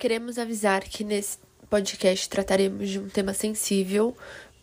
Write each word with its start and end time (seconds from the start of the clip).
Queremos 0.00 0.38
avisar 0.38 0.80
que 0.80 1.04
nesse 1.04 1.36
podcast 1.68 2.26
trataremos 2.30 2.88
de 2.88 2.98
um 2.98 3.06
tema 3.06 3.34
sensível 3.34 4.16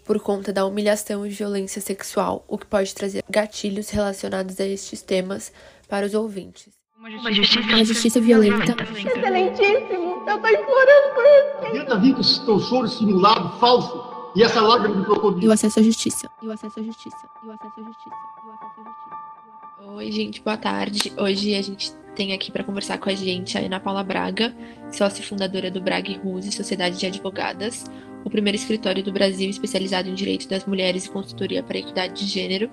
por 0.04 0.20
conta 0.20 0.52
da 0.52 0.66
humilhação 0.66 1.24
e 1.28 1.30
violência 1.30 1.80
sexual, 1.80 2.44
o 2.48 2.58
que 2.58 2.66
pode 2.66 2.92
trazer 2.96 3.24
gatilhos 3.30 3.92
relacionados 3.92 4.60
a 4.60 4.66
estes 4.66 5.04
temas 5.04 5.54
para 5.88 6.08
os 6.08 6.16
ouvintes. 6.16 6.74
Uma 7.00 7.32
justiça, 7.32 7.60
Uma 7.70 7.86
justiça 7.86 8.20
violenta. 8.20 8.72
Excelentíssimo, 8.82 10.24
eu 10.28 10.42
tô 10.42 10.48
implorando 10.48 11.14
por 11.14 11.24
isso. 11.24 11.72
Tenta 11.72 12.00
vir 12.00 12.16
com 12.16 12.22
esse 12.22 12.44
teu 12.44 12.60
choro 12.60 12.88
simulado, 12.88 13.60
falso, 13.60 14.32
e 14.36 14.42
essa 14.42 14.60
lágrima 14.60 15.04
E 15.04 15.06
crocodilo. 15.06 15.52
o 15.52 15.54
acesso 15.54 15.80
à 15.80 15.84
justiça. 15.84 16.28
E 16.42 16.48
o 16.48 16.52
acesso 16.52 16.80
à 16.80 16.84
justiça. 16.84 17.30
E 17.44 17.48
o 17.48 17.52
acesso 17.52 17.80
à 17.80 17.84
justiça. 17.84 18.16
E 18.44 18.48
o 18.48 18.52
acesso 18.54 18.82
à 18.82 18.84
justiça. 18.84 19.47
Oi, 19.80 20.12
gente, 20.12 20.42
boa 20.42 20.58
tarde. 20.58 21.14
Hoje 21.16 21.54
a 21.54 21.62
gente 21.62 21.92
tem 22.16 22.34
aqui 22.34 22.52
para 22.52 22.64
conversar 22.64 22.98
com 22.98 23.12
a 23.12 23.14
gente 23.14 23.56
a 23.60 23.62
Ana 23.62 23.80
Paula 23.80 24.04
Braga, 24.04 24.52
sócia 24.92 25.24
fundadora 25.24 25.70
do 25.70 25.80
Braga 25.80 26.12
Ruse 26.18 26.52
Sociedade 26.52 26.98
de 26.98 27.06
Advogadas, 27.06 27.86
o 28.26 28.30
primeiro 28.30 28.56
escritório 28.56 29.04
do 29.04 29.12
Brasil 29.12 29.48
especializado 29.48 30.10
em 30.10 30.16
direito 30.16 30.50
das 30.50 30.66
mulheres 30.66 31.06
e 31.06 31.12
consultoria 31.12 31.62
para 31.62 31.78
equidade 31.78 32.16
de 32.16 32.26
gênero. 32.26 32.72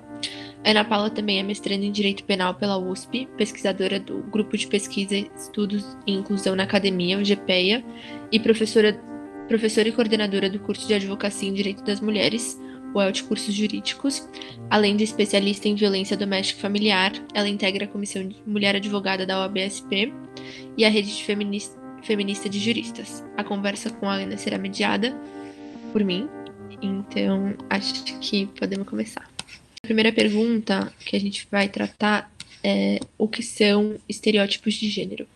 A 0.64 0.70
Ana 0.70 0.82
Paula 0.82 1.10
também 1.10 1.38
é 1.38 1.42
mestranda 1.42 1.84
em 1.84 1.92
Direito 1.92 2.24
Penal 2.24 2.54
pela 2.54 2.78
USP, 2.78 3.28
pesquisadora 3.36 4.00
do 4.00 4.22
Grupo 4.22 4.56
de 4.56 4.66
Pesquisa 4.66 5.14
e 5.14 5.30
Estudos 5.36 5.84
em 6.06 6.14
Inclusão 6.20 6.56
na 6.56 6.62
Academia, 6.62 7.18
o 7.18 7.22
GPEA, 7.22 7.84
e 8.32 8.40
professora, 8.40 8.98
professora 9.46 9.86
e 9.86 9.92
coordenadora 9.92 10.48
do 10.48 10.58
curso 10.58 10.86
de 10.86 10.94
Advocacia 10.94 11.50
em 11.50 11.52
Direito 11.52 11.84
das 11.84 12.00
Mulheres, 12.00 12.58
o 12.94 13.02
ELT 13.02 13.24
Cursos 13.24 13.52
Jurídicos. 13.52 14.26
Além 14.70 14.96
de 14.96 15.04
especialista 15.04 15.68
em 15.68 15.74
violência 15.74 16.16
doméstica 16.16 16.60
e 16.60 16.62
familiar, 16.62 17.12
ela 17.34 17.48
integra 17.48 17.84
a 17.84 17.88
Comissão 17.88 18.26
de 18.26 18.36
Mulher 18.46 18.76
Advogada 18.76 19.26
da 19.26 19.40
OABSP 19.40 20.12
e 20.76 20.84
a 20.84 20.88
Rede 20.88 21.14
de 21.14 21.24
Feminista, 21.24 21.78
Feminista 22.02 22.48
de 22.48 22.58
Juristas. 22.58 23.24
A 23.36 23.42
conversa 23.42 23.90
com 23.90 24.08
a 24.08 24.14
Ana 24.14 24.38
será 24.38 24.56
mediada 24.56 25.14
por 25.92 26.04
mim, 26.04 26.28
então 26.80 27.54
acho 27.68 28.04
que 28.20 28.46
podemos 28.46 28.88
começar. 28.88 29.28
A 29.82 29.86
primeira 29.86 30.12
pergunta 30.12 30.92
que 31.00 31.16
a 31.16 31.20
gente 31.20 31.46
vai 31.50 31.68
tratar 31.68 32.30
é 32.62 32.98
o 33.18 33.28
que 33.28 33.42
são 33.42 33.96
estereótipos 34.08 34.74
de 34.74 34.88
gênero. 34.88 35.26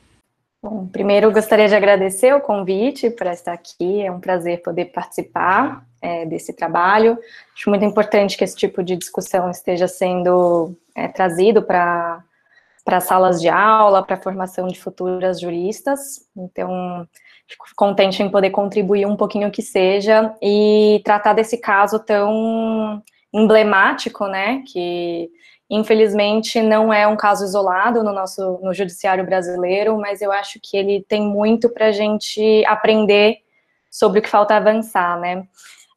Bom, 0.63 0.87
primeiro 0.87 1.31
gostaria 1.31 1.69
de 1.69 1.75
agradecer 1.75 2.35
o 2.35 2.41
convite 2.41 3.11
para 3.11 3.33
estar 3.33 3.53
aqui, 3.53 4.01
é 4.01 4.11
um 4.11 4.19
prazer 4.19 4.61
poder 4.63 4.87
participar 4.87 5.87
é, 6.01 6.27
desse 6.27 6.53
trabalho. 6.53 7.19
Acho 7.55 7.71
muito 7.71 7.85
importante 7.85 8.37
que 8.37 8.45
esse 8.45 8.57
tipo 8.57 8.83
de 8.83 8.97
discussão 8.97 9.51
esteja 9.51 9.89
sendo 9.89 10.77
é, 10.95 11.09
trazido 11.09 11.63
para 11.63 12.23
para 12.85 13.01
salas 13.01 13.39
de 13.39 13.51
aula, 13.51 14.03
para 14.03 14.17
a 14.17 14.21
formação 14.21 14.67
de 14.67 14.81
futuras 14.81 15.39
juristas. 15.39 16.27
Então, 16.35 17.07
fico 17.47 17.67
contente 17.77 18.23
em 18.23 18.31
poder 18.31 18.49
contribuir 18.49 19.07
um 19.07 19.15
pouquinho 19.15 19.51
que 19.51 19.61
seja 19.61 20.35
e 20.41 21.03
tratar 21.05 21.35
desse 21.35 21.59
caso 21.59 21.99
tão 21.99 23.03
emblemático, 23.31 24.27
né, 24.27 24.63
que 24.67 25.29
infelizmente 25.69 26.63
não 26.63 26.91
é 26.91 27.07
um 27.07 27.15
caso 27.15 27.45
isolado 27.45 28.03
no 28.03 28.11
nosso 28.11 28.59
no 28.63 28.73
judiciário 28.73 29.27
brasileiro, 29.27 29.99
mas 29.99 30.23
eu 30.23 30.33
acho 30.33 30.59
que 30.63 30.75
ele 30.75 31.05
tem 31.07 31.21
muito 31.21 31.69
para 31.69 31.89
a 31.89 31.93
gente 31.93 32.65
aprender 32.67 33.37
sobre 33.91 34.21
o 34.21 34.23
que 34.23 34.31
falta 34.31 34.57
avançar, 34.57 35.21
né. 35.21 35.47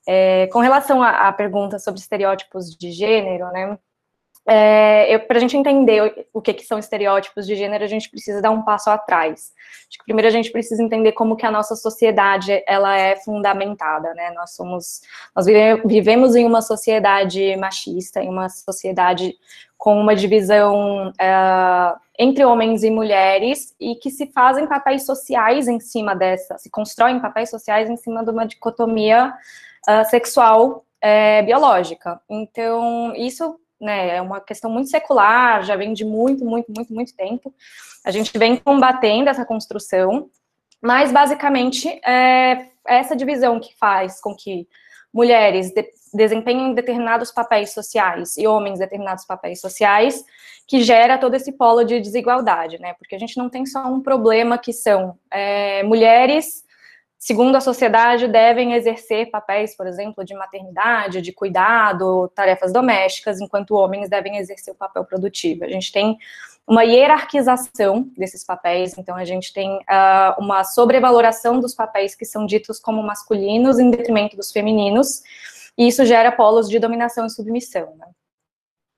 É, 0.07 0.47
com 0.47 0.59
relação 0.59 1.01
à, 1.03 1.31
pergunta 1.31 1.77
sobre 1.77 1.99
estereótipos 1.99 2.75
de 2.75 2.91
gênero, 2.91 3.51
né, 3.51 3.77
é, 4.45 5.19
para 5.19 5.37
a 5.37 5.39
gente 5.39 5.55
entender 5.55 6.27
o 6.33 6.41
que, 6.41 6.53
que 6.53 6.65
são 6.65 6.79
estereótipos 6.79 7.45
de 7.45 7.55
gênero, 7.55 7.83
a 7.83 7.87
gente 7.87 8.09
precisa 8.09 8.41
dar 8.41 8.49
um 8.49 8.63
passo 8.63 8.89
atrás. 8.89 9.51
Acho 9.87 9.99
que 9.99 10.05
primeiro 10.05 10.27
a 10.27 10.31
gente 10.31 10.51
precisa 10.51 10.81
entender 10.81 11.11
como 11.11 11.35
que 11.35 11.45
a 11.45 11.51
nossa 11.51 11.75
sociedade 11.75 12.63
ela 12.65 12.97
é 12.97 13.15
fundamentada, 13.17 14.13
né? 14.15 14.31
Nós 14.31 14.55
somos, 14.55 15.01
nós 15.35 15.45
vive, 15.45 15.81
vivemos 15.85 16.35
em 16.35 16.45
uma 16.45 16.61
sociedade 16.61 17.55
machista, 17.57 18.23
em 18.23 18.29
uma 18.29 18.49
sociedade 18.49 19.35
com 19.77 19.99
uma 19.99 20.15
divisão 20.15 21.09
uh, 21.09 21.99
entre 22.17 22.43
homens 22.43 22.83
e 22.83 22.89
mulheres 22.89 23.75
e 23.79 23.95
que 23.95 24.09
se 24.09 24.27
fazem 24.27 24.67
papéis 24.67 25.05
sociais 25.05 25.67
em 25.67 25.79
cima 25.79 26.15
dessa, 26.15 26.57
se 26.57 26.69
constroem 26.69 27.19
papéis 27.19 27.49
sociais 27.49 27.89
em 27.89 27.97
cima 27.97 28.23
de 28.23 28.29
uma 28.29 28.45
dicotomia 28.45 29.33
uh, 29.87 30.09
sexual 30.09 30.85
uh, 31.03 31.45
biológica. 31.45 32.21
Então, 32.29 33.13
isso 33.15 33.59
né, 33.79 34.17
é 34.17 34.21
uma 34.21 34.39
questão 34.39 34.69
muito 34.69 34.89
secular, 34.89 35.63
já 35.63 35.75
vem 35.75 35.93
de 35.93 36.05
muito, 36.05 36.45
muito, 36.45 36.71
muito, 36.71 36.93
muito 36.93 37.15
tempo. 37.15 37.53
A 38.05 38.11
gente 38.11 38.37
vem 38.37 38.55
combatendo 38.57 39.29
essa 39.29 39.45
construção, 39.45 40.29
mas 40.81 41.11
basicamente 41.11 41.87
é 42.05 42.67
essa 42.85 43.15
divisão 43.15 43.59
que 43.59 43.75
faz 43.77 44.19
com 44.19 44.35
que 44.35 44.67
mulheres 45.13 45.71
de, 45.71 45.87
desempenhem 46.13 46.73
determinados 46.73 47.31
papéis 47.31 47.73
sociais 47.73 48.37
e 48.37 48.47
homens 48.47 48.79
determinados 48.79 49.25
papéis 49.25 49.59
sociais, 49.59 50.23
que 50.67 50.81
gera 50.81 51.17
todo 51.17 51.35
esse 51.35 51.51
polo 51.51 51.83
de 51.83 51.99
desigualdade, 51.99 52.79
né? 52.79 52.93
Porque 52.93 53.15
a 53.15 53.19
gente 53.19 53.37
não 53.37 53.49
tem 53.49 53.65
só 53.65 53.85
um 53.85 54.01
problema 54.01 54.57
que 54.57 54.71
são 54.71 55.17
é, 55.29 55.83
mulheres 55.83 56.63
segundo 57.21 57.55
a 57.55 57.61
sociedade, 57.61 58.27
devem 58.27 58.73
exercer 58.73 59.29
papéis, 59.29 59.77
por 59.77 59.85
exemplo, 59.85 60.25
de 60.25 60.33
maternidade, 60.33 61.21
de 61.21 61.31
cuidado, 61.31 62.27
tarefas 62.33 62.73
domésticas, 62.73 63.39
enquanto 63.39 63.75
homens 63.75 64.09
devem 64.09 64.37
exercer 64.37 64.73
o 64.73 64.75
papel 64.75 65.05
produtivo. 65.05 65.63
A 65.63 65.67
gente 65.67 65.91
tem 65.91 66.17
uma 66.67 66.83
hierarquização 66.83 68.09
desses 68.17 68.43
papéis, 68.43 68.97
então 68.97 69.15
a 69.15 69.23
gente 69.23 69.53
tem 69.53 69.69
uh, 69.77 70.39
uma 70.39 70.63
sobrevaloração 70.63 71.59
dos 71.59 71.75
papéis 71.75 72.15
que 72.15 72.25
são 72.25 72.43
ditos 72.43 72.79
como 72.79 73.03
masculinos 73.03 73.77
em 73.77 73.91
detrimento 73.91 74.35
dos 74.35 74.51
femininos, 74.51 75.21
e 75.77 75.87
isso 75.87 76.03
gera 76.03 76.31
polos 76.31 76.67
de 76.67 76.79
dominação 76.79 77.27
e 77.27 77.29
submissão. 77.29 77.93
Né? 77.99 78.07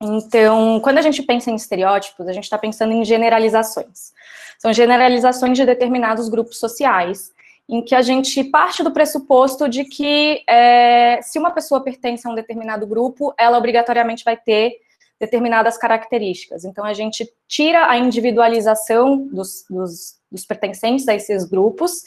Então, 0.01 0.79
quando 0.79 0.97
a 0.97 1.01
gente 1.01 1.21
pensa 1.23 1.51
em 1.51 1.55
estereótipos, 1.55 2.25
a 2.29 2.31
gente 2.31 2.45
está 2.45 2.57
pensando 2.57 2.93
em 2.93 3.03
generalizações. 3.03 4.13
São 4.57 4.71
generalizações 4.71 5.57
de 5.57 5.65
determinados 5.65 6.29
grupos 6.29 6.57
sociais, 6.57 7.32
em 7.67 7.83
que 7.83 7.95
a 7.95 8.01
gente 8.01 8.43
parte 8.43 8.83
do 8.83 8.91
pressuposto 8.91 9.69
de 9.69 9.85
que 9.85 10.43
é, 10.47 11.19
se 11.21 11.39
uma 11.39 11.51
pessoa 11.51 11.83
pertence 11.83 12.27
a 12.27 12.31
um 12.31 12.35
determinado 12.35 12.85
grupo, 12.85 13.33
ela 13.37 13.57
obrigatoriamente 13.57 14.23
vai 14.23 14.35
ter 14.35 14.77
determinadas 15.19 15.77
características. 15.77 16.65
Então, 16.65 16.83
a 16.83 16.93
gente 16.93 17.25
tira 17.47 17.89
a 17.89 17.97
individualização 17.97 19.25
dos, 19.27 19.63
dos, 19.69 20.17
dos 20.29 20.45
pertencentes 20.45 21.07
a 21.07 21.15
esses 21.15 21.45
grupos, 21.45 22.03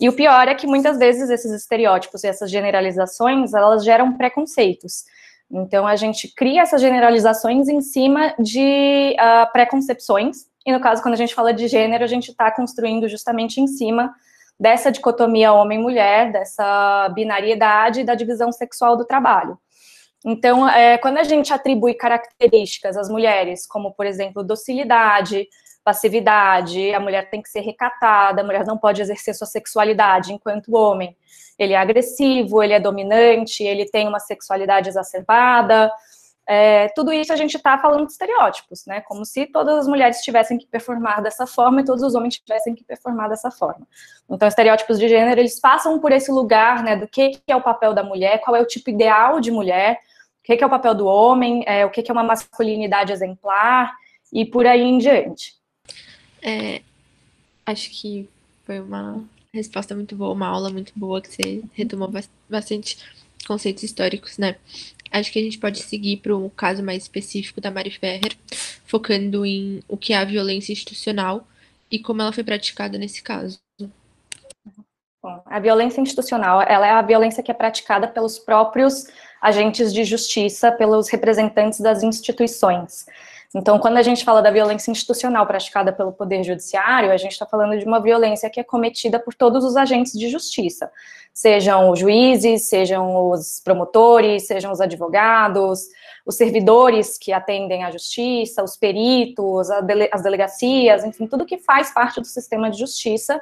e 0.00 0.08
o 0.08 0.12
pior 0.12 0.48
é 0.48 0.54
que 0.54 0.66
muitas 0.66 0.98
vezes 0.98 1.30
esses 1.30 1.52
estereótipos 1.52 2.24
e 2.24 2.26
essas 2.26 2.50
generalizações, 2.50 3.52
elas 3.54 3.84
geram 3.84 4.14
preconceitos. 4.14 5.04
Então, 5.50 5.86
a 5.86 5.94
gente 5.94 6.34
cria 6.34 6.62
essas 6.62 6.80
generalizações 6.80 7.68
em 7.68 7.80
cima 7.80 8.34
de 8.38 9.14
uh, 9.20 9.52
preconcepções, 9.52 10.46
e 10.66 10.72
no 10.72 10.80
caso, 10.80 11.02
quando 11.02 11.14
a 11.14 11.18
gente 11.18 11.34
fala 11.34 11.52
de 11.52 11.68
gênero, 11.68 12.02
a 12.02 12.06
gente 12.06 12.30
está 12.30 12.50
construindo 12.50 13.06
justamente 13.06 13.60
em 13.60 13.66
cima 13.66 14.14
dessa 14.58 14.90
dicotomia 14.90 15.52
homem-mulher, 15.52 16.32
dessa 16.32 17.08
binariedade 17.14 18.04
da 18.04 18.14
divisão 18.14 18.52
sexual 18.52 18.96
do 18.96 19.04
trabalho. 19.04 19.58
Então, 20.24 20.68
é, 20.68 20.96
quando 20.96 21.18
a 21.18 21.22
gente 21.22 21.52
atribui 21.52 21.94
características 21.94 22.96
às 22.96 23.10
mulheres, 23.10 23.66
como, 23.66 23.92
por 23.92 24.06
exemplo, 24.06 24.42
docilidade, 24.42 25.46
passividade, 25.84 26.94
a 26.94 26.98
mulher 26.98 27.28
tem 27.28 27.42
que 27.42 27.50
ser 27.50 27.60
recatada, 27.60 28.40
a 28.40 28.44
mulher 28.44 28.64
não 28.64 28.78
pode 28.78 29.02
exercer 29.02 29.34
sua 29.34 29.46
sexualidade, 29.46 30.32
enquanto 30.32 30.74
homem, 30.74 31.14
ele 31.58 31.74
é 31.74 31.76
agressivo, 31.76 32.62
ele 32.62 32.72
é 32.72 32.80
dominante, 32.80 33.62
ele 33.62 33.84
tem 33.84 34.08
uma 34.08 34.18
sexualidade 34.18 34.88
exacerbada, 34.88 35.92
é, 36.46 36.88
tudo 36.88 37.12
isso 37.12 37.32
a 37.32 37.36
gente 37.36 37.56
está 37.56 37.78
falando 37.78 38.06
de 38.06 38.12
estereótipos, 38.12 38.84
né? 38.86 39.00
Como 39.00 39.24
se 39.24 39.46
todas 39.46 39.78
as 39.78 39.88
mulheres 39.88 40.20
tivessem 40.20 40.58
que 40.58 40.66
performar 40.66 41.22
dessa 41.22 41.46
forma 41.46 41.80
e 41.80 41.84
todos 41.84 42.02
os 42.02 42.14
homens 42.14 42.38
tivessem 42.38 42.74
que 42.74 42.84
performar 42.84 43.30
dessa 43.30 43.50
forma. 43.50 43.86
Então, 44.28 44.46
estereótipos 44.46 44.98
de 44.98 45.08
gênero, 45.08 45.40
eles 45.40 45.58
passam 45.58 45.98
por 45.98 46.12
esse 46.12 46.30
lugar, 46.30 46.82
né? 46.82 46.96
Do 46.96 47.08
que, 47.08 47.40
é 47.46 47.56
o 47.56 47.62
papel 47.62 47.94
da 47.94 48.02
mulher, 48.02 48.40
qual 48.42 48.54
é 48.54 48.60
o 48.60 48.66
tipo 48.66 48.90
ideal 48.90 49.40
de 49.40 49.50
mulher, 49.50 49.98
o 50.40 50.44
que, 50.44 50.62
é 50.62 50.66
o 50.66 50.70
papel 50.70 50.94
do 50.94 51.06
homem, 51.06 51.64
é, 51.66 51.86
o 51.86 51.90
que, 51.90 52.02
que 52.02 52.10
é 52.10 52.14
uma 52.14 52.22
masculinidade 52.22 53.10
exemplar 53.10 53.94
e 54.30 54.44
por 54.44 54.66
aí 54.66 54.82
em 54.82 54.98
diante. 54.98 55.54
É, 56.42 56.82
acho 57.64 57.90
que 57.90 58.28
foi 58.66 58.80
uma 58.80 59.24
resposta 59.52 59.94
muito 59.94 60.14
boa, 60.14 60.32
uma 60.32 60.48
aula 60.48 60.68
muito 60.68 60.92
boa 60.94 61.22
que 61.22 61.28
você 61.28 61.62
retomou 61.72 62.12
bastante 62.50 62.98
conceitos 63.46 63.82
históricos, 63.82 64.36
né? 64.36 64.56
Acho 65.20 65.32
que 65.32 65.38
a 65.38 65.42
gente 65.42 65.58
pode 65.58 65.80
seguir 65.80 66.16
para 66.18 66.36
um 66.36 66.48
caso 66.48 66.82
mais 66.82 67.02
específico 67.02 67.60
da 67.60 67.70
Mari 67.70 67.90
Ferrer, 67.90 68.36
focando 68.84 69.46
em 69.46 69.80
o 69.88 69.96
que 69.96 70.12
é 70.12 70.16
a 70.16 70.24
violência 70.24 70.72
institucional 70.72 71.46
e 71.90 71.98
como 71.98 72.20
ela 72.20 72.32
foi 72.32 72.42
praticada 72.42 72.98
nesse 72.98 73.22
caso. 73.22 73.58
A 75.46 75.58
violência 75.58 76.00
institucional, 76.00 76.60
ela 76.62 76.86
é 76.86 76.90
a 76.90 77.00
violência 77.00 77.42
que 77.42 77.50
é 77.50 77.54
praticada 77.54 78.08
pelos 78.08 78.38
próprios 78.38 79.06
agentes 79.40 79.92
de 79.92 80.04
justiça, 80.04 80.72
pelos 80.72 81.08
representantes 81.08 81.80
das 81.80 82.02
instituições. 82.02 83.06
Então, 83.54 83.78
quando 83.78 83.98
a 83.98 84.02
gente 84.02 84.24
fala 84.24 84.42
da 84.42 84.50
violência 84.50 84.90
institucional 84.90 85.46
praticada 85.46 85.92
pelo 85.92 86.10
Poder 86.10 86.42
Judiciário, 86.42 87.12
a 87.12 87.16
gente 87.16 87.32
está 87.32 87.46
falando 87.46 87.78
de 87.78 87.84
uma 87.84 88.00
violência 88.00 88.50
que 88.50 88.58
é 88.58 88.64
cometida 88.64 89.20
por 89.20 89.32
todos 89.32 89.64
os 89.64 89.76
agentes 89.76 90.12
de 90.12 90.28
justiça, 90.28 90.90
sejam 91.32 91.88
os 91.90 92.00
juízes, 92.00 92.68
sejam 92.68 93.30
os 93.30 93.60
promotores, 93.60 94.48
sejam 94.48 94.72
os 94.72 94.80
advogados, 94.80 95.86
os 96.26 96.36
servidores 96.36 97.16
que 97.16 97.32
atendem 97.32 97.84
à 97.84 97.92
justiça, 97.92 98.64
os 98.64 98.76
peritos, 98.76 99.70
as 99.70 100.22
delegacias, 100.22 101.04
enfim, 101.04 101.28
tudo 101.28 101.46
que 101.46 101.58
faz 101.58 101.94
parte 101.94 102.20
do 102.20 102.26
sistema 102.26 102.68
de 102.70 102.78
justiça 102.78 103.40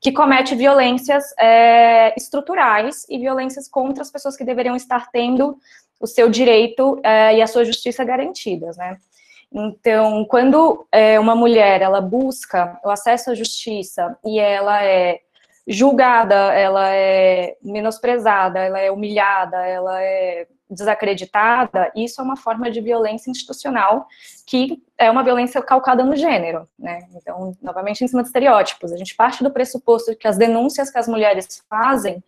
que 0.00 0.12
comete 0.12 0.54
violências 0.54 1.24
é, 1.36 2.14
estruturais 2.16 3.04
e 3.08 3.18
violências 3.18 3.68
contra 3.68 4.02
as 4.02 4.10
pessoas 4.10 4.36
que 4.36 4.44
deveriam 4.44 4.76
estar 4.76 5.10
tendo 5.10 5.58
o 5.98 6.06
seu 6.06 6.30
direito 6.30 7.00
é, 7.02 7.36
e 7.36 7.42
a 7.42 7.46
sua 7.48 7.64
justiça 7.64 8.04
garantidas, 8.04 8.76
né? 8.76 8.96
Então, 9.52 10.24
quando 10.26 10.86
é, 10.92 11.18
uma 11.18 11.34
mulher 11.34 11.80
ela 11.80 12.00
busca 12.00 12.78
o 12.84 12.90
acesso 12.90 13.30
à 13.30 13.34
justiça 13.34 14.16
e 14.24 14.38
ela 14.38 14.84
é 14.84 15.20
julgada, 15.66 16.34
ela 16.52 16.88
é 16.90 17.56
menosprezada, 17.62 18.58
ela 18.58 18.78
é 18.78 18.90
humilhada, 18.90 19.56
ela 19.66 20.02
é 20.02 20.46
desacreditada, 20.70 21.90
isso 21.96 22.20
é 22.20 22.24
uma 22.24 22.36
forma 22.36 22.70
de 22.70 22.80
violência 22.80 23.30
institucional 23.30 24.06
que 24.46 24.82
é 24.96 25.10
uma 25.10 25.22
violência 25.22 25.62
calcada 25.62 26.04
no 26.04 26.16
gênero, 26.16 26.68
né? 26.78 27.06
Então, 27.14 27.56
novamente, 27.62 28.02
em 28.02 28.08
cima 28.08 28.22
de 28.22 28.28
estereótipos. 28.28 28.92
A 28.92 28.96
gente 28.96 29.14
parte 29.14 29.42
do 29.42 29.50
pressuposto 29.50 30.14
que 30.16 30.28
as 30.28 30.36
denúncias 30.36 30.90
que 30.90 30.98
as 30.98 31.08
mulheres 31.08 31.62
fazem 31.68 32.22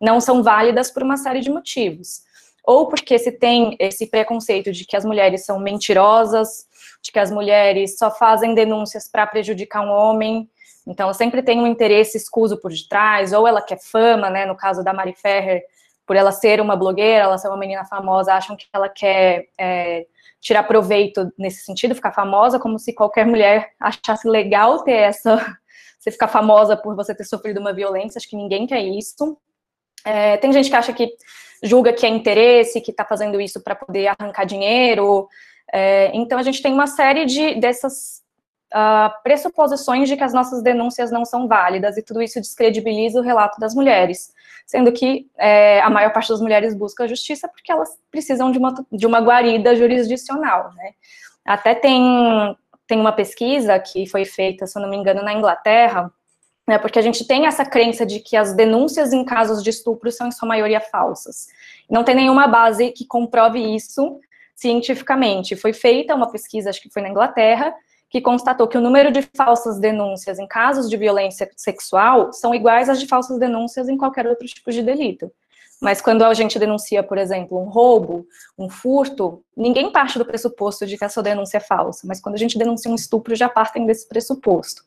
não 0.00 0.20
são 0.20 0.42
válidas 0.42 0.90
por 0.90 1.02
uma 1.02 1.16
série 1.16 1.40
de 1.40 1.50
motivos. 1.50 2.25
Ou 2.66 2.88
porque 2.88 3.16
se 3.16 3.30
tem 3.30 3.76
esse 3.78 4.08
preconceito 4.08 4.72
de 4.72 4.84
que 4.84 4.96
as 4.96 5.04
mulheres 5.04 5.46
são 5.46 5.60
mentirosas, 5.60 6.66
de 7.00 7.12
que 7.12 7.18
as 7.20 7.30
mulheres 7.30 7.96
só 7.96 8.10
fazem 8.10 8.54
denúncias 8.54 9.08
para 9.08 9.24
prejudicar 9.24 9.82
um 9.82 9.90
homem, 9.90 10.50
então 10.84 11.12
sempre 11.14 11.42
tem 11.42 11.60
um 11.60 11.66
interesse 11.66 12.16
escuso 12.16 12.60
por 12.60 12.72
detrás, 12.72 13.32
ou 13.32 13.46
ela 13.46 13.62
quer 13.62 13.78
fama, 13.80 14.28
né? 14.28 14.44
No 14.44 14.56
caso 14.56 14.82
da 14.82 14.92
Mari 14.92 15.14
Ferrer, 15.14 15.62
por 16.04 16.16
ela 16.16 16.32
ser 16.32 16.60
uma 16.60 16.74
blogueira, 16.74 17.24
ela 17.24 17.38
ser 17.38 17.48
uma 17.48 17.56
menina 17.56 17.84
famosa, 17.84 18.34
acham 18.34 18.56
que 18.56 18.66
ela 18.72 18.88
quer 18.88 19.46
é, 19.58 20.06
tirar 20.40 20.64
proveito 20.64 21.32
nesse 21.38 21.64
sentido, 21.64 21.94
ficar 21.94 22.12
famosa, 22.12 22.58
como 22.58 22.78
se 22.78 22.92
qualquer 22.92 23.26
mulher 23.26 23.72
achasse 23.78 24.28
legal 24.28 24.82
ter 24.82 24.92
essa, 24.92 25.36
você 25.98 26.10
ficar 26.10 26.28
famosa 26.28 26.76
por 26.76 26.96
você 26.96 27.14
ter 27.14 27.24
sofrido 27.24 27.60
uma 27.60 27.72
violência, 27.72 28.18
acho 28.18 28.28
que 28.28 28.36
ninguém 28.36 28.66
quer 28.66 28.80
isso. 28.80 29.36
É, 30.06 30.36
tem 30.36 30.52
gente 30.52 30.70
que 30.70 30.76
acha 30.76 30.92
que 30.92 31.12
julga 31.62 31.92
que 31.92 32.06
é 32.06 32.08
interesse, 32.08 32.80
que 32.80 32.90
está 32.90 33.04
fazendo 33.04 33.40
isso 33.40 33.60
para 33.62 33.74
poder 33.74 34.08
arrancar 34.08 34.44
dinheiro. 34.44 35.28
É, 35.72 36.10
então 36.14 36.38
a 36.38 36.42
gente 36.42 36.62
tem 36.62 36.72
uma 36.72 36.86
série 36.86 37.24
de 37.26 37.56
dessas 37.56 38.22
uh, 38.72 39.10
pressuposições 39.22 40.08
de 40.08 40.16
que 40.16 40.22
as 40.22 40.32
nossas 40.32 40.62
denúncias 40.62 41.10
não 41.10 41.24
são 41.24 41.48
válidas 41.48 41.96
e 41.96 42.02
tudo 42.02 42.22
isso 42.22 42.40
descredibiliza 42.40 43.18
o 43.18 43.22
relato 43.22 43.58
das 43.58 43.74
mulheres 43.74 44.32
sendo 44.66 44.92
que 44.92 45.30
é, 45.38 45.80
a 45.80 45.88
maior 45.88 46.12
parte 46.12 46.28
das 46.28 46.40
mulheres 46.40 46.74
busca 46.74 47.04
a 47.04 47.06
justiça 47.06 47.48
porque 47.48 47.70
elas 47.70 47.96
precisam 48.10 48.50
de 48.50 48.58
uma, 48.58 48.74
de 48.90 49.06
uma 49.06 49.20
guarida 49.20 49.76
jurisdicional, 49.76 50.74
né? 50.74 50.90
Até 51.44 51.76
tem, 51.76 52.02
tem 52.86 52.98
uma 52.98 53.12
pesquisa 53.12 53.78
que 53.78 54.06
foi 54.08 54.24
feita, 54.24 54.66
se 54.66 54.76
eu 54.76 54.82
não 54.82 54.90
me 54.90 54.96
engano, 54.96 55.22
na 55.22 55.32
Inglaterra, 55.32 56.12
né, 56.66 56.78
porque 56.78 56.98
a 56.98 57.02
gente 57.02 57.26
tem 57.26 57.46
essa 57.46 57.64
crença 57.64 58.04
de 58.04 58.18
que 58.18 58.36
as 58.36 58.52
denúncias 58.52 59.12
em 59.12 59.24
casos 59.24 59.62
de 59.62 59.70
estupro 59.70 60.10
são, 60.10 60.26
em 60.26 60.32
sua 60.32 60.48
maioria, 60.48 60.80
falsas. 60.80 61.46
Não 61.88 62.02
tem 62.02 62.14
nenhuma 62.14 62.46
base 62.46 62.90
que 62.90 63.06
comprove 63.06 63.58
isso 63.58 64.18
cientificamente. 64.54 65.54
Foi 65.54 65.72
feita 65.72 66.14
uma 66.14 66.30
pesquisa, 66.30 66.70
acho 66.70 66.80
que 66.80 66.90
foi 66.90 67.02
na 67.02 67.10
Inglaterra, 67.10 67.72
que 68.08 68.20
constatou 68.20 68.66
que 68.66 68.78
o 68.78 68.80
número 68.80 69.12
de 69.12 69.22
falsas 69.36 69.78
denúncias 69.78 70.38
em 70.38 70.46
casos 70.46 70.88
de 70.88 70.96
violência 70.96 71.48
sexual 71.56 72.32
são 72.32 72.54
iguais 72.54 72.88
às 72.88 72.98
de 72.98 73.06
falsas 73.06 73.38
denúncias 73.38 73.88
em 73.88 73.96
qualquer 73.96 74.26
outro 74.26 74.46
tipo 74.46 74.70
de 74.72 74.82
delito. 74.82 75.30
Mas 75.80 76.00
quando 76.00 76.24
a 76.24 76.32
gente 76.32 76.58
denuncia, 76.58 77.02
por 77.02 77.18
exemplo, 77.18 77.60
um 77.60 77.68
roubo, 77.68 78.26
um 78.58 78.68
furto, 78.68 79.44
ninguém 79.54 79.92
parte 79.92 80.18
do 80.18 80.24
pressuposto 80.24 80.86
de 80.86 80.96
que 80.96 81.04
a 81.04 81.08
sua 81.08 81.22
denúncia 81.22 81.58
é 81.58 81.60
falsa, 81.60 82.06
mas 82.06 82.20
quando 82.20 82.34
a 82.34 82.38
gente 82.38 82.56
denuncia 82.56 82.90
um 82.90 82.94
estupro, 82.94 83.36
já 83.36 83.48
partem 83.48 83.84
desse 83.84 84.08
pressuposto. 84.08 84.82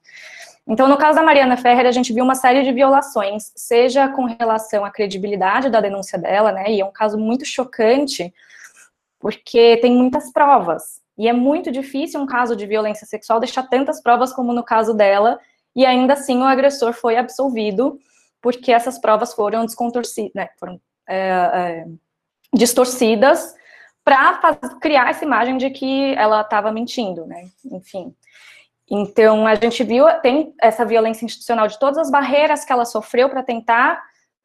Então, 0.67 0.87
no 0.87 0.97
caso 0.97 1.17
da 1.17 1.23
Mariana 1.23 1.57
Ferrer, 1.57 1.87
a 1.87 1.91
gente 1.91 2.13
viu 2.13 2.23
uma 2.23 2.35
série 2.35 2.63
de 2.63 2.71
violações, 2.71 3.51
seja 3.55 4.07
com 4.09 4.25
relação 4.25 4.85
à 4.85 4.91
credibilidade 4.91 5.69
da 5.69 5.81
denúncia 5.81 6.17
dela, 6.17 6.51
né, 6.51 6.71
e 6.71 6.79
é 6.79 6.85
um 6.85 6.91
caso 6.91 7.17
muito 7.17 7.43
chocante, 7.45 8.33
porque 9.19 9.77
tem 9.77 9.91
muitas 9.91 10.31
provas. 10.31 11.01
E 11.17 11.27
é 11.27 11.33
muito 11.33 11.71
difícil 11.71 12.21
um 12.21 12.25
caso 12.25 12.55
de 12.55 12.65
violência 12.65 13.05
sexual 13.05 13.39
deixar 13.39 13.63
tantas 13.63 14.01
provas 14.01 14.31
como 14.31 14.53
no 14.53 14.63
caso 14.63 14.93
dela, 14.93 15.39
e 15.75 15.85
ainda 15.85 16.13
assim 16.13 16.39
o 16.39 16.45
agressor 16.45 16.93
foi 16.93 17.17
absolvido, 17.17 17.99
porque 18.41 18.71
essas 18.71 18.97
provas 18.99 19.33
foram 19.33 19.65
né, 20.33 20.49
foram 20.57 20.79
é, 21.07 21.17
é, 21.17 21.85
distorcidas 22.53 23.55
para 24.03 24.55
criar 24.81 25.09
essa 25.09 25.25
imagem 25.25 25.57
de 25.57 25.69
que 25.69 26.13
ela 26.15 26.41
estava 26.41 26.71
mentindo, 26.71 27.25
né? 27.25 27.47
Enfim. 27.71 28.15
Então, 28.89 29.45
a 29.45 29.55
gente 29.55 29.83
viu, 29.83 30.05
tem 30.21 30.53
essa 30.59 30.83
violência 30.83 31.23
institucional 31.23 31.67
de 31.67 31.77
todas 31.77 31.97
as 31.97 32.09
barreiras 32.09 32.65
que 32.65 32.71
ela 32.73 32.85
sofreu 32.85 33.29
para 33.29 33.43
tentar 33.43 34.01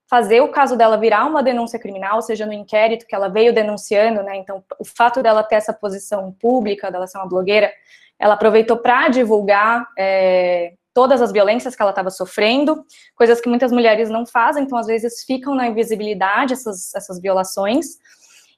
fazer 0.08 0.42
o 0.42 0.48
caso 0.48 0.76
dela 0.76 0.98
virar 0.98 1.24
uma 1.24 1.42
denúncia 1.42 1.78
criminal, 1.78 2.20
seja 2.20 2.44
no 2.44 2.52
inquérito 2.52 3.06
que 3.06 3.14
ela 3.14 3.28
veio 3.28 3.54
denunciando, 3.54 4.22
né? 4.22 4.36
Então, 4.36 4.62
o 4.78 4.84
fato 4.84 5.22
dela 5.22 5.42
ter 5.42 5.56
essa 5.56 5.72
posição 5.72 6.30
pública, 6.32 6.90
dela 6.90 7.06
ser 7.06 7.18
uma 7.18 7.28
blogueira, 7.28 7.72
ela 8.18 8.34
aproveitou 8.34 8.76
para 8.76 9.08
divulgar 9.08 9.88
é, 9.98 10.74
todas 10.92 11.22
as 11.22 11.32
violências 11.32 11.74
que 11.74 11.82
ela 11.82 11.90
estava 11.90 12.10
sofrendo, 12.10 12.84
coisas 13.16 13.40
que 13.40 13.48
muitas 13.48 13.72
mulheres 13.72 14.10
não 14.10 14.26
fazem, 14.26 14.64
então 14.64 14.78
às 14.78 14.86
vezes 14.86 15.24
ficam 15.24 15.54
na 15.54 15.66
invisibilidade 15.66 16.52
essas, 16.52 16.94
essas 16.94 17.18
violações, 17.20 17.96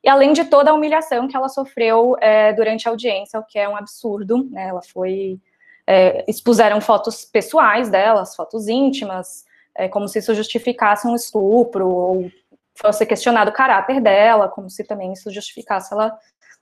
e 0.05 0.09
além 0.09 0.33
de 0.33 0.44
toda 0.44 0.71
a 0.71 0.75
humilhação 0.75 1.27
que 1.27 1.37
ela 1.37 1.49
sofreu 1.49 2.17
é, 2.21 2.53
durante 2.53 2.87
a 2.87 2.91
audiência, 2.91 3.41
o 3.41 3.44
que 3.44 3.59
é 3.59 3.69
um 3.69 3.77
absurdo, 3.77 4.49
né? 4.50 4.69
Ela 4.69 4.83
foi. 4.83 5.41
É, 5.87 6.25
expuseram 6.29 6.81
fotos 6.81 7.25
pessoais 7.25 7.88
delas, 7.88 8.35
fotos 8.35 8.67
íntimas, 8.67 9.44
é 9.75 9.88
como 9.88 10.09
se 10.09 10.19
isso 10.19 10.35
justificasse 10.35 11.06
um 11.06 11.15
estupro, 11.15 11.88
ou 11.88 12.31
fosse 12.75 13.06
questionado 13.06 13.50
o 13.50 13.55
caráter 13.55 14.00
dela, 14.00 14.49
como 14.49 14.69
se 14.69 14.85
também 14.85 15.12
isso 15.12 15.31
justificasse 15.31 15.93
ela 15.93 16.17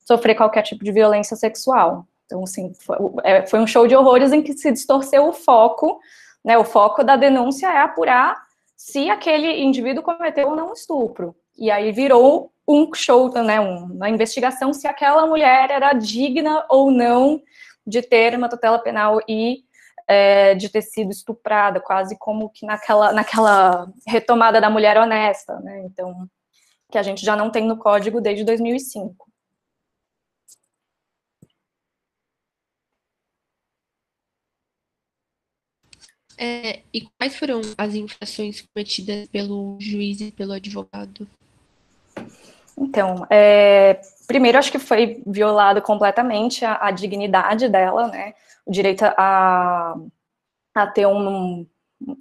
sofrer 0.07 0.35
qualquer 0.35 0.63
tipo 0.63 0.85
de 0.85 0.93
violência 0.93 1.37
sexual. 1.37 2.07
Então, 2.27 2.43
assim, 2.43 2.73
foi, 2.81 2.97
é, 3.23 3.47
foi 3.47 3.61
um 3.61 3.67
show 3.67 3.87
de 3.87 3.97
horrores 3.97 4.33
em 4.33 4.43
que 4.43 4.53
se 4.55 4.71
distorceu 4.71 5.29
o 5.29 5.33
foco, 5.33 6.01
né, 6.45 6.59
o 6.59 6.65
foco 6.65 7.03
da 7.03 7.17
denúncia 7.17 7.67
é 7.69 7.79
apurar 7.79 8.43
se 8.77 9.09
aquele 9.09 9.63
indivíduo 9.63 10.03
cometeu 10.03 10.49
ou 10.49 10.57
não 10.57 10.73
estupro. 10.73 11.35
E 11.57 11.71
aí 11.71 11.91
virou 11.93 12.53
um 12.67 12.93
show, 12.95 13.31
né, 13.43 13.61
uma 13.61 14.11
investigação 14.11 14.73
se 14.73 14.87
aquela 14.87 15.27
mulher 15.27 15.71
era 15.71 15.93
digna 15.93 16.65
ou 16.69 16.91
não 16.91 17.41
de 17.87 18.03
ter 18.03 18.37
uma 18.37 18.49
tutela 18.49 18.79
penal 18.79 19.21
e 19.29 19.65
é, 20.07 20.55
de 20.55 20.69
ter 20.69 20.83
sido 20.83 21.11
estuprada, 21.11 21.81
quase 21.81 22.17
como 22.19 22.51
que 22.51 22.67
naquela, 22.67 23.13
naquela 23.13 23.91
retomada 24.07 24.61
da 24.61 24.71
mulher 24.71 24.97
honesta, 24.99 25.59
né? 25.61 25.83
Então, 25.87 26.29
que 26.91 26.99
a 26.99 27.03
gente 27.03 27.25
já 27.25 27.37
não 27.37 27.51
tem 27.51 27.67
no 27.67 27.79
código 27.79 28.21
desde 28.21 28.45
2005. 28.45 29.27
É, 36.37 36.83
e 36.93 37.03
quais 37.17 37.37
foram 37.37 37.61
as 37.79 37.95
infrações 37.95 38.61
cometidas 38.61 39.29
pelo 39.29 39.79
juiz 39.81 40.21
e 40.21 40.33
pelo 40.33 40.53
advogado? 40.53 41.29
Então, 42.77 43.25
é, 43.31 44.01
primeiro 44.27 44.59
acho 44.59 44.73
que 44.73 44.79
foi 44.79 45.23
violado 45.27 45.83
completamente 45.83 46.65
a, 46.65 46.79
a 46.87 46.91
dignidade 46.91 47.69
dela, 47.69 48.09
né? 48.09 48.35
o 48.67 48.71
direito 48.71 49.05
a, 49.05 49.95
a 50.75 50.87
ter 50.87 51.07
um, 51.07 51.67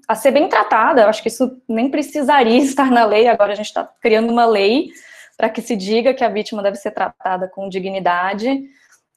a 0.08 0.16
ser 0.16 0.32
bem 0.32 0.50
tratada. 0.50 1.02
Eu 1.02 1.10
acho 1.10 1.22
que 1.22 1.30
isso 1.30 1.62
nem 1.68 1.90
precisaria 1.90 2.58
estar 2.62 2.92
na 2.92 3.06
lei. 3.06 3.28
Agora 3.28 3.54
a 3.54 3.56
gente 3.56 3.68
está 3.68 3.90
criando 4.02 4.32
uma 4.32 4.46
lei 4.46 4.92
para 5.38 5.50
que 5.50 5.62
se 5.62 5.76
diga 5.76 6.14
que 6.14 6.24
a 6.24 6.30
vítima 6.30 6.62
deve 6.62 6.78
ser 6.78 6.92
tratada 6.92 7.48
com 7.48 7.70
dignidade. 7.70 8.50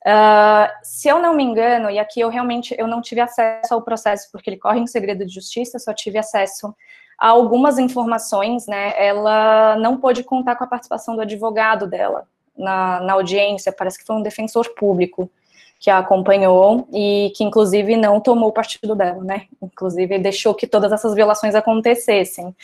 Uh, 0.06 0.70
se 0.84 1.08
eu 1.08 1.18
não 1.18 1.34
me 1.34 1.42
engano, 1.42 1.90
e 1.90 1.98
aqui 1.98 2.20
eu 2.20 2.28
realmente 2.28 2.74
eu 2.78 2.86
não 2.86 3.02
tive 3.02 3.20
acesso 3.20 3.74
ao 3.74 3.82
processo 3.82 4.30
porque 4.30 4.48
ele 4.48 4.56
corre 4.56 4.78
em 4.78 4.86
segredo 4.86 5.26
de 5.26 5.34
justiça, 5.34 5.80
só 5.80 5.92
tive 5.92 6.16
acesso 6.16 6.72
a 7.18 7.28
algumas 7.28 7.76
informações, 7.76 8.66
né? 8.68 8.92
Ela 8.96 9.76
não 9.76 9.98
pôde 9.98 10.22
contar 10.22 10.54
com 10.54 10.62
a 10.62 10.66
participação 10.66 11.16
do 11.16 11.22
advogado 11.22 11.88
dela 11.88 12.28
na, 12.56 13.00
na 13.00 13.12
audiência, 13.14 13.72
parece 13.72 13.98
que 13.98 14.04
foi 14.04 14.16
um 14.16 14.22
defensor 14.22 14.74
público 14.74 15.30
que 15.78 15.90
a 15.90 15.98
acompanhou 15.98 16.88
e 16.92 17.32
que, 17.36 17.44
inclusive, 17.44 17.96
não 17.96 18.20
tomou 18.20 18.52
partido 18.52 18.94
dela, 18.94 19.22
né? 19.22 19.46
Inclusive, 19.62 20.18
deixou 20.18 20.54
que 20.54 20.66
todas 20.66 20.90
essas 20.90 21.14
violações 21.14 21.54
acontecessem. 21.54 22.54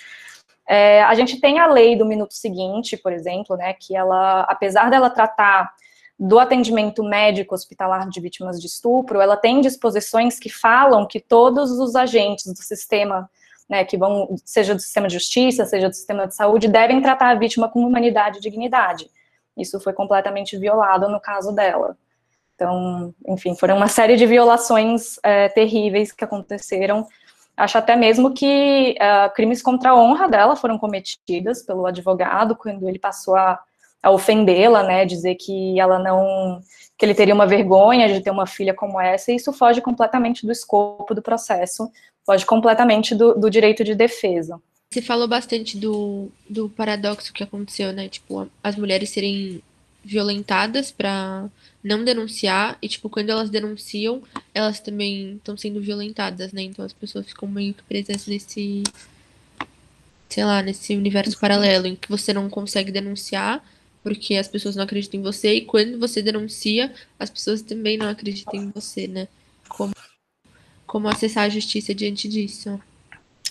É, 0.67 1.03
a 1.03 1.15
gente 1.15 1.41
tem 1.41 1.59
a 1.59 1.67
lei 1.67 1.97
do 1.97 2.07
minuto 2.07 2.33
seguinte, 2.35 2.97
por 2.97 3.13
exemplo, 3.13 3.57
né? 3.57 3.75
Que 3.75 3.95
ela, 3.95 4.43
apesar 4.43 4.91
dela 4.91 5.11
tratar 5.11 5.71
do 6.19 6.39
atendimento 6.39 7.03
médico 7.03 7.55
hospitalar 7.55 8.09
de 8.09 8.21
vítimas 8.21 8.61
de 8.61 8.67
estupro, 8.67 9.21
ela 9.21 9.37
tem 9.37 9.61
disposições 9.61 10.39
que 10.39 10.49
falam 10.49 11.07
que 11.07 11.19
todos 11.19 11.73
os 11.73 11.97
agentes 11.97 12.47
do 12.47 12.63
sistema, 12.63 13.29
né, 13.69 13.85
que 13.85 13.97
vão, 13.97 14.37
seja 14.45 14.75
do 14.75 14.81
sistema 14.81 15.09
de 15.09 15.15
justiça, 15.15 15.65
seja 15.65 15.89
do 15.89 15.95
sistema 15.95 16.27
de 16.29 16.35
saúde, 16.37 16.69
devem 16.69 17.03
tratar 17.03 17.31
a 17.31 17.35
vítima 17.35 17.69
com 17.69 17.85
humanidade 17.85 18.39
e 18.39 18.41
dignidade. 18.41 19.11
Isso 19.56 19.80
foi 19.80 19.92
completamente 19.92 20.56
violado 20.56 21.09
no 21.09 21.21
caso 21.21 21.52
dela. 21.52 21.97
Então, 22.54 23.14
enfim, 23.26 23.54
foram 23.56 23.76
uma 23.76 23.88
série 23.88 24.16
de 24.16 24.26
violações 24.26 25.18
é, 25.23 25.49
terríveis 25.49 26.12
que 26.12 26.25
aconteceram. 26.25 27.06
Acho 27.56 27.78
até 27.78 27.97
mesmo 27.97 28.32
que 28.32 28.97
uh, 28.99 29.32
crimes 29.35 29.61
contra 29.61 29.90
a 29.90 29.97
honra 29.97 30.28
dela 30.28 30.56
foram 30.56 30.78
cometidas 30.78 31.62
pelo 31.62 31.87
advogado 31.87 32.56
quando 32.56 32.88
ele 32.88 32.99
passou 32.99 33.37
a, 33.37 33.59
a 34.02 34.11
ofendê-la, 34.11 34.82
né, 34.82 35.04
dizer 35.04 35.35
que 35.35 35.78
ela 35.78 35.99
não, 35.99 36.61
que 36.97 37.04
ele 37.04 37.14
teria 37.14 37.35
uma 37.35 37.47
vergonha 37.47 38.09
de 38.09 38.21
ter 38.21 38.30
uma 38.30 38.47
filha 38.47 38.73
como 38.73 39.00
essa, 39.00 39.30
e 39.30 39.37
isso 39.37 39.52
foge 39.52 39.80
completamente 39.80 40.47
do 40.47 40.52
escopo 40.52 41.14
do 41.14 41.23
processo, 41.23 41.90
foge 42.25 42.47
completamente 42.47 43.14
do, 43.14 43.35
do 43.35 43.50
direito 43.50 43.85
de 43.85 43.94
defesa. 43.94 44.61
Você 44.93 45.01
falou 45.01 45.27
bastante 45.27 45.79
do, 45.79 46.29
do 46.47 46.69
paradoxo 46.69 47.33
que 47.33 47.43
aconteceu, 47.43 47.95
né, 47.95 48.11
tipo, 48.11 48.47
as 48.63 48.77
mulheres 48.77 49.09
serem 49.09 49.63
violentadas 50.05 50.93
para 50.93 51.49
não 51.83 52.05
denunciar 52.05 52.77
e 52.83 52.89
tipo 52.89 53.09
quando 53.09 53.31
elas 53.31 53.49
denunciam 53.49 54.23
elas 54.53 54.81
também 54.81 55.37
estão 55.37 55.57
sendo 55.57 55.81
violentadas 55.81 56.53
né? 56.53 56.63
Então 56.63 56.85
as 56.85 56.93
pessoas 56.93 57.25
ficam 57.27 57.49
meio 57.49 57.73
que 57.73 57.83
presas 57.85 58.27
nesse 58.27 58.83
sei 60.29 60.45
lá 60.45 60.61
nesse 60.61 60.95
universo 60.95 61.39
paralelo 61.39 61.87
em 61.87 61.97
que 61.97 62.11
você 62.11 62.35
não 62.35 62.51
consegue 62.51 62.91
denunciar 62.91 63.65
porque 64.03 64.35
as 64.35 64.49
pessoas 64.49 64.75
não 64.77 64.83
acreditam 64.85 65.21
em 65.21 65.23
você 65.23 65.55
e 65.55 65.65
quando 65.65 65.99
você 65.99 66.21
denuncia 66.21 66.93
as 67.19 67.31
pessoas 67.31 67.63
também 67.63 67.97
não 67.97 68.09
acreditam 68.09 68.61
em 68.61 68.71
você 68.71 69.07
né? 69.07 69.29
Como 69.69 69.95
como 70.85 71.09
acessar 71.09 71.45
a 71.45 71.49
justiça 71.49 71.95
diante 71.95 72.29
disso 72.29 72.79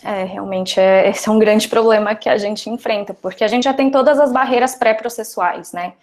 é, 0.04 0.24
realmente, 0.24 0.80
é, 0.80 1.10
esse 1.10 1.30
é 1.30 1.32
um 1.32 1.40
grande 1.40 1.68
problema 1.68 2.16
que 2.16 2.28
a 2.28 2.38
gente 2.38 2.70
enfrenta, 2.70 3.14
porque 3.14 3.44
a 3.44 3.48
gente 3.48 3.64
já 3.64 3.74
tem 3.74 3.92
todas 3.92 4.20
as 4.20 4.32
barreiras 4.32 4.76
pré-processuais, 4.76 5.72
né? 5.72 5.94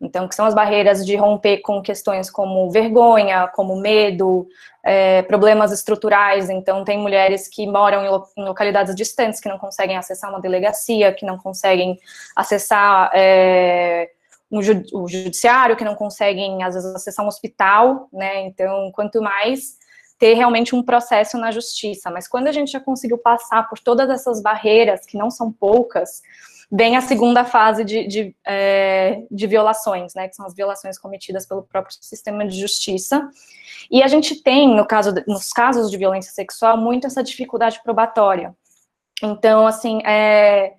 Então, 0.00 0.28
que 0.28 0.34
são 0.34 0.46
as 0.46 0.54
barreiras 0.54 1.04
de 1.04 1.16
romper 1.16 1.58
com 1.58 1.82
questões 1.82 2.30
como 2.30 2.70
vergonha, 2.70 3.48
como 3.48 3.76
medo, 3.76 4.46
é, 4.84 5.22
problemas 5.22 5.72
estruturais. 5.72 6.48
Então, 6.48 6.84
tem 6.84 6.96
mulheres 6.96 7.48
que 7.48 7.66
moram 7.66 8.04
em, 8.04 8.08
lo 8.08 8.24
em, 8.36 8.44
localidades 8.44 8.94
distantes, 8.94 9.40
que 9.40 9.48
não 9.48 9.58
conseguem 9.58 9.96
acessar 9.96 10.30
uma 10.30 10.40
delegacia, 10.40 11.12
que 11.12 11.26
não 11.26 11.36
conseguem 11.36 11.98
acessar 12.36 13.10
é, 13.12 14.08
um 14.50 14.62
ju 14.62 14.84
o 14.92 15.08
judiciário, 15.08 15.76
que 15.76 15.84
não 15.84 15.96
conseguem, 15.96 16.62
às 16.62 16.74
vezes, 16.74 16.94
acessar 16.94 17.24
um 17.24 17.28
hospital, 17.28 18.08
né? 18.12 18.42
Então, 18.42 18.92
quanto 18.92 19.20
mais 19.20 19.77
ter 20.18 20.34
realmente 20.34 20.74
um 20.74 20.82
processo 20.82 21.38
na 21.38 21.50
justiça. 21.50 22.10
Mas 22.10 22.26
quando 22.26 22.48
a 22.48 22.52
gente 22.52 22.72
já 22.72 22.80
conseguiu 22.80 23.18
passar 23.18 23.68
por 23.68 23.78
todas 23.78 24.10
essas 24.10 24.42
barreiras, 24.42 25.06
que 25.06 25.16
não 25.16 25.30
são 25.30 25.52
poucas, 25.52 26.20
vem 26.70 26.96
a 26.96 27.00
segunda 27.00 27.44
fase 27.44 27.84
de, 27.84 28.06
de, 28.06 28.36
é, 28.46 29.22
de 29.30 29.46
violações, 29.46 30.14
né, 30.14 30.28
que 30.28 30.34
são 30.34 30.44
as 30.44 30.54
violações 30.54 30.98
cometidas 30.98 31.46
pelo 31.46 31.62
próprio 31.62 31.96
sistema 32.00 32.46
de 32.46 32.58
justiça. 32.58 33.28
E 33.90 34.02
a 34.02 34.08
gente 34.08 34.42
tem, 34.42 34.74
no 34.74 34.86
caso, 34.86 35.14
nos 35.26 35.50
casos 35.50 35.90
de 35.90 35.96
violência 35.96 36.32
sexual, 36.32 36.76
muito 36.76 37.06
essa 37.06 37.22
dificuldade 37.22 37.80
probatória. 37.82 38.54
Então, 39.22 39.66
assim, 39.66 40.00
é, 40.04 40.74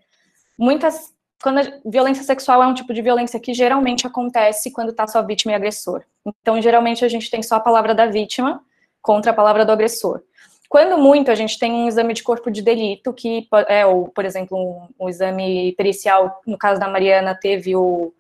muitas 0.58 1.12
quando 1.42 1.60
a 1.60 1.80
violência 1.86 2.24
sexual 2.24 2.62
é 2.62 2.68
um 2.68 2.74
tipo 2.74 2.94
de 2.94 3.02
violência 3.02 3.40
que 3.40 3.54
geralmente 3.54 4.06
acontece 4.06 4.72
quando 4.72 4.90
está 4.90 5.08
só 5.08 5.24
vítima 5.24 5.54
e 5.54 5.56
agressor. 5.56 6.04
Então, 6.42 6.62
geralmente 6.62 7.06
a 7.06 7.08
gente 7.08 7.32
tem 7.32 7.42
só 7.42 7.56
a 7.56 7.60
palavra 7.62 7.96
da 7.96 8.06
vítima 8.06 8.62
contra 9.02 9.32
a 9.32 9.36
palavra 9.36 9.66
do 9.66 9.72
agressor. 9.72 10.22
Quando 10.70 11.00
muito, 11.00 11.32
a 11.32 11.36
gente 11.36 11.58
tem 11.58 11.72
um 11.72 11.88
exame 11.88 12.14
de 12.14 12.22
corpo 12.22 12.52
de 12.52 12.62
delito, 12.62 13.12
que 13.12 13.48
é, 13.68 13.88
ou, 13.88 14.08
por 14.10 14.24
exemplo, 14.24 14.56
um, 14.56 15.06
um 15.06 15.10
exame 15.10 15.74
pericial, 15.74 16.42
no 16.46 16.58
caso 16.60 16.80
da 16.80 16.88
Mariana, 16.88 17.34
teve 17.34 17.76
o, 17.76 18.14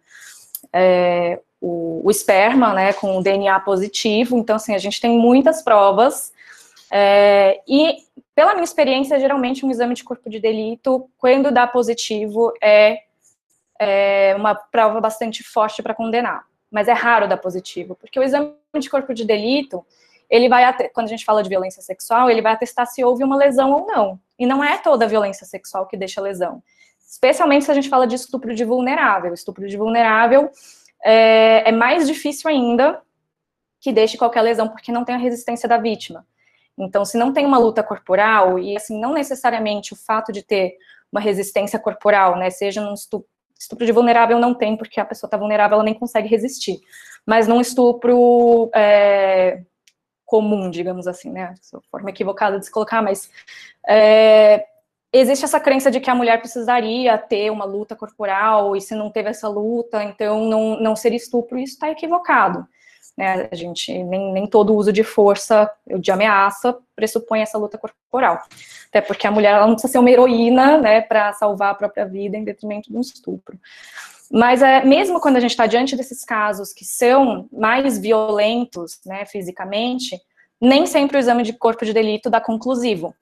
é, 0.73 1.39
o, 1.61 2.01
o, 2.03 2.09
esperma, 2.09 2.73
né, 2.73 2.91
com 2.93 3.17
o 3.17 3.21
DNA 3.21 3.59
positivo, 3.59 4.35
então, 4.35 4.55
assim, 4.55 4.73
a 4.73 4.79
gente 4.79 4.99
tem 4.99 5.11
muitas 5.11 5.61
provas, 5.61 6.33
é, 6.91 7.61
e, 7.67 7.97
pela 8.33 8.53
minha 8.53 8.63
experiência, 8.63 9.19
geralmente 9.19 9.63
um 9.63 9.69
exame 9.69 9.93
de 9.93 10.03
corpo 10.03 10.27
de 10.27 10.39
delito, 10.39 11.07
quando 11.19 11.51
dá 11.51 11.67
positivo, 11.67 12.51
é, 12.61 13.03
é 13.79 14.33
uma 14.35 14.55
prova 14.55 14.99
bastante 14.99 15.43
forte 15.43 15.83
para 15.83 15.93
condenar, 15.93 16.45
mas 16.71 16.87
é 16.87 16.93
raro 16.93 17.27
dar 17.27 17.37
positivo, 17.37 17.95
porque 17.95 18.19
o 18.19 18.23
exame 18.23 18.55
de 18.79 18.89
corpo 18.89 19.13
de 19.13 19.23
delito, 19.23 19.85
ele 20.29 20.47
vai, 20.47 20.63
quando 20.93 21.07
a 21.07 21.09
gente 21.09 21.25
fala 21.25 21.41
de 21.41 21.49
violência 21.49 21.81
sexual, 21.81 22.29
ele 22.29 22.41
vai 22.41 22.53
atestar 22.53 22.85
se 22.85 23.03
houve 23.03 23.23
uma 23.23 23.35
lesão 23.35 23.71
ou 23.71 23.87
não. 23.87 24.19
E 24.37 24.45
não 24.45 24.63
é 24.63 24.77
toda 24.77 25.07
violência 25.07 25.45
sexual 25.45 25.87
que 25.87 25.97
deixa 25.97 26.21
lesão. 26.21 26.61
Especialmente 27.09 27.65
se 27.65 27.71
a 27.71 27.73
gente 27.73 27.89
fala 27.89 28.05
de 28.05 28.15
estupro 28.15 28.53
de 28.53 28.63
vulnerável. 28.63 29.33
Estupro 29.33 29.67
de 29.67 29.75
vulnerável 29.75 30.51
é, 31.03 31.69
é 31.69 31.71
mais 31.71 32.07
difícil 32.07 32.49
ainda 32.49 33.01
que 33.81 33.91
deixe 33.91 34.17
qualquer 34.17 34.41
lesão, 34.41 34.67
porque 34.67 34.91
não 34.91 35.03
tem 35.03 35.15
a 35.15 35.17
resistência 35.17 35.67
da 35.67 35.77
vítima. 35.77 36.25
Então, 36.77 37.03
se 37.03 37.17
não 37.17 37.33
tem 37.33 37.45
uma 37.45 37.57
luta 37.57 37.81
corporal, 37.81 38.59
e 38.59 38.75
assim, 38.75 38.99
não 38.99 39.13
necessariamente 39.13 39.93
o 39.93 39.95
fato 39.95 40.31
de 40.31 40.43
ter 40.43 40.77
uma 41.11 41.19
resistência 41.19 41.79
corporal, 41.79 42.37
né, 42.37 42.49
seja 42.49 42.81
num 42.81 42.93
estupro, 42.93 43.27
estupro 43.59 43.85
de 43.85 43.91
vulnerável 43.91 44.39
não 44.39 44.53
tem, 44.53 44.77
porque 44.77 44.99
a 44.99 45.05
pessoa 45.05 45.27
está 45.27 45.37
vulnerável, 45.37 45.75
ela 45.75 45.83
nem 45.83 45.93
consegue 45.93 46.27
resistir. 46.27 46.79
Mas 47.25 47.47
num 47.47 47.59
estupro 47.59 48.69
é, 48.73 49.61
comum, 50.29 50.69
digamos 50.69 51.07
assim, 51.07 51.31
né? 51.31 51.55
Forma 51.89 52.11
equivocada 52.11 52.59
de 52.59 52.65
se 52.65 52.71
colocar, 52.71 53.01
mas 53.01 53.31
é, 53.87 54.63
existe 55.11 55.43
essa 55.43 55.59
crença 55.59 55.89
de 55.89 55.99
que 55.99 56.09
a 56.09 56.13
mulher 56.13 56.39
precisaria 56.39 57.17
ter 57.17 57.49
uma 57.51 57.65
luta 57.65 57.95
corporal 57.95 58.75
e 58.75 58.81
se 58.81 58.93
não 58.93 59.09
teve 59.09 59.29
essa 59.29 59.49
luta, 59.49 60.03
então 60.03 60.45
não, 60.45 60.79
não 60.79 60.95
seria 60.95 61.17
estupro, 61.17 61.57
isso 61.57 61.73
está 61.73 61.89
equivocado. 61.89 62.63
Né? 63.17 63.49
A 63.51 63.55
gente, 63.55 63.91
nem, 64.03 64.31
nem 64.31 64.47
todo 64.47 64.75
uso 64.75 64.93
de 64.93 65.03
força, 65.03 65.69
de 65.99 66.11
ameaça, 66.11 66.77
pressupõe 66.95 67.41
essa 67.41 67.57
luta 67.57 67.75
corporal. 67.77 68.39
Até 68.87 69.01
porque 69.01 69.25
a 69.25 69.31
mulher 69.31 69.55
ela 69.55 69.65
não 69.65 69.73
precisa 69.73 69.93
ser 69.93 69.99
uma 69.99 70.11
heroína, 70.11 70.77
né, 70.77 71.01
para 71.01 71.33
salvar 71.33 71.71
a 71.71 71.75
própria 71.75 72.05
vida 72.05 72.37
em 72.37 72.43
detrimento 72.43 72.91
de 72.91 72.95
um 72.95 73.01
estupro. 73.01 73.59
Mas 74.31 74.61
é, 74.61 74.83
mesmo 74.83 75.19
quando 75.19 75.37
a 75.37 75.39
gente 75.39 75.51
está 75.51 75.65
diante 75.65 75.95
desses 75.95 76.23
casos 76.23 76.71
que 76.71 76.85
são 76.85 77.47
mais 77.51 77.97
violentos, 77.97 78.99
né, 79.05 79.25
fisicamente, 79.25 80.19
nem 80.61 80.85
sempre 80.85 81.17
o 81.17 81.19
exame 81.19 81.43
de 81.43 81.53
corpo 81.53 81.85
de 81.85 81.93
delito 81.93 82.29
dá 82.29 82.39
conclusivo. 82.39 83.13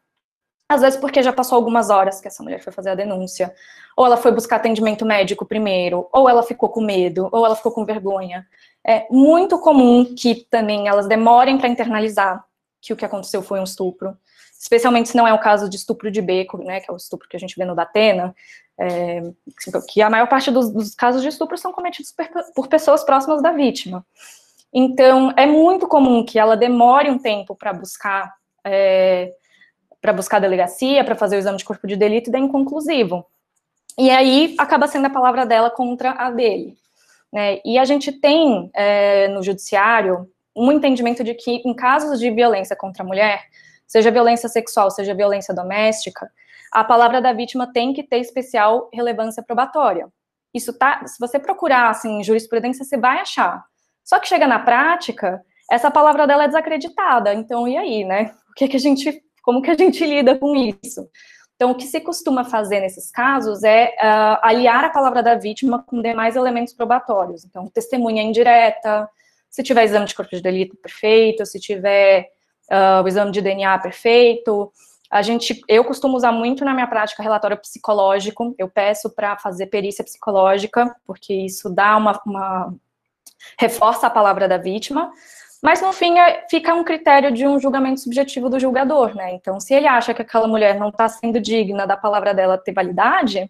Às 0.70 0.82
vezes 0.82 1.00
porque 1.00 1.24
já 1.24 1.32
passou 1.32 1.56
algumas 1.56 1.90
horas 1.90 2.20
que 2.20 2.28
essa 2.28 2.44
mulher 2.44 2.62
foi 2.62 2.74
fazer 2.74 2.90
a 2.90 2.96
denúncia, 2.96 3.54
ou 3.96 4.06
ela 4.06 4.18
foi 4.18 4.34
buscar 4.34 4.58
atendimento 4.58 5.06
médico 5.06 5.46
primeiro, 5.46 6.10
ou 6.12 6.28
ela 6.28 6.44
ficou 6.44 6.68
com 6.68 6.82
medo, 6.82 7.30
ou 7.32 7.46
ela 7.46 7.56
ficou 7.56 7.72
com 7.72 7.86
vergonha. 7.86 8.46
É 8.86 9.08
muito 9.10 9.58
comum 9.60 10.14
que 10.14 10.46
também 10.50 10.90
elas 10.90 11.08
demorem 11.08 11.58
para 11.58 11.70
internalizar 11.70 12.44
que 12.82 12.94
o 12.94 12.96
que 12.96 13.06
aconteceu 13.06 13.42
foi 13.42 13.60
um 13.60 13.64
estupro, 13.64 14.18
especialmente 14.60 15.10
se 15.10 15.18
não 15.18 15.28
é 15.28 15.34
o 15.34 15.40
caso 15.40 15.70
de 15.70 15.76
estupro 15.76 16.10
de 16.10 16.22
beco, 16.22 16.58
né, 16.58 16.80
que 16.80 16.90
é 16.90 16.94
o 16.94 16.98
estupro 16.98 17.28
que 17.28 17.36
a 17.36 17.40
gente 17.40 17.56
vê 17.58 17.66
no 17.66 17.76
Datena, 17.76 18.36
é, 18.80 19.22
que 19.90 20.02
a 20.02 20.10
maior 20.10 20.28
parte 20.28 20.52
dos, 20.52 20.70
dos, 20.72 20.94
casos 20.94 21.22
de 21.22 21.28
estupro 21.28 21.58
são 21.58 21.72
cometidos 21.72 22.12
por, 22.12 22.28
por, 22.54 22.68
pessoas 22.68 23.04
próximas 23.04 23.42
da 23.42 23.52
vítima. 23.52 24.06
Então, 24.72 25.34
é 25.36 25.46
muito 25.46 25.88
comum 25.88 26.24
que 26.24 26.38
ela 26.38 26.56
demore 26.56 27.10
um 27.10 27.18
tempo 27.18 27.56
para 27.56 27.74
buscar 27.74 28.36
é, 28.64 29.34
para 30.02 30.14
buscar 30.14 30.38
a 30.38 30.42
delegacia, 30.42 31.04
para 31.04 31.16
fazer 31.16 31.36
o 31.36 31.40
exame 31.40 31.58
de 31.58 31.66
corpo 31.66 31.88
de 31.88 31.96
delito 31.96 32.30
e 32.30 32.32
dá 32.32 32.40
inconclusivo. 32.40 33.26
E 33.98 34.10
aí 34.10 34.56
acaba 34.58 34.88
sendo 34.88 35.08
a 35.08 35.10
palavra 35.10 35.46
dela 35.46 35.72
contra 35.72 36.12
a 36.12 36.30
dele. 36.30 36.78
Né? 37.34 37.60
E 37.66 37.78
a 37.78 37.86
gente 37.86 38.12
tem 38.12 38.70
é, 38.74 39.28
no 39.30 39.42
judiciário 39.42 40.30
um 40.58 40.72
entendimento 40.72 41.24
de 41.24 41.34
que 41.34 41.62
em 41.64 41.74
casos 41.74 42.20
de 42.20 42.32
violência 42.32 42.76
contra 42.76 43.04
a 43.04 43.06
mulher, 43.06 43.44
seja 43.86 44.12
violência 44.12 44.50
sexual, 44.50 44.90
seja 44.90 45.14
violência 45.14 45.54
doméstica, 45.54 46.30
a 46.72 46.84
palavra 46.84 47.22
da 47.22 47.32
vítima 47.32 47.72
tem 47.72 47.94
que 47.94 48.04
ter 48.04 48.18
especial 48.18 48.90
relevância 48.94 49.44
probatória. 49.44 50.08
Isso 50.54 50.78
tá, 50.78 51.06
se 51.06 51.20
você 51.20 51.38
procurar 51.40 51.90
assim, 51.90 52.24
jurisprudência, 52.24 52.84
você 52.84 52.98
vai 52.98 53.20
achar. 53.20 53.64
Só 54.04 54.20
que 54.20 54.28
chega 54.28 54.48
na 54.48 54.60
prática, 54.60 55.42
essa 55.70 55.92
palavra 55.92 56.26
dela 56.26 56.46
é 56.46 56.48
desacreditada. 56.48 57.34
Então, 57.34 57.68
e 57.68 57.78
aí, 57.78 58.04
né? 58.04 58.34
O 58.50 58.54
que, 58.54 58.68
que 58.68 58.78
a 58.78 58.80
gente, 58.80 59.22
como 59.44 59.62
que 59.62 59.70
a 59.70 59.76
gente 59.76 60.06
lida 60.06 60.38
com 60.38 60.56
isso? 60.56 61.08
Então, 61.56 61.72
o 61.72 61.76
que 61.76 61.86
se 61.86 62.00
costuma 62.00 62.44
fazer 62.44 62.80
nesses 62.80 63.12
casos 63.12 63.64
é 63.64 63.90
uh, 64.00 64.40
aliar 64.44 64.84
a 64.84 64.90
palavra 64.90 65.24
da 65.24 65.36
vítima 65.36 65.84
com 65.84 66.02
demais 66.02 66.36
elementos 66.36 66.74
probatórios. 66.74 67.44
Então, 67.44 67.68
testemunha 67.68 68.22
indireta, 68.22 69.10
se 69.58 69.64
tiver 69.64 69.86
exame 69.86 70.06
de 70.06 70.14
corpo 70.14 70.36
de 70.36 70.40
delito 70.40 70.78
perfeito, 70.78 71.44
se 71.44 71.60
tiver 71.60 72.30
uh, 72.72 73.02
o 73.04 73.08
exame 73.08 73.32
de 73.32 73.42
DNA 73.42 73.80
perfeito, 73.80 74.72
a 75.10 75.24
gente, 75.24 75.60
eu 75.68 75.84
costumo 75.84 76.16
usar 76.16 76.32
muito 76.32 76.64
na 76.64 76.76
minha 76.76 76.86
prática 76.86 77.24
relatório 77.24 77.58
psicológico. 77.58 78.54
Eu 78.56 78.70
peço 78.70 79.10
para 79.10 79.36
fazer 79.36 79.66
perícia 79.66 80.04
psicológica, 80.04 80.96
porque 81.08 81.34
isso 81.34 81.72
dá 81.72 81.98
uma, 81.98 82.22
uma, 82.24 82.72
reforça 83.60 84.06
a 84.06 84.12
palavra 84.12 84.48
da 84.48 84.60
vítima, 84.60 85.12
mas 85.64 85.82
no 85.82 85.92
fim 85.92 86.20
é, 86.20 86.46
fica 86.48 86.76
um 86.76 86.84
critério 86.84 87.32
de 87.32 87.48
um 87.48 87.60
julgamento 87.60 88.02
subjetivo 88.02 88.52
do 88.52 88.60
julgador, 88.60 89.16
né? 89.16 89.34
Então, 89.34 89.60
se 89.60 89.74
ele 89.74 89.88
acha 89.88 90.14
que 90.14 90.22
aquela 90.22 90.48
mulher 90.48 90.78
não 90.78 90.90
está 90.90 91.10
sendo 91.10 91.42
digna 91.42 91.88
da 91.88 91.98
palavra 91.98 92.32
dela 92.32 92.60
ter 92.60 92.74
validade, 92.74 93.50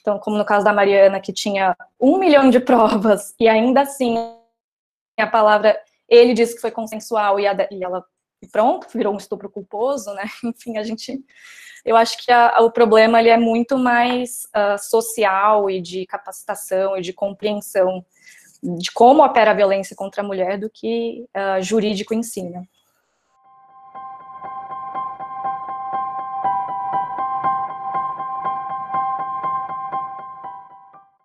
então, 0.00 0.16
como 0.16 0.38
no 0.38 0.44
caso 0.44 0.64
da 0.64 0.72
Mariana, 0.72 1.18
que 1.18 1.32
tinha 1.32 1.76
um 2.00 2.18
milhão 2.18 2.50
de 2.50 2.60
provas 2.60 3.34
e 3.40 3.48
ainda 3.48 3.80
assim 3.80 4.38
a 5.20 5.26
palavra, 5.26 5.78
ele 6.08 6.34
disse 6.34 6.54
que 6.54 6.60
foi 6.60 6.70
consensual 6.70 7.38
e, 7.38 7.46
a, 7.46 7.68
e 7.70 7.84
ela, 7.84 8.04
pronto, 8.50 8.86
virou 8.92 9.14
um 9.14 9.18
estupro 9.18 9.50
culposo, 9.50 10.12
né? 10.14 10.24
Enfim, 10.44 10.78
a 10.78 10.82
gente, 10.82 11.18
eu 11.84 11.96
acho 11.96 12.18
que 12.24 12.32
a, 12.32 12.60
o 12.60 12.70
problema 12.70 13.20
ele 13.20 13.28
é 13.28 13.36
muito 13.36 13.78
mais 13.78 14.42
uh, 14.56 14.78
social 14.78 15.70
e 15.70 15.80
de 15.80 16.06
capacitação 16.06 16.96
e 16.96 17.00
de 17.00 17.12
compreensão 17.12 18.04
de 18.62 18.90
como 18.92 19.24
opera 19.24 19.52
a 19.52 19.54
violência 19.54 19.96
contra 19.96 20.22
a 20.22 20.26
mulher 20.26 20.58
do 20.58 20.68
que 20.68 21.24
uh, 21.34 21.62
jurídico 21.62 22.12
em 22.12 22.22
si, 22.22 22.42
né? 22.42 22.62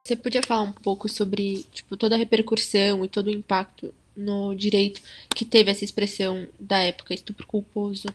Você 0.05 0.15
podia 0.15 0.43
falar 0.43 0.61
um 0.61 0.71
pouco 0.71 1.09
sobre 1.09 1.65
tipo, 1.71 1.97
toda 1.97 2.13
a 2.13 2.17
repercussão 2.17 3.03
e 3.03 3.09
todo 3.09 3.25
o 3.25 3.31
impacto 3.31 3.91
no 4.15 4.53
direito 4.53 5.01
que 5.33 5.43
teve 5.43 5.71
essa 5.71 5.83
expressão 5.83 6.47
da 6.59 6.77
época, 6.77 7.15
estupro 7.15 7.47
culposo? 7.47 8.07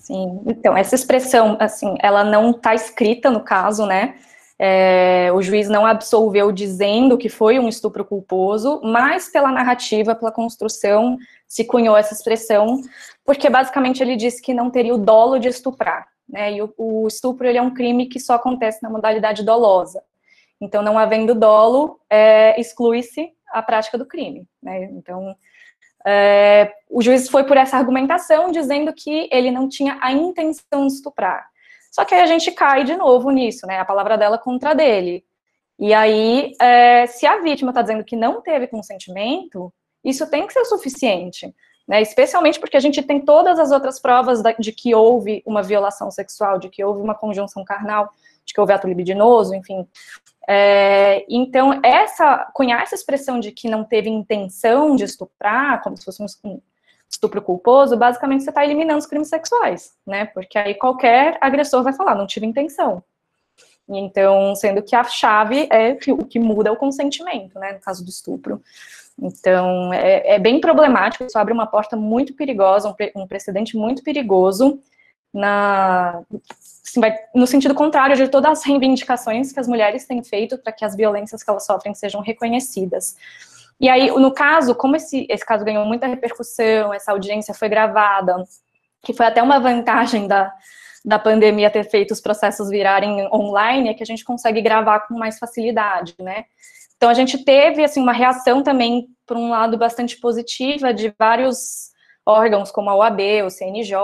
Sim, 0.00 0.40
então, 0.44 0.76
essa 0.76 0.96
expressão, 0.96 1.56
assim, 1.60 1.94
ela 2.00 2.24
não 2.24 2.50
está 2.50 2.74
escrita 2.74 3.30
no 3.30 3.44
caso, 3.44 3.86
né? 3.86 4.16
É, 4.58 5.30
o 5.32 5.40
juiz 5.40 5.68
não 5.68 5.86
absolveu 5.86 6.50
dizendo 6.50 7.16
que 7.16 7.28
foi 7.28 7.60
um 7.60 7.68
estupro 7.68 8.04
culposo, 8.04 8.80
mas 8.82 9.28
pela 9.28 9.52
narrativa, 9.52 10.16
pela 10.16 10.32
construção, 10.32 11.16
se 11.46 11.64
cunhou 11.64 11.96
essa 11.96 12.12
expressão, 12.12 12.80
porque 13.24 13.48
basicamente 13.48 14.02
ele 14.02 14.16
disse 14.16 14.42
que 14.42 14.52
não 14.52 14.68
teria 14.68 14.94
o 14.94 14.98
dolo 14.98 15.38
de 15.38 15.46
estuprar, 15.46 16.08
né? 16.28 16.54
E 16.54 16.62
o, 16.62 16.74
o 16.76 17.06
estupro 17.06 17.46
ele 17.46 17.58
é 17.58 17.62
um 17.62 17.72
crime 17.72 18.06
que 18.06 18.18
só 18.18 18.34
acontece 18.34 18.82
na 18.82 18.90
modalidade 18.90 19.44
dolosa. 19.44 20.02
Então, 20.60 20.82
não 20.82 20.98
havendo 20.98 21.34
dolo, 21.34 22.00
é, 22.08 22.58
exclui-se 22.60 23.32
a 23.52 23.62
prática 23.62 23.98
do 23.98 24.06
crime, 24.06 24.46
né? 24.62 24.84
Então, 24.84 25.36
é, 26.06 26.72
o 26.88 27.02
juiz 27.02 27.28
foi 27.28 27.44
por 27.44 27.56
essa 27.56 27.76
argumentação, 27.76 28.50
dizendo 28.50 28.92
que 28.92 29.28
ele 29.30 29.50
não 29.50 29.68
tinha 29.68 29.98
a 30.00 30.12
intenção 30.12 30.86
de 30.86 30.94
estuprar. 30.94 31.46
Só 31.90 32.04
que 32.04 32.14
aí 32.14 32.20
a 32.20 32.26
gente 32.26 32.50
cai 32.52 32.84
de 32.84 32.96
novo 32.96 33.30
nisso, 33.30 33.66
né? 33.66 33.80
A 33.80 33.84
palavra 33.84 34.16
dela 34.16 34.38
contra 34.38 34.74
dele. 34.74 35.24
E 35.78 35.92
aí, 35.92 36.52
é, 36.60 37.06
se 37.06 37.26
a 37.26 37.38
vítima 37.38 37.70
está 37.70 37.82
dizendo 37.82 38.04
que 38.04 38.16
não 38.16 38.40
teve 38.40 38.66
consentimento, 38.66 39.72
isso 40.04 40.28
tem 40.30 40.46
que 40.46 40.52
ser 40.52 40.64
suficiente. 40.64 41.54
Né, 41.88 42.02
especialmente 42.02 42.58
porque 42.58 42.76
a 42.76 42.80
gente 42.80 43.00
tem 43.00 43.20
todas 43.20 43.60
as 43.60 43.70
outras 43.70 44.00
provas 44.00 44.42
de 44.58 44.72
que 44.72 44.92
houve 44.92 45.40
uma 45.46 45.62
violação 45.62 46.10
sexual, 46.10 46.58
de 46.58 46.68
que 46.68 46.84
houve 46.84 47.00
uma 47.00 47.14
conjunção 47.14 47.64
carnal, 47.64 48.10
de 48.46 48.54
que 48.54 48.60
houve 48.60 48.72
ato 48.72 48.86
libidinoso, 48.86 49.54
enfim. 49.54 49.86
É, 50.48 51.26
então, 51.28 51.80
essa, 51.82 52.48
cunhar 52.54 52.80
essa 52.80 52.94
expressão 52.94 53.40
de 53.40 53.50
que 53.50 53.68
não 53.68 53.84
teve 53.84 54.08
intenção 54.08 54.94
de 54.94 55.04
estuprar, 55.04 55.82
como 55.82 55.96
se 55.96 56.04
fosse 56.04 56.22
um, 56.44 56.60
estupro 57.08 57.42
culposo, 57.42 57.96
basicamente 57.96 58.44
você 58.44 58.50
está 58.50 58.64
eliminando 58.64 58.98
os 58.98 59.06
crimes 59.06 59.28
sexuais, 59.28 59.94
né? 60.06 60.26
Porque 60.26 60.58
aí 60.58 60.74
qualquer 60.74 61.38
agressor 61.40 61.82
vai 61.82 61.92
falar, 61.92 62.14
não 62.14 62.26
tive 62.26 62.46
intenção. 62.46 63.02
Então, 63.88 64.54
sendo 64.56 64.82
que 64.82 64.96
a 64.96 65.04
chave 65.04 65.68
é 65.70 65.96
o 66.12 66.24
que 66.24 66.38
muda 66.38 66.72
o 66.72 66.76
consentimento, 66.76 67.58
né? 67.58 67.72
No 67.72 67.80
caso 67.80 68.04
do 68.04 68.10
estupro. 68.10 68.60
Então, 69.20 69.92
é, 69.94 70.34
é 70.34 70.38
bem 70.38 70.60
problemático, 70.60 71.24
isso 71.24 71.38
abre 71.38 71.52
uma 71.52 71.66
porta 71.66 71.96
muito 71.96 72.34
perigosa, 72.34 72.88
um, 72.88 72.92
pre, 72.92 73.12
um 73.14 73.26
precedente 73.26 73.76
muito 73.76 74.02
perigoso 74.02 74.80
na, 75.36 76.22
assim, 76.82 77.00
no 77.34 77.46
sentido 77.46 77.74
contrário 77.74 78.16
de 78.16 78.26
todas 78.28 78.58
as 78.58 78.64
reivindicações 78.64 79.52
que 79.52 79.60
as 79.60 79.68
mulheres 79.68 80.06
têm 80.06 80.24
feito 80.24 80.56
para 80.56 80.72
que 80.72 80.84
as 80.84 80.96
violências 80.96 81.42
que 81.42 81.50
elas 81.50 81.66
sofrem 81.66 81.94
sejam 81.94 82.22
reconhecidas. 82.22 83.16
E 83.78 83.88
aí, 83.88 84.10
no 84.10 84.32
caso, 84.32 84.74
como 84.74 84.96
esse, 84.96 85.26
esse 85.28 85.44
caso 85.44 85.64
ganhou 85.64 85.84
muita 85.84 86.06
repercussão, 86.06 86.94
essa 86.94 87.12
audiência 87.12 87.52
foi 87.52 87.68
gravada, 87.68 88.42
que 89.02 89.12
foi 89.12 89.26
até 89.26 89.42
uma 89.42 89.60
vantagem 89.60 90.26
da, 90.26 90.50
da 91.04 91.18
pandemia 91.18 91.70
ter 91.70 91.84
feito 91.84 92.12
os 92.12 92.20
processos 92.20 92.70
virarem 92.70 93.28
online, 93.30 93.90
é 93.90 93.94
que 93.94 94.02
a 94.02 94.06
gente 94.06 94.24
consegue 94.24 94.62
gravar 94.62 95.00
com 95.00 95.18
mais 95.18 95.38
facilidade, 95.38 96.14
né? 96.18 96.46
Então, 96.96 97.10
a 97.10 97.14
gente 97.14 97.44
teve, 97.44 97.84
assim, 97.84 98.00
uma 98.00 98.14
reação 98.14 98.62
também, 98.62 99.08
por 99.26 99.36
um 99.36 99.50
lado, 99.50 99.76
bastante 99.76 100.18
positiva 100.18 100.94
de 100.94 101.14
vários 101.18 101.90
órgãos, 102.24 102.70
como 102.70 102.88
a 102.88 102.96
OAB, 102.96 103.20
o 103.44 103.50
CNJ, 103.50 103.94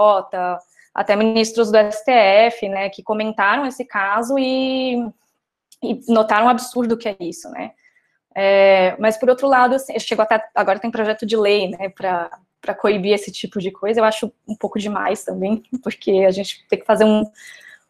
até 0.95 1.17
ministros 1.17 1.71
do 1.71 1.79
STF, 1.79 2.69
né, 2.69 2.91
que 2.91 3.03
comentaram 3.03 3.67
esse 3.67 3.85
caso 3.85 4.39
e, 4.39 4.97
e 5.83 6.13
notaram 6.13 6.47
o 6.47 6.51
absurdo 6.51 6.97
que 6.97 7.09
é 7.09 7.17
isso, 7.21 7.49
né? 7.51 7.73
É, 8.35 8.97
mas, 8.99 9.17
por 9.17 9.29
outro 9.29 9.47
lado, 9.47 9.75
assim, 9.75 9.99
chegou 9.99 10.23
até, 10.23 10.43
agora 10.55 10.79
tem 10.79 10.91
projeto 10.91 11.27
de 11.27 11.37
lei, 11.37 11.69
né, 11.69 11.89
para 11.91 12.75
coibir 12.75 13.13
esse 13.13 13.31
tipo 13.31 13.59
de 13.61 13.71
coisa, 13.71 14.01
eu 14.01 14.05
acho 14.05 14.33
um 14.49 14.57
pouco 14.57 14.79
demais 14.79 15.25
também, 15.25 15.63
porque 15.83 16.25
a 16.27 16.31
gente 16.31 16.67
tem 16.69 16.79
que 16.79 16.87
fazer 16.87 17.05
um, 17.05 17.25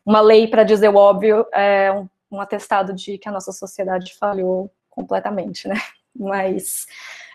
uma 0.05 0.21
lei 0.21 0.49
para 0.49 0.65
dizer 0.65 0.89
o 0.89 0.97
óbvio, 0.97 1.47
é, 1.53 1.93
um, 1.93 2.09
um 2.31 2.41
atestado 2.41 2.93
de 2.93 3.19
que 3.19 3.29
a 3.29 3.33
nossa 3.33 3.53
sociedade 3.53 4.15
falhou 4.19 4.71
completamente, 4.91 5.69
né, 5.69 5.77
mas 6.15 6.87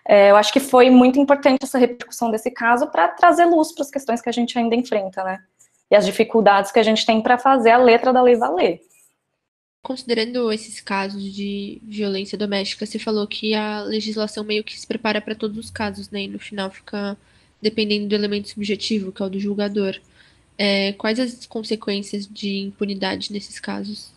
é, 0.05 0.31
eu 0.31 0.35
acho 0.35 0.51
que 0.51 0.59
foi 0.59 0.89
muito 0.89 1.19
importante 1.19 1.63
essa 1.63 1.77
repercussão 1.77 2.29
desse 2.29 2.51
caso 2.51 2.87
para 2.87 3.07
trazer 3.07 3.45
luz 3.45 3.73
para 3.73 3.83
as 3.83 3.91
questões 3.91 4.21
que 4.21 4.29
a 4.29 4.33
gente 4.33 4.57
ainda 4.59 4.75
enfrenta, 4.75 5.23
né, 5.23 5.39
e 5.89 5.95
as 5.95 6.05
dificuldades 6.05 6.71
que 6.71 6.79
a 6.79 6.83
gente 6.83 7.05
tem 7.05 7.21
para 7.21 7.37
fazer 7.37 7.71
a 7.71 7.77
letra 7.77 8.11
da 8.11 8.21
lei 8.21 8.35
valer. 8.35 8.81
Considerando 9.81 10.51
esses 10.51 10.81
casos 10.81 11.23
de 11.23 11.81
violência 11.83 12.37
doméstica, 12.37 12.85
você 12.85 12.99
falou 12.99 13.25
que 13.25 13.53
a 13.53 13.81
legislação 13.81 14.43
meio 14.43 14.63
que 14.63 14.77
se 14.77 14.85
prepara 14.85 15.21
para 15.21 15.35
todos 15.35 15.57
os 15.57 15.71
casos, 15.71 16.09
né? 16.09 16.23
E 16.23 16.27
no 16.27 16.39
final 16.39 16.69
fica 16.69 17.17
dependendo 17.61 18.07
do 18.07 18.15
elemento 18.15 18.49
subjetivo, 18.49 19.11
que 19.11 19.21
é 19.21 19.25
o 19.25 19.29
do 19.29 19.39
julgador. 19.39 19.95
É, 20.57 20.91
quais 20.93 21.19
as 21.19 21.45
consequências 21.45 22.27
de 22.27 22.63
impunidade 22.63 23.31
nesses 23.31 23.59
casos? 23.59 24.11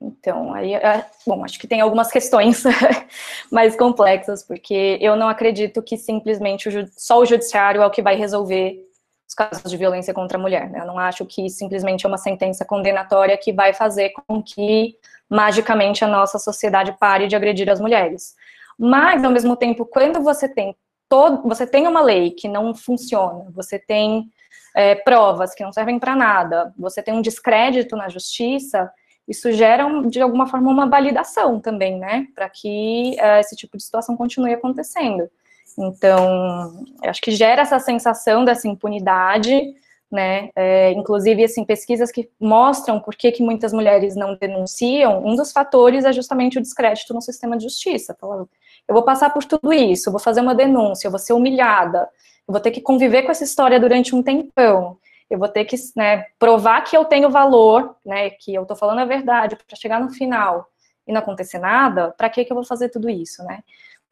Então, 0.00 0.52
aí, 0.54 0.74
é, 0.74 1.06
bom, 1.26 1.44
acho 1.44 1.58
que 1.58 1.66
tem 1.66 1.80
algumas 1.80 2.10
questões 2.10 2.64
mais 3.52 3.76
complexas, 3.76 4.42
porque 4.42 4.98
eu 5.00 5.14
não 5.14 5.28
acredito 5.28 5.82
que 5.82 5.96
simplesmente 5.96 6.68
o, 6.68 6.88
só 6.96 7.20
o 7.20 7.26
judiciário 7.26 7.82
é 7.82 7.86
o 7.86 7.90
que 7.90 8.02
vai 8.02 8.16
resolver 8.16 8.89
os 9.30 9.34
casos 9.34 9.70
de 9.70 9.76
violência 9.76 10.12
contra 10.12 10.36
a 10.36 10.40
mulher. 10.40 10.68
Né? 10.68 10.80
Eu 10.80 10.86
não 10.86 10.98
acho 10.98 11.24
que 11.24 11.48
simplesmente 11.48 12.04
é 12.04 12.08
uma 12.08 12.18
sentença 12.18 12.64
condenatória 12.64 13.38
que 13.38 13.52
vai 13.52 13.72
fazer 13.72 14.10
com 14.26 14.42
que 14.42 14.96
magicamente 15.28 16.04
a 16.04 16.08
nossa 16.08 16.36
sociedade 16.36 16.96
pare 16.98 17.28
de 17.28 17.36
agredir 17.36 17.70
as 17.70 17.80
mulheres. 17.80 18.34
Mas, 18.76 19.22
ao 19.22 19.30
mesmo 19.30 19.54
tempo, 19.54 19.86
quando 19.86 20.20
você 20.20 20.48
tem 20.48 20.74
todo, 21.08 21.48
você 21.48 21.64
tem 21.64 21.86
uma 21.86 22.00
lei 22.00 22.32
que 22.32 22.48
não 22.48 22.74
funciona, 22.74 23.46
você 23.54 23.78
tem 23.78 24.28
é, 24.74 24.96
provas 24.96 25.54
que 25.54 25.62
não 25.62 25.72
servem 25.72 25.98
para 25.98 26.16
nada, 26.16 26.74
você 26.76 27.00
tem 27.00 27.14
um 27.14 27.22
descrédito 27.22 27.94
na 27.94 28.08
justiça, 28.08 28.90
isso 29.28 29.52
gera, 29.52 29.86
de 30.08 30.20
alguma 30.20 30.46
forma, 30.46 30.70
uma 30.70 30.88
validação 30.88 31.60
também, 31.60 31.98
né, 31.98 32.26
para 32.34 32.48
que 32.48 33.16
é, 33.20 33.38
esse 33.38 33.54
tipo 33.54 33.76
de 33.76 33.84
situação 33.84 34.16
continue 34.16 34.54
acontecendo. 34.54 35.30
Então, 35.78 36.84
acho 37.04 37.20
que 37.20 37.30
gera 37.30 37.62
essa 37.62 37.78
sensação 37.78 38.44
dessa 38.44 38.68
impunidade, 38.68 39.74
né? 40.10 40.50
É, 40.56 40.90
inclusive, 40.92 41.44
assim, 41.44 41.64
pesquisas 41.64 42.10
que 42.10 42.28
mostram 42.40 42.98
por 42.98 43.14
que, 43.14 43.30
que 43.30 43.42
muitas 43.42 43.72
mulheres 43.72 44.16
não 44.16 44.34
denunciam, 44.34 45.24
um 45.24 45.36
dos 45.36 45.52
fatores 45.52 46.04
é 46.04 46.12
justamente 46.12 46.58
o 46.58 46.60
descrédito 46.62 47.14
no 47.14 47.22
sistema 47.22 47.56
de 47.56 47.64
justiça. 47.64 48.16
Eu 48.20 48.94
vou 48.94 49.02
passar 49.02 49.30
por 49.30 49.44
tudo 49.44 49.72
isso, 49.72 50.10
vou 50.10 50.20
fazer 50.20 50.40
uma 50.40 50.54
denúncia, 50.54 51.06
eu 51.06 51.12
vou 51.12 51.18
ser 51.18 51.32
humilhada, 51.32 52.08
eu 52.48 52.52
vou 52.52 52.60
ter 52.60 52.72
que 52.72 52.80
conviver 52.80 53.22
com 53.22 53.30
essa 53.30 53.44
história 53.44 53.78
durante 53.78 54.14
um 54.14 54.22
tempão, 54.22 54.98
eu 55.30 55.38
vou 55.38 55.48
ter 55.48 55.64
que 55.64 55.76
né, 55.94 56.24
provar 56.40 56.82
que 56.82 56.96
eu 56.96 57.04
tenho 57.04 57.30
valor, 57.30 57.94
né, 58.04 58.30
que 58.30 58.52
eu 58.52 58.62
estou 58.62 58.76
falando 58.76 58.98
a 58.98 59.04
verdade, 59.04 59.54
para 59.54 59.76
chegar 59.76 60.00
no 60.00 60.10
final 60.10 60.66
e 61.06 61.12
não 61.12 61.20
acontecer 61.20 61.60
nada, 61.60 62.12
para 62.18 62.28
que, 62.28 62.44
que 62.44 62.52
eu 62.52 62.56
vou 62.56 62.64
fazer 62.64 62.88
tudo 62.88 63.08
isso, 63.08 63.42
né? 63.44 63.60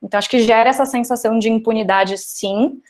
Então, 0.02 0.18
acho 0.18 0.30
que 0.30 0.40
gera 0.40 0.70
essa 0.70 0.86
sensação 0.86 1.38
de 1.38 1.48
impunidade, 1.48 2.16
sim, 2.16 2.80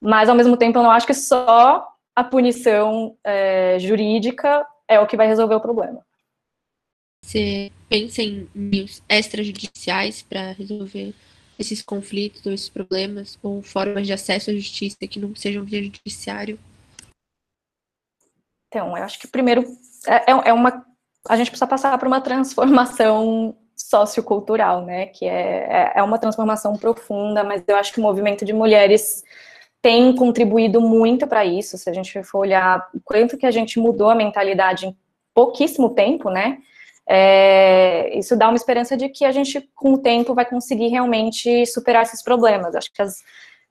mas, 0.00 0.28
ao 0.28 0.34
mesmo 0.34 0.56
tempo, 0.56 0.78
eu 0.78 0.82
não 0.82 0.90
acho 0.90 1.06
que 1.06 1.14
só 1.14 1.86
a 2.14 2.24
punição 2.24 3.16
é, 3.24 3.78
jurídica 3.78 4.66
é 4.88 5.00
o 5.00 5.06
que 5.06 5.16
vai 5.16 5.26
resolver 5.26 5.54
o 5.54 5.60
problema. 5.60 6.04
Você 7.22 7.72
pensa 7.88 8.22
em 8.22 8.48
meios 8.54 9.02
extrajudiciais 9.08 10.22
para 10.22 10.52
resolver 10.52 11.14
esses 11.58 11.82
conflitos 11.82 12.44
ou 12.46 12.52
esses 12.52 12.68
problemas, 12.68 13.38
ou 13.42 13.62
formas 13.62 14.06
de 14.06 14.12
acesso 14.12 14.50
à 14.50 14.54
justiça 14.54 14.96
que 15.08 15.18
não 15.18 15.34
sejam 15.34 15.64
via 15.64 15.82
judiciário? 15.82 16.58
Então, 18.68 18.96
eu 18.96 19.02
acho 19.02 19.18
que 19.18 19.26
primeiro 19.26 19.64
é, 20.06 20.30
é, 20.30 20.48
é 20.48 20.52
uma. 20.52 20.86
A 21.28 21.36
gente 21.36 21.50
precisa 21.50 21.66
passar 21.66 21.98
por 21.98 22.06
uma 22.06 22.20
transformação 22.20 23.56
sociocultural, 23.76 24.84
né? 24.84 25.06
Que 25.06 25.26
é, 25.26 25.66
é, 25.68 25.92
é 25.96 26.02
uma 26.02 26.18
transformação 26.18 26.74
profunda, 26.76 27.44
mas 27.44 27.62
eu 27.68 27.76
acho 27.76 27.92
que 27.92 28.00
o 28.00 28.02
movimento 28.02 28.44
de 28.44 28.52
mulheres 28.52 29.22
tem 29.82 30.14
contribuído 30.14 30.80
muito 30.80 31.26
para 31.26 31.44
isso. 31.44 31.76
Se 31.76 31.88
a 31.88 31.92
gente 31.92 32.22
for 32.22 32.40
olhar 32.40 32.88
o 32.94 33.00
quanto 33.04 33.36
que 33.36 33.46
a 33.46 33.50
gente 33.50 33.78
mudou 33.78 34.10
a 34.10 34.14
mentalidade 34.14 34.86
em 34.86 34.96
pouquíssimo 35.34 35.90
tempo, 35.90 36.30
né? 36.30 36.58
É, 37.08 38.18
isso 38.18 38.36
dá 38.36 38.48
uma 38.48 38.56
esperança 38.56 38.96
de 38.96 39.08
que 39.08 39.24
a 39.24 39.30
gente, 39.30 39.60
com 39.74 39.92
o 39.92 39.98
tempo, 39.98 40.34
vai 40.34 40.44
conseguir 40.44 40.88
realmente 40.88 41.64
superar 41.66 42.02
esses 42.02 42.22
problemas. 42.22 42.74
Acho 42.74 42.92
que 42.92 43.00
as, 43.00 43.22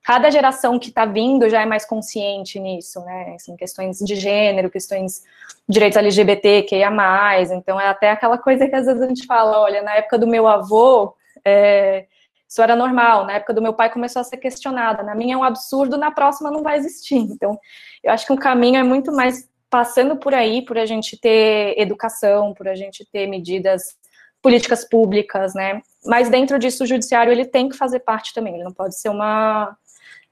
cada 0.06 0.30
geração 0.30 0.78
que 0.78 0.90
está 0.90 1.04
vindo 1.04 1.50
já 1.50 1.64
é 1.64 1.66
mais 1.66 1.84
consciente 1.84 2.60
nisso, 2.60 3.02
né? 3.02 3.34
Assim, 3.36 3.56
questões 3.58 3.98
de 3.98 4.16
gênero, 4.16 4.70
questões 4.70 5.24
de 5.68 5.74
direitos 5.74 5.98
LGBT, 5.98 6.62
que 6.62 6.78
ia 6.78 6.92
mais. 6.92 7.50
Então, 7.50 7.82
é 7.82 7.88
até 7.88 8.12
aquela 8.12 8.38
coisa 8.38 8.68
que 8.68 8.76
às 8.76 8.86
vezes 8.86 9.02
a 9.02 9.08
gente 9.08 9.26
fala: 9.26 9.60
olha, 9.60 9.82
na 9.82 9.96
época 9.96 10.20
do 10.20 10.28
meu 10.28 10.48
avô, 10.48 11.16
é, 11.44 12.06
isso 12.48 12.62
era 12.62 12.76
normal. 12.76 13.26
Na 13.26 13.34
época 13.34 13.52
do 13.56 13.64
meu 13.64 13.74
pai 13.74 13.92
começou 13.92 14.20
a 14.20 14.24
ser 14.24 14.38
questionada. 14.38 15.02
Na 15.02 15.16
minha 15.16 15.34
é 15.34 15.38
um 15.38 15.44
absurdo, 15.44 15.98
na 15.98 16.12
próxima 16.12 16.52
não 16.52 16.62
vai 16.62 16.78
existir. 16.78 17.18
Então, 17.18 17.58
eu 18.04 18.12
acho 18.12 18.28
que 18.28 18.34
o 18.34 18.38
caminho 18.38 18.78
é 18.78 18.84
muito 18.84 19.12
mais 19.12 19.50
passando 19.72 20.18
por 20.18 20.36
aí, 20.36 20.64
por 20.64 20.78
a 20.78 20.86
gente 20.86 21.20
ter 21.20 21.74
educação, 21.80 22.54
por 22.54 22.68
a 22.68 22.76
gente 22.76 23.04
ter 23.12 23.26
medidas 23.26 23.98
políticas 24.40 24.88
públicas, 24.88 25.56
né? 25.56 25.82
Mas 26.06 26.30
dentro 26.30 26.60
disso 26.60 26.84
o 26.84 26.88
judiciário 26.88 27.32
ele 27.32 27.46
tem 27.46 27.68
que 27.68 27.76
fazer 27.76 28.02
parte 28.02 28.36
também. 28.36 28.54
Ele 28.54 28.64
não 28.64 28.72
pode 28.72 28.96
ser 29.00 29.10
uma 29.10 29.76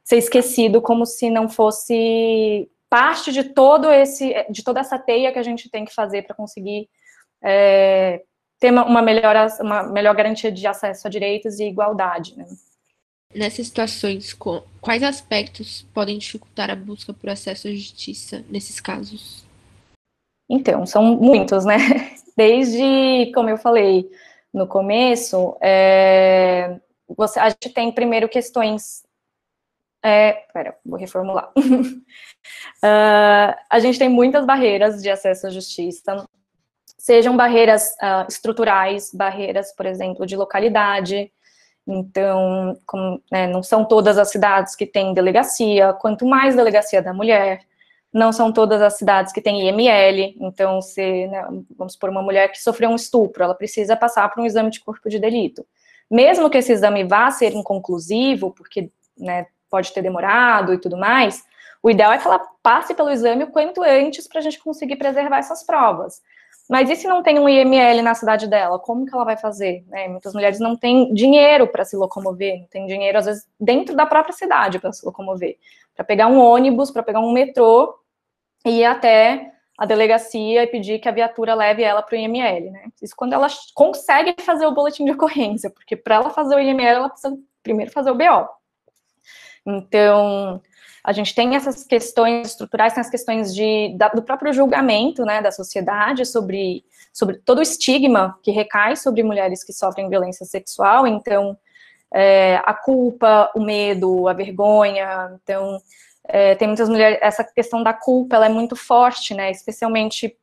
ser 0.04 0.18
esquecido 0.18 0.82
como 0.82 1.06
se 1.06 1.30
não 1.30 1.48
fosse 1.48 2.70
parte 2.90 3.32
de 3.32 3.44
todo 3.44 3.92
esse, 3.92 4.34
de 4.50 4.64
toda 4.64 4.80
essa 4.80 5.00
teia 5.00 5.32
que 5.32 5.40
a 5.40 5.44
gente 5.44 5.70
tem 5.70 5.86
que 5.86 5.94
fazer 5.94 6.24
para 6.24 6.36
conseguir 6.36 6.88
é, 7.44 8.22
ter 8.60 8.72
uma 8.72 9.02
melhor, 9.02 9.36
uma 9.60 9.84
melhor 9.84 10.16
garantia 10.16 10.52
de 10.52 10.66
acesso 10.68 11.08
a 11.08 11.10
direitos 11.10 11.60
e 11.60 11.66
igualdade. 11.66 12.38
Né? 12.38 12.46
Nessas 13.34 13.68
situações, 13.68 14.38
quais 14.80 15.02
aspectos 15.02 15.82
podem 15.94 16.18
dificultar 16.18 16.70
a 16.70 16.76
busca 16.76 17.12
por 17.14 17.30
acesso 17.30 17.68
à 17.68 17.72
justiça 17.72 18.46
nesses 18.50 18.80
casos? 18.80 19.44
Então, 20.50 20.86
são 20.86 21.04
muitos, 21.16 21.66
né? 21.66 21.78
Desde, 22.38 23.32
como 23.34 23.50
eu 23.50 23.58
falei 23.58 24.10
no 24.54 24.68
começo, 24.68 25.58
é, 25.62 26.80
você, 27.08 27.40
a 27.40 27.50
gente 27.50 27.70
tem 27.70 27.92
primeiro 27.92 28.30
questões 28.30 29.04
é, 30.04 30.44
pera, 30.54 30.76
vou 30.86 31.00
reformular. 31.00 31.52
uh, 31.58 31.96
a 33.70 33.80
gente 33.80 33.98
tem 33.98 34.10
muitas 34.10 34.46
barreiras 34.46 35.02
de 35.02 35.10
acesso 35.10 35.48
à 35.48 35.50
justiça, 35.50 36.28
sejam 36.98 37.38
barreiras 37.38 37.92
uh, 38.02 38.28
estruturais, 38.28 39.12
barreiras, 39.14 39.74
por 39.74 39.86
exemplo, 39.86 40.26
de 40.26 40.36
localidade. 40.36 41.32
Então, 41.88 42.78
como, 42.86 43.22
né, 43.32 43.48
não 43.48 43.64
são 43.64 43.86
todas 43.86 44.18
as 44.18 44.30
cidades 44.30 44.76
que 44.76 44.86
têm 44.86 45.14
delegacia, 45.14 45.94
quanto 45.94 46.26
mais 46.26 46.56
delegacia 46.56 47.02
da 47.02 47.14
mulher, 47.14 47.62
não 48.14 48.32
são 48.32 48.54
todas 48.54 48.82
as 48.82 48.98
cidades 48.98 49.34
que 49.34 49.42
têm 49.42 49.68
IML, 49.68 50.36
então, 50.40 50.82
se, 50.82 51.28
né, 51.28 51.46
vamos 51.76 51.96
por 51.96 52.10
uma 52.10 52.22
mulher 52.22 52.50
que 52.52 52.62
sofreu 52.62 52.90
um 52.90 52.96
estupro, 52.96 53.44
ela 53.44 53.56
precisa 53.56 53.98
passar 53.98 54.30
por 54.30 54.42
um 54.42 54.46
exame 54.46 54.70
de 54.70 54.80
corpo 54.80 55.10
de 55.10 55.20
delito. 55.20 55.66
Mesmo 56.12 56.50
que 56.50 56.60
esse 56.60 56.72
exame 56.72 57.04
vá 57.04 57.32
ser 57.32 57.54
inconclusivo, 57.54 58.52
porque 58.52 58.92
né, 59.18 59.48
pode 59.74 59.92
ter 59.92 60.04
demorado 60.04 60.72
e 60.72 60.78
tudo 60.78 60.96
mais, 60.96 61.44
o 61.82 61.90
ideal 61.90 62.14
é 62.14 62.20
que 62.20 62.28
ela 62.28 62.40
passe 62.62 62.94
pelo 62.94 63.10
exame 63.10 63.44
o 63.44 63.48
quanto 63.48 63.82
antes 63.82 64.28
para 64.28 64.38
a 64.38 64.44
gente 64.44 64.60
conseguir 64.60 64.98
preservar 64.98 65.40
essas 65.40 65.64
provas. 65.64 66.22
Mas 66.70 66.92
e 66.92 66.96
se 66.96 67.08
não 67.08 67.24
tem 67.24 67.40
um 67.40 67.50
IML 67.50 68.04
na 68.04 68.14
cidade 68.14 68.48
dela? 68.48 68.78
Como 68.78 69.04
que 69.04 69.14
ela 69.14 69.26
vai 69.26 69.36
fazer? 69.36 69.84
Né? 69.88 70.08
Muitas 70.08 70.36
mulheres 70.36 70.60
não 70.60 70.78
têm 70.78 71.12
dinheiro 71.12 71.68
para 71.68 71.84
se 71.84 71.98
locomover, 71.98 72.60
não 72.60 72.68
tem 72.68 72.86
dinheiro, 72.86 73.18
às 73.18 73.26
vezes, 73.26 73.48
dentro 73.60 73.96
da 73.96 74.06
própria 74.06 74.34
cidade 74.34 74.78
para 74.78 74.92
se 74.94 75.04
locomover. 75.04 75.58
Para 75.96 76.06
pegar 76.06 76.28
um 76.28 76.40
ônibus, 76.40 76.92
para 76.92 77.02
pegar 77.02 77.20
um 77.20 77.34
metrô 77.34 77.96
e 78.64 78.80
ir 78.82 78.86
até 78.86 79.52
a 79.78 79.88
delegacia 79.88 80.64
e 80.64 80.68
pedir 80.68 81.00
que 81.00 81.10
a 81.10 81.12
viatura 81.12 81.56
leve 81.56 81.82
ela 81.82 82.04
para 82.04 82.16
o 82.16 82.20
IML. 82.20 82.70
Né? 82.70 82.86
Isso 83.02 83.16
quando 83.18 83.34
ela 83.34 83.48
consegue 83.74 84.36
fazer 84.40 84.68
o 84.68 84.72
boletim 84.72 85.04
de 85.04 85.12
ocorrência, 85.12 85.72
porque 85.72 85.98
para 85.98 86.16
ela 86.16 86.30
fazer 86.30 86.56
o 86.56 86.60
IML, 86.60 86.96
ela 86.96 87.10
precisa 87.10 87.36
primeiro 87.64 87.92
fazer 87.92 88.12
o 88.12 88.16
BO. 88.16 88.48
Então, 89.66 90.62
a 91.04 91.12
gente 91.12 91.36
tem 91.36 91.56
essas 91.56 91.84
questões 91.84 92.50
estruturais, 92.50 92.94
tem 92.94 93.02
as 93.02 93.10
questões 93.10 93.54
de, 93.54 93.94
da, 93.98 94.10
do 94.10 94.22
próprio 94.22 94.54
julgamento 94.54 95.24
né, 95.26 95.42
da 95.42 95.52
sociedade 95.52 96.26
sobre, 96.26 96.86
sobre 97.12 97.38
todo 97.38 97.60
o 97.60 97.62
estigma 97.62 98.40
que 98.42 98.52
recai 98.52 98.96
sobre 98.96 99.24
mulheres 99.24 99.64
que 99.64 99.74
sofrem 99.74 100.10
violência 100.10 100.46
sexual. 100.46 101.06
Então, 101.06 101.58
é, 102.14 102.62
a 102.64 102.74
culpa, 102.74 103.52
o 103.56 103.60
medo, 103.60 104.28
a 104.28 104.34
vergonha. 104.34 105.38
Então, 105.44 105.80
é, 106.26 106.56
tem 106.56 106.68
muitas 106.68 106.88
mulheres, 106.88 107.20
essa 107.22 107.44
questão 107.44 107.84
da 107.84 107.94
culpa, 107.94 108.38
ela 108.38 108.46
é 108.46 108.50
muito 108.50 108.76
forte, 108.76 109.34
né, 109.34 109.52
especialmente 109.52 110.38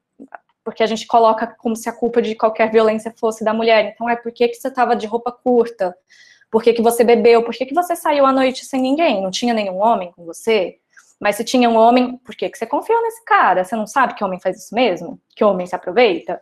porque 0.63 0.83
a 0.83 0.87
gente 0.87 1.07
coloca 1.07 1.47
como 1.47 1.75
se 1.75 1.89
a 1.89 1.93
culpa 1.93 2.21
de 2.21 2.35
qualquer 2.35 2.71
violência 2.71 3.13
fosse 3.19 3.43
da 3.43 3.55
mulher. 3.55 3.87
Então, 3.87 4.09
é 4.09 4.15
por 4.15 4.31
que, 4.31 4.47
que 4.49 4.57
você 4.57 4.69
estava 4.69 4.95
de 4.95 5.07
roupa 5.07 5.33
curta? 5.33 5.97
Por 6.51 6.63
que, 6.63 6.73
que 6.73 6.83
você 6.83 7.05
bebeu? 7.05 7.43
Por 7.43 7.55
que, 7.55 7.67
que 7.67 7.75
você 7.75 7.95
saiu 7.95 8.27
à 8.27 8.33
noite 8.33 8.65
sem 8.65 8.81
ninguém? 8.81 9.23
Não 9.23 9.31
tinha 9.31 9.55
nenhum 9.55 9.79
homem 9.79 10.13
com 10.13 10.25
você? 10.25 10.77
Mas 11.21 11.37
se 11.37 11.45
tinha 11.45 11.69
um 11.69 11.77
homem, 11.77 12.17
por 12.25 12.35
que, 12.35 12.49
que 12.49 12.57
você 12.57 12.67
confiou 12.67 13.01
nesse 13.03 13.23
cara? 13.25 13.63
Você 13.63 13.77
não 13.77 13.87
sabe 13.87 14.15
que 14.15 14.25
homem 14.25 14.41
faz 14.41 14.57
isso 14.57 14.75
mesmo? 14.75 15.21
Que 15.37 15.45
homem 15.45 15.67
se 15.67 15.77
aproveita? 15.77 16.41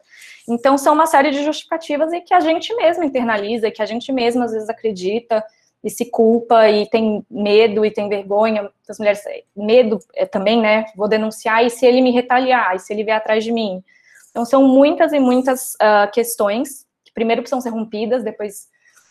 Então, 0.48 0.78
são 0.78 0.94
uma 0.94 1.06
série 1.06 1.32
de 1.32 1.44
justificativas 1.44 2.12
e 2.12 2.20
que 2.20 2.32
a 2.32 2.38
gente 2.38 2.72
mesmo 2.76 3.02
internaliza, 3.02 3.72
que 3.72 3.82
a 3.82 3.86
gente 3.86 4.12
mesmo 4.12 4.44
às 4.44 4.52
vezes 4.52 4.68
acredita 4.68 5.44
e 5.82 5.90
se 5.90 6.06
culpa 6.06 6.68
e 6.68 6.88
tem 6.88 7.26
medo 7.28 7.84
e 7.84 7.90
tem 7.90 8.08
vergonha. 8.08 8.70
As 8.88 8.98
mulheres, 8.98 9.20
medo 9.54 9.98
é, 10.14 10.24
também, 10.24 10.60
né? 10.60 10.86
Vou 10.96 11.08
denunciar 11.08 11.64
e 11.64 11.70
se 11.70 11.84
ele 11.84 12.00
me 12.00 12.12
retaliar, 12.12 12.76
e 12.76 12.78
se 12.78 12.92
ele 12.92 13.04
vier 13.04 13.16
atrás 13.16 13.42
de 13.42 13.50
mim. 13.50 13.82
Então, 14.30 14.44
são 14.44 14.62
muitas 14.62 15.12
e 15.12 15.18
muitas 15.18 15.74
uh, 15.74 16.10
questões 16.12 16.86
que 17.04 17.12
primeiro 17.12 17.42
precisam 17.42 17.60
ser 17.60 17.70
rompidas, 17.70 18.22
depois 18.22 18.68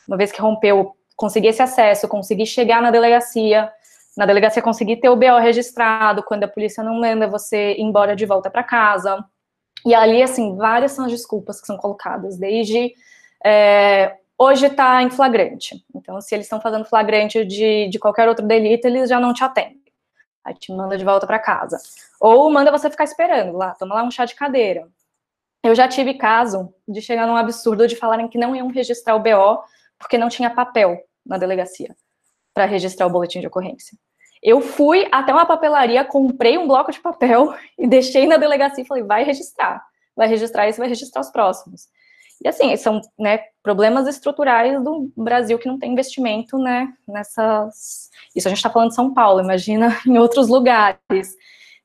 uma 0.07 0.17
vez 0.17 0.31
que 0.31 0.41
rompeu, 0.41 0.95
conseguir 1.15 1.47
esse 1.47 1.61
acesso, 1.61 2.07
conseguir 2.07 2.45
chegar 2.45 2.81
na 2.81 2.91
delegacia, 2.91 3.71
na 4.15 4.25
delegacia 4.25 4.61
conseguir 4.61 4.97
ter 4.97 5.09
o 5.09 5.15
BO 5.15 5.37
registrado, 5.39 6.23
quando 6.23 6.43
a 6.43 6.47
polícia 6.47 6.83
não 6.83 6.99
manda 6.99 7.27
você 7.27 7.73
ir 7.73 7.81
embora 7.81 8.15
de 8.15 8.25
volta 8.25 8.49
para 8.49 8.63
casa. 8.63 9.23
E 9.85 9.93
ali, 9.93 10.23
assim, 10.23 10.55
várias 10.55 10.93
são 10.93 11.05
as 11.05 11.11
desculpas 11.11 11.61
que 11.61 11.67
são 11.67 11.77
colocadas, 11.77 12.37
desde 12.37 12.95
é, 13.45 14.15
hoje 14.37 14.65
está 14.67 15.01
em 15.03 15.09
flagrante. 15.09 15.83
Então, 15.95 16.19
se 16.19 16.33
eles 16.33 16.45
estão 16.45 16.59
fazendo 16.59 16.85
flagrante 16.85 17.45
de, 17.45 17.87
de 17.89 17.99
qualquer 17.99 18.27
outro 18.27 18.45
delito, 18.45 18.85
eles 18.85 19.09
já 19.09 19.19
não 19.19 19.33
te 19.33 19.43
atendem. 19.43 19.81
Aí 20.43 20.53
te 20.53 20.71
manda 20.71 20.97
de 20.97 21.03
volta 21.03 21.27
para 21.27 21.39
casa. 21.39 21.77
Ou 22.19 22.49
manda 22.49 22.71
você 22.71 22.89
ficar 22.89 23.03
esperando 23.03 23.55
lá, 23.57 23.75
toma 23.75 23.95
lá 23.95 24.03
um 24.03 24.11
chá 24.11 24.25
de 24.25 24.35
cadeira. 24.35 24.87
Eu 25.63 25.75
já 25.75 25.87
tive 25.87 26.13
caso 26.13 26.73
de 26.87 27.01
chegar 27.01 27.27
num 27.27 27.35
absurdo 27.35 27.87
de 27.87 27.95
falarem 27.95 28.27
que 28.27 28.37
não 28.37 28.55
iam 28.55 28.69
registrar 28.69 29.15
o 29.15 29.19
BO 29.19 29.63
porque 29.99 30.17
não 30.17 30.29
tinha 30.29 30.49
papel 30.49 30.97
na 31.25 31.37
delegacia 31.37 31.95
para 32.53 32.65
registrar 32.65 33.05
o 33.05 33.09
boletim 33.09 33.39
de 33.39 33.47
ocorrência. 33.47 33.97
Eu 34.41 34.61
fui 34.61 35.07
até 35.11 35.33
uma 35.33 35.45
papelaria, 35.45 36.05
comprei 36.05 36.57
um 36.57 36.67
bloco 36.67 36.91
de 36.91 36.99
papel 36.99 37.53
e 37.77 37.87
deixei 37.87 38.27
na 38.27 38.37
delegacia 38.37 38.83
e 38.83 38.87
falei, 38.87 39.03
vai 39.03 39.23
registrar, 39.23 39.83
vai 40.15 40.27
registrar 40.27 40.67
esse, 40.67 40.79
vai 40.79 40.87
registrar 40.87 41.21
os 41.21 41.29
próximos. 41.29 41.87
E 42.43 42.47
assim, 42.47 42.75
são 42.77 43.01
né, 43.17 43.39
problemas 43.63 44.07
estruturais 44.07 44.81
do 44.83 45.11
Brasil 45.17 45.57
que 45.57 45.67
não 45.67 45.79
tem 45.79 45.91
investimento 45.91 46.57
né, 46.59 46.93
nessas. 47.07 48.09
Isso 48.35 48.47
a 48.47 48.49
gente 48.49 48.57
está 48.57 48.69
falando 48.69 48.89
de 48.89 48.95
São 48.95 49.11
Paulo, 49.13 49.41
imagina 49.41 49.97
em 50.05 50.17
outros 50.19 50.47
lugares. 50.47 51.35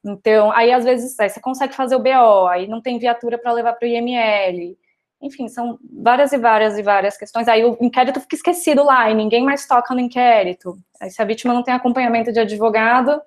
Então, 0.05 0.51
aí 0.53 0.73
às 0.73 0.85
vezes 0.85 1.19
aí 1.19 1.31
você 1.31 1.41
consegue 1.41 1.75
fazer 1.75 1.97
o 1.97 2.01
BO, 2.01 2.49
aí 2.49 2.67
não 2.67 2.83
tem 2.83 2.99
viatura 2.99 3.39
para 3.39 3.53
levar 3.53 3.73
para 3.75 3.87
o 3.87 3.89
IML, 3.89 4.77
enfim, 5.23 5.49
são 5.49 5.79
várias 5.83 6.33
e 6.33 6.39
várias 6.39 6.77
e 6.77 6.83
várias 6.83 7.17
questões. 7.17 7.47
Aí 7.47 7.65
o 7.65 7.79
inquérito 7.81 8.21
fica 8.21 8.35
esquecido 8.35 8.83
lá 8.83 9.09
e 9.09 9.15
ninguém 9.15 9.45
mais 9.45 9.67
toca 9.67 9.95
no 9.95 10.01
inquérito. 10.01 10.77
Aí 11.01 11.11
se 11.11 11.23
a 11.23 11.25
vítima 11.25 11.55
não 11.55 11.63
tem 11.63 11.73
acompanhamento 11.73 12.33
de 12.33 12.41
advogado, 12.41 13.23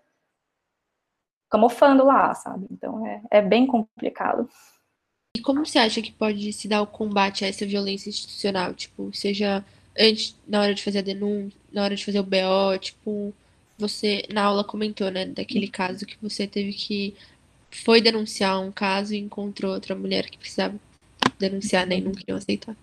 fica 1.46 1.58
mofando 1.58 2.06
lá, 2.06 2.34
sabe? 2.34 2.68
Então 2.70 3.08
é, 3.08 3.22
é 3.32 3.42
bem 3.42 3.66
complicado. 3.66 4.50
E 5.38 5.42
como 5.42 5.66
você 5.66 5.80
acha 5.80 6.02
que 6.02 6.12
pode 6.12 6.52
se 6.54 6.68
dar 6.68 6.82
o 6.82 6.88
combate 6.88 7.46
a 7.46 7.48
essa 7.48 7.66
violência 7.66 8.10
institucional? 8.10 8.74
Tipo, 8.74 9.14
seja 9.14 9.64
antes, 9.98 10.38
na 10.48 10.62
hora 10.62 10.74
de 10.74 10.84
fazer 10.84 11.00
a 11.00 11.02
denúncia, 11.02 11.58
na 11.72 11.84
hora 11.84 11.96
de 11.96 12.06
fazer 12.06 12.20
o 12.20 12.24
BO, 12.24 12.78
tipo, 12.80 13.34
você 13.78 14.24
na 14.34 14.44
aula 14.44 14.64
comentou, 14.64 15.10
né, 15.10 15.26
daquele 15.26 15.68
caso 15.68 16.06
que 16.06 16.18
você 16.22 16.48
teve 16.48 16.74
que 16.74 17.16
foi 17.70 18.02
denunciar 18.02 18.60
um 18.62 18.72
caso 18.72 19.14
e 19.14 19.18
encontrou 19.18 19.74
outra 19.74 19.96
mulher 19.96 20.30
que 20.30 20.38
precisava 20.38 20.80
denunciar 21.40 21.86
nem 21.86 22.02
não 22.02 22.12
queriam 22.12 22.38
aceitar. 22.38 22.76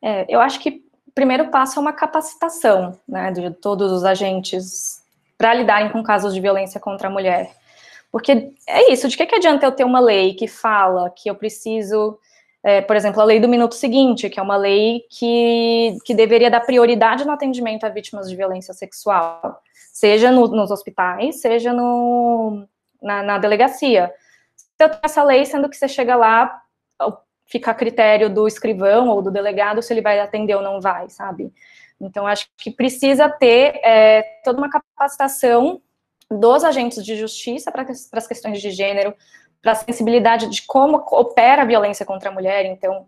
É, 0.00 0.26
eu 0.28 0.40
acho 0.40 0.60
que 0.60 0.82
o 1.06 1.12
primeiro 1.14 1.48
passo 1.48 1.78
é 1.78 1.82
uma 1.82 1.92
capacitação 1.92 2.98
né, 3.06 3.30
de 3.30 3.50
todos 3.50 3.92
os 3.92 4.04
agentes 4.04 5.02
para 5.38 5.54
lidarem 5.54 5.90
com 5.90 6.02
casos 6.02 6.34
de 6.34 6.40
violência 6.40 6.80
contra 6.80 7.08
a 7.08 7.10
mulher. 7.10 7.54
Porque 8.10 8.52
é 8.66 8.92
isso, 8.92 9.08
de 9.08 9.16
que, 9.16 9.26
que 9.26 9.34
adianta 9.34 9.64
eu 9.64 9.72
ter 9.72 9.84
uma 9.84 10.00
lei 10.00 10.34
que 10.34 10.46
fala 10.46 11.10
que 11.10 11.30
eu 11.30 11.34
preciso 11.34 12.18
é, 12.64 12.80
por 12.80 12.94
exemplo, 12.94 13.20
a 13.20 13.24
lei 13.24 13.40
do 13.40 13.48
minuto 13.48 13.74
seguinte, 13.74 14.30
que 14.30 14.38
é 14.38 14.42
uma 14.42 14.56
lei 14.56 15.04
que, 15.10 15.98
que 16.04 16.14
deveria 16.14 16.50
dar 16.50 16.60
prioridade 16.60 17.24
no 17.24 17.32
atendimento 17.32 17.84
a 17.84 17.88
vítimas 17.88 18.30
de 18.30 18.36
violência 18.36 18.72
sexual, 18.72 19.60
seja 19.92 20.30
no, 20.30 20.46
nos 20.46 20.70
hospitais, 20.70 21.40
seja 21.40 21.72
no, 21.72 22.64
na, 23.02 23.22
na 23.22 23.38
delegacia. 23.38 24.12
Então, 24.76 24.90
essa 25.02 25.24
lei, 25.24 25.44
sendo 25.44 25.68
que 25.68 25.76
você 25.76 25.88
chega 25.88 26.14
lá, 26.14 26.62
fica 27.52 27.70
a 27.70 27.74
critério 27.74 28.30
do 28.30 28.48
escrivão 28.48 29.08
ou 29.08 29.20
do 29.20 29.30
delegado 29.30 29.82
se 29.82 29.92
ele 29.92 30.00
vai 30.00 30.18
atender 30.18 30.54
ou 30.54 30.62
não 30.62 30.80
vai, 30.80 31.10
sabe? 31.10 31.52
Então, 32.00 32.26
acho 32.26 32.48
que 32.56 32.70
precisa 32.70 33.28
ter 33.28 33.78
é, 33.84 34.22
toda 34.42 34.58
uma 34.58 34.70
capacitação 34.70 35.82
dos 36.30 36.64
agentes 36.64 37.04
de 37.04 37.14
justiça 37.14 37.70
para 37.70 37.86
as 38.14 38.26
questões 38.26 38.60
de 38.62 38.70
gênero, 38.70 39.14
para 39.60 39.72
a 39.72 39.74
sensibilidade 39.74 40.48
de 40.48 40.62
como 40.66 40.96
opera 41.12 41.60
a 41.60 41.66
violência 41.66 42.06
contra 42.06 42.30
a 42.30 42.32
mulher. 42.32 42.64
Então, 42.64 43.06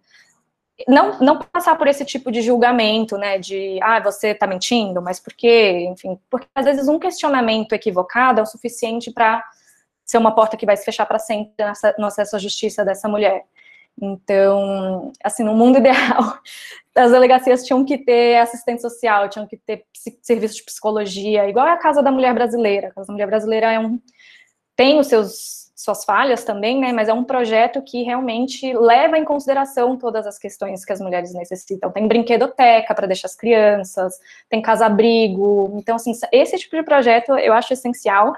não, 0.86 1.18
não 1.20 1.38
passar 1.38 1.76
por 1.76 1.88
esse 1.88 2.04
tipo 2.04 2.30
de 2.30 2.42
julgamento, 2.42 3.16
né, 3.16 3.38
de, 3.38 3.78
ah, 3.82 3.98
você 3.98 4.28
está 4.28 4.46
mentindo, 4.46 5.00
mas 5.00 5.18
por 5.18 5.32
quê? 5.32 5.86
Enfim, 5.90 6.20
porque 6.28 6.46
às 6.54 6.66
vezes 6.66 6.86
um 6.86 6.98
questionamento 6.98 7.72
equivocado 7.72 8.40
é 8.40 8.42
o 8.42 8.46
suficiente 8.46 9.10
para 9.10 9.42
ser 10.04 10.18
uma 10.18 10.34
porta 10.34 10.56
que 10.56 10.66
vai 10.66 10.76
se 10.76 10.84
fechar 10.84 11.06
para 11.06 11.18
sempre 11.18 11.54
no 11.98 12.06
acesso 12.06 12.36
à 12.36 12.38
justiça 12.38 12.84
dessa 12.84 13.08
mulher. 13.08 13.46
Então, 14.00 15.12
assim, 15.22 15.42
no 15.42 15.54
mundo 15.54 15.78
ideal, 15.78 16.38
as 16.94 17.10
delegacias 17.10 17.64
tinham 17.64 17.84
que 17.84 17.98
ter 17.98 18.38
assistente 18.38 18.82
social, 18.82 19.28
tinham 19.28 19.46
que 19.46 19.56
ter 19.56 19.84
serviço 20.22 20.56
de 20.56 20.64
psicologia, 20.64 21.48
igual 21.48 21.66
é 21.66 21.72
a 21.72 21.78
Casa 21.78 22.02
da 22.02 22.10
Mulher 22.10 22.34
Brasileira. 22.34 22.88
A 22.88 22.90
Casa 22.92 23.06
da 23.06 23.12
Mulher 23.12 23.26
Brasileira 23.26 23.72
é 23.72 23.78
um, 23.78 24.00
tem 24.76 24.98
os 24.98 25.06
seus 25.06 25.64
suas 25.84 26.04
falhas 26.04 26.44
também, 26.44 26.80
né, 26.80 26.92
mas 26.92 27.08
é 27.08 27.12
um 27.12 27.24
projeto 27.24 27.82
que 27.82 28.02
realmente 28.02 28.72
leva 28.72 29.18
em 29.18 29.24
consideração 29.24 29.98
todas 29.98 30.26
as 30.26 30.38
questões 30.38 30.84
que 30.84 30.92
as 30.92 31.00
mulheres 31.00 31.34
necessitam. 31.34 31.90
Tem 31.90 32.08
brinquedoteca 32.08 32.94
para 32.94 33.06
deixar 33.06 33.26
as 33.26 33.36
crianças, 33.36 34.18
tem 34.48 34.62
casa-abrigo, 34.62 35.74
então, 35.76 35.96
assim, 35.96 36.12
esse 36.32 36.56
tipo 36.58 36.76
de 36.76 36.82
projeto 36.84 37.36
eu 37.36 37.52
acho 37.52 37.72
essencial, 37.72 38.34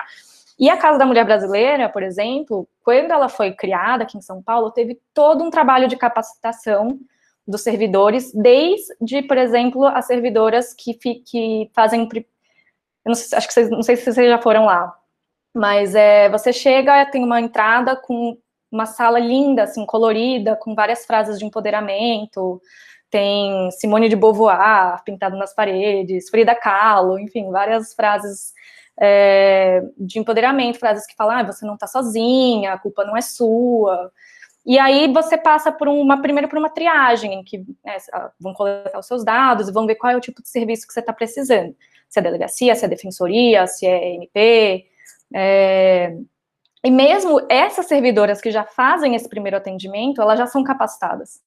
e 0.58 0.70
a 0.70 0.76
Casa 0.76 0.98
da 0.98 1.04
Mulher 1.04 1.24
Brasileira, 1.24 1.88
por 1.88 2.02
exemplo, 2.02 2.66
quando 2.82 3.10
ela 3.10 3.28
foi 3.28 3.52
criada 3.52 4.04
aqui 4.04 4.16
em 4.16 4.22
São 4.22 4.42
Paulo, 4.42 4.70
teve 4.70 4.98
todo 5.12 5.44
um 5.44 5.50
trabalho 5.50 5.86
de 5.86 5.96
capacitação 5.96 6.98
dos 7.46 7.62
servidores, 7.62 8.32
desde, 8.32 9.22
por 9.22 9.36
exemplo, 9.36 9.86
as 9.86 10.06
servidoras 10.06 10.74
que, 10.74 10.94
que 10.94 11.70
fazem. 11.74 12.08
Eu 12.12 12.24
não 13.04 13.14
sei, 13.14 13.36
acho 13.36 13.46
que 13.46 13.54
vocês, 13.54 13.70
não 13.70 13.82
sei 13.82 13.96
se 13.96 14.10
vocês 14.10 14.28
já 14.28 14.38
foram 14.38 14.64
lá, 14.64 14.92
mas 15.54 15.94
é, 15.94 16.28
você 16.30 16.52
chega, 16.52 17.06
tem 17.06 17.22
uma 17.22 17.40
entrada 17.40 17.94
com 17.94 18.36
uma 18.70 18.86
sala 18.86 19.18
linda, 19.18 19.64
assim, 19.64 19.86
colorida, 19.86 20.56
com 20.56 20.74
várias 20.74 21.06
frases 21.06 21.38
de 21.38 21.44
empoderamento. 21.44 22.60
Tem 23.10 23.70
Simone 23.72 24.08
de 24.08 24.16
Beauvoir 24.16 25.02
pintado 25.04 25.36
nas 25.36 25.54
paredes, 25.54 26.28
Frida 26.28 26.54
Kahlo, 26.54 27.18
enfim, 27.18 27.50
várias 27.50 27.94
frases 27.94 28.52
é, 29.00 29.82
de 29.98 30.18
empoderamento, 30.18 30.78
frases 30.78 31.06
que 31.06 31.14
falam, 31.14 31.36
ah, 31.36 31.42
você 31.42 31.66
não 31.66 31.74
está 31.74 31.86
sozinha, 31.86 32.72
a 32.72 32.78
culpa 32.78 33.04
não 33.04 33.16
é 33.16 33.20
sua. 33.20 34.10
E 34.64 34.78
aí 34.78 35.12
você 35.12 35.38
passa 35.38 35.70
por 35.70 35.86
uma, 35.86 36.20
primeiro 36.20 36.48
por 36.48 36.58
uma 36.58 36.70
triagem, 36.70 37.34
em 37.34 37.44
que 37.44 37.58
né, 37.84 37.96
vão 38.40 38.52
coletar 38.52 38.98
os 38.98 39.06
seus 39.06 39.24
dados 39.24 39.68
e 39.68 39.72
vão 39.72 39.86
ver 39.86 39.94
qual 39.94 40.12
é 40.12 40.16
o 40.16 40.20
tipo 40.20 40.42
de 40.42 40.48
serviço 40.48 40.86
que 40.86 40.92
você 40.92 41.00
está 41.00 41.12
precisando. 41.12 41.74
Se 42.08 42.18
é 42.18 42.22
delegacia, 42.22 42.74
se 42.74 42.84
é 42.84 42.88
defensoria, 42.88 43.66
se 43.66 43.86
é 43.86 44.14
MP. 44.14 44.86
É... 45.34 46.16
E 46.82 46.90
mesmo 46.90 47.44
essas 47.48 47.86
servidoras 47.86 48.40
que 48.40 48.50
já 48.50 48.64
fazem 48.64 49.14
esse 49.14 49.28
primeiro 49.28 49.56
atendimento, 49.56 50.20
elas 50.20 50.38
já 50.38 50.46
são 50.46 50.64
capacitadas. 50.64 51.40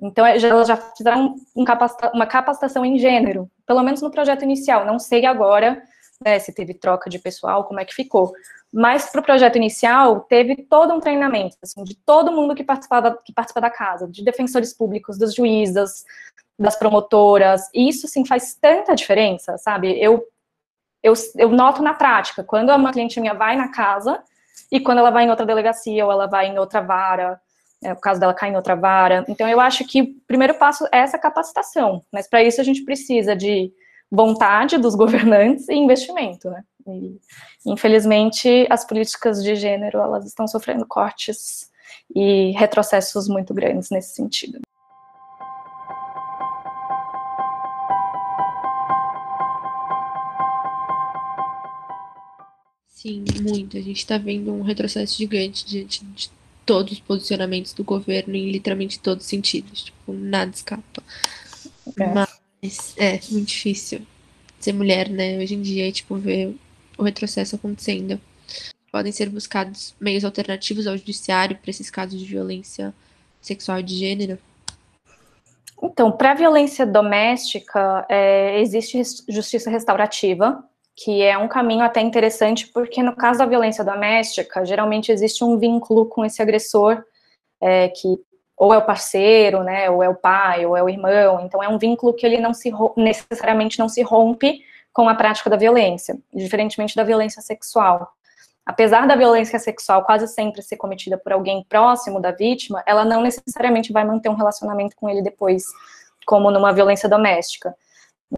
Então, 0.00 0.24
é, 0.24 0.38
elas 0.38 0.68
já 0.68 0.76
fizeram 0.76 1.34
uma 1.54 2.26
capacitação 2.26 2.84
em 2.84 2.98
gênero, 2.98 3.50
pelo 3.66 3.82
menos 3.82 4.00
no 4.00 4.10
projeto 4.10 4.42
inicial. 4.42 4.84
Não 4.84 4.98
sei 4.98 5.26
agora 5.26 5.82
né, 6.24 6.38
se 6.38 6.52
teve 6.52 6.74
troca 6.74 7.08
de 7.08 7.18
pessoal, 7.18 7.64
como 7.64 7.80
é 7.80 7.84
que 7.84 7.94
ficou. 7.94 8.32
Mas 8.72 9.08
para 9.10 9.20
o 9.20 9.24
projeto 9.24 9.56
inicial, 9.56 10.20
teve 10.20 10.56
todo 10.56 10.92
um 10.92 11.00
treinamento, 11.00 11.56
assim, 11.62 11.82
de 11.84 11.94
todo 11.94 12.32
mundo 12.32 12.54
que 12.54 12.64
participava, 12.64 13.18
que 13.24 13.32
participa 13.32 13.60
da 13.60 13.70
casa, 13.70 14.06
de 14.06 14.22
defensores 14.22 14.74
públicos, 14.74 15.16
dos 15.16 15.34
juízes, 15.34 16.04
das 16.58 16.76
promotoras, 16.76 17.70
e 17.72 17.88
isso, 17.88 18.06
assim, 18.06 18.26
faz 18.26 18.54
tanta 18.54 18.94
diferença, 18.94 19.56
sabe? 19.56 19.98
Eu, 19.98 20.24
eu, 21.02 21.14
eu 21.36 21.48
noto 21.50 21.82
na 21.82 21.94
prática, 21.94 22.42
quando 22.42 22.70
uma 22.74 22.92
cliente 22.92 23.20
minha 23.20 23.34
vai 23.34 23.56
na 23.56 23.68
casa, 23.68 24.22
e 24.70 24.80
quando 24.80 24.98
ela 24.98 25.10
vai 25.10 25.24
em 25.24 25.30
outra 25.30 25.46
delegacia, 25.46 26.04
ou 26.04 26.12
ela 26.12 26.26
vai 26.26 26.48
em 26.48 26.58
outra 26.58 26.80
vara, 26.80 27.40
é, 27.82 27.92
o 27.92 27.96
caso 27.96 28.20
dela 28.20 28.34
cai 28.34 28.50
em 28.50 28.56
outra 28.56 28.74
vara. 28.74 29.24
Então, 29.28 29.48
eu 29.48 29.60
acho 29.60 29.86
que 29.86 30.02
o 30.02 30.14
primeiro 30.26 30.54
passo 30.54 30.86
é 30.92 30.98
essa 30.98 31.18
capacitação, 31.18 32.04
mas 32.12 32.28
para 32.28 32.42
isso 32.42 32.60
a 32.60 32.64
gente 32.64 32.84
precisa 32.84 33.34
de 33.36 33.72
vontade 34.10 34.78
dos 34.78 34.94
governantes 34.94 35.68
e 35.68 35.74
investimento, 35.74 36.50
né? 36.50 36.64
E, 36.86 37.18
infelizmente, 37.66 38.66
as 38.70 38.84
políticas 38.84 39.42
de 39.42 39.54
gênero, 39.54 39.98
elas 39.98 40.24
estão 40.26 40.46
sofrendo 40.46 40.86
cortes 40.86 41.70
e 42.14 42.52
retrocessos 42.52 43.28
muito 43.28 43.52
grandes 43.52 43.90
nesse 43.90 44.14
sentido. 44.14 44.60
Sim, 52.86 53.24
muito. 53.42 53.76
A 53.76 53.80
gente 53.80 53.98
está 53.98 54.18
vendo 54.18 54.52
um 54.52 54.62
retrocesso 54.62 55.16
gigante 55.16 55.64
diante 55.64 56.04
de 56.04 56.30
todos 56.66 56.94
os 56.94 57.00
posicionamentos 57.00 57.72
do 57.72 57.84
governo 57.84 58.34
em 58.34 58.50
literalmente 58.50 58.98
todos 58.98 59.24
os 59.24 59.30
sentidos. 59.30 59.84
Tipo, 59.84 60.12
nada 60.12 60.50
escapa. 60.50 61.02
É. 61.96 62.06
Mas 62.12 62.38
é 62.96 63.20
muito 63.30 63.48
difícil 63.48 64.06
ser 64.58 64.72
mulher, 64.72 65.08
né? 65.08 65.38
Hoje 65.38 65.54
em 65.54 65.62
dia, 65.62 65.90
tipo, 65.92 66.16
ver 66.16 66.54
o 66.96 67.02
retrocesso 67.02 67.56
acontecendo. 67.56 68.20
Podem 68.90 69.12
ser 69.12 69.28
buscados 69.28 69.94
meios 70.00 70.24
alternativos 70.24 70.86
ao 70.86 70.96
judiciário 70.96 71.56
para 71.56 71.70
esses 71.70 71.90
casos 71.90 72.18
de 72.18 72.26
violência 72.26 72.92
sexual 73.40 73.82
de 73.82 73.94
gênero? 73.94 74.38
Então, 75.80 76.10
para 76.10 76.34
violência 76.34 76.84
doméstica, 76.84 78.04
é, 78.08 78.60
existe 78.60 79.00
justiça 79.28 79.70
restaurativa, 79.70 80.64
que 80.96 81.22
é 81.22 81.38
um 81.38 81.46
caminho 81.46 81.84
até 81.84 82.00
interessante, 82.00 82.66
porque 82.66 83.00
no 83.02 83.14
caso 83.14 83.38
da 83.38 83.46
violência 83.46 83.84
doméstica, 83.84 84.64
geralmente 84.64 85.12
existe 85.12 85.44
um 85.44 85.56
vínculo 85.56 86.06
com 86.06 86.24
esse 86.24 86.42
agressor, 86.42 87.04
é, 87.60 87.88
que 87.88 88.18
ou 88.58 88.74
é 88.74 88.78
o 88.78 88.84
parceiro, 88.84 89.62
né, 89.62 89.88
ou 89.88 90.02
é 90.02 90.08
o 90.08 90.14
pai, 90.14 90.66
ou 90.66 90.76
é 90.76 90.82
o 90.82 90.88
irmão, 90.88 91.40
então 91.40 91.62
é 91.62 91.68
um 91.68 91.78
vínculo 91.78 92.12
que 92.12 92.26
ele 92.26 92.38
não 92.38 92.52
se 92.52 92.72
necessariamente 92.96 93.78
não 93.78 93.88
se 93.88 94.02
rompe 94.02 94.60
com 94.92 95.08
a 95.08 95.14
prática 95.14 95.48
da 95.48 95.56
violência, 95.56 96.18
diferentemente 96.34 96.96
da 96.96 97.04
violência 97.04 97.40
sexual. 97.40 98.12
Apesar 98.66 99.06
da 99.06 99.14
violência 99.14 99.58
sexual 99.58 100.04
quase 100.04 100.26
sempre 100.26 100.60
ser 100.60 100.76
cometida 100.76 101.16
por 101.16 101.32
alguém 101.32 101.64
próximo 101.68 102.20
da 102.20 102.32
vítima, 102.32 102.82
ela 102.84 103.04
não 103.04 103.22
necessariamente 103.22 103.92
vai 103.92 104.04
manter 104.04 104.28
um 104.28 104.34
relacionamento 104.34 104.96
com 104.96 105.08
ele 105.08 105.22
depois, 105.22 105.62
como 106.26 106.50
numa 106.50 106.72
violência 106.72 107.08
doméstica. 107.08 107.74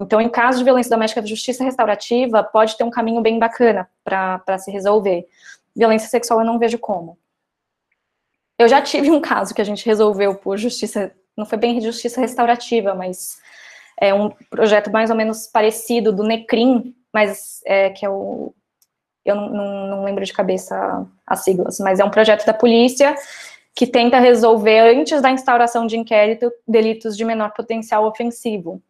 Então, 0.01 0.21
em 0.21 0.29
caso 0.29 0.59
de 0.59 0.65
violência 0.65 0.91
doméstica, 0.91 1.21
a 1.21 1.27
justiça 1.27 1.65
restaurativa 1.65 2.45
pode 2.45 2.77
ter 2.77 2.85
um 2.85 2.91
caminho 2.91 3.21
bem 3.21 3.41
bacana 3.41 3.89
para 4.05 4.59
se 4.59 4.71
resolver. 4.71 5.27
Violência 5.75 6.09
sexual 6.09 6.41
eu 6.41 6.47
não 6.47 6.61
vejo 6.61 6.79
como. 6.79 7.19
Eu 8.61 8.69
já 8.69 8.83
tive 8.83 9.11
um 9.11 9.23
caso 9.23 9.55
que 9.55 9.63
a 9.63 9.65
gente 9.65 9.87
resolveu 9.87 10.35
por 10.35 10.59
justiça, 10.59 11.11
não 11.35 11.47
foi 11.47 11.57
bem 11.57 11.81
justiça 11.81 12.21
restaurativa, 12.21 12.95
mas 12.95 13.39
é 13.99 14.13
um 14.13 14.29
projeto 14.51 14.93
mais 14.93 15.09
ou 15.09 15.17
menos 15.17 15.47
parecido 15.47 16.13
do 16.13 16.23
Necrim, 16.23 16.95
mas 17.11 17.63
é, 17.65 17.89
que 17.89 18.05
é 18.05 18.11
o. 18.11 18.53
Eu 19.25 19.35
não, 19.35 19.49
não, 19.49 19.87
não 19.87 20.05
lembro 20.05 20.23
de 20.27 20.33
cabeça 20.35 21.07
as 21.27 21.43
siglas, 21.43 21.79
mas 21.81 22.01
é 22.01 22.05
um 22.05 22.11
projeto 22.11 22.45
da 22.45 22.53
polícia 22.53 23.17
que 23.75 23.87
tenta 23.87 24.19
resolver, 24.19 24.95
antes 24.95 25.23
da 25.23 25.31
instauração 25.31 25.87
de 25.87 25.97
inquérito, 25.97 26.53
delitos 26.69 27.17
de 27.17 27.25
menor 27.25 27.55
potencial 27.55 28.05
ofensivo. 28.05 28.83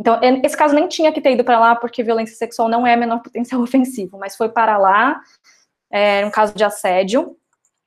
Então, 0.00 0.18
esse 0.42 0.56
caso 0.56 0.74
nem 0.74 0.88
tinha 0.88 1.12
que 1.12 1.20
ter 1.20 1.34
ido 1.34 1.44
para 1.44 1.60
lá, 1.60 1.76
porque 1.76 2.02
violência 2.02 2.34
sexual 2.34 2.68
não 2.68 2.84
é 2.84 2.96
menor 2.96 3.22
potencial 3.22 3.60
ofensivo, 3.62 4.18
mas 4.18 4.34
foi 4.34 4.48
para 4.48 4.76
lá, 4.78 5.20
é 5.92 6.26
um 6.26 6.30
caso 6.30 6.52
de 6.56 6.64
assédio, 6.64 7.36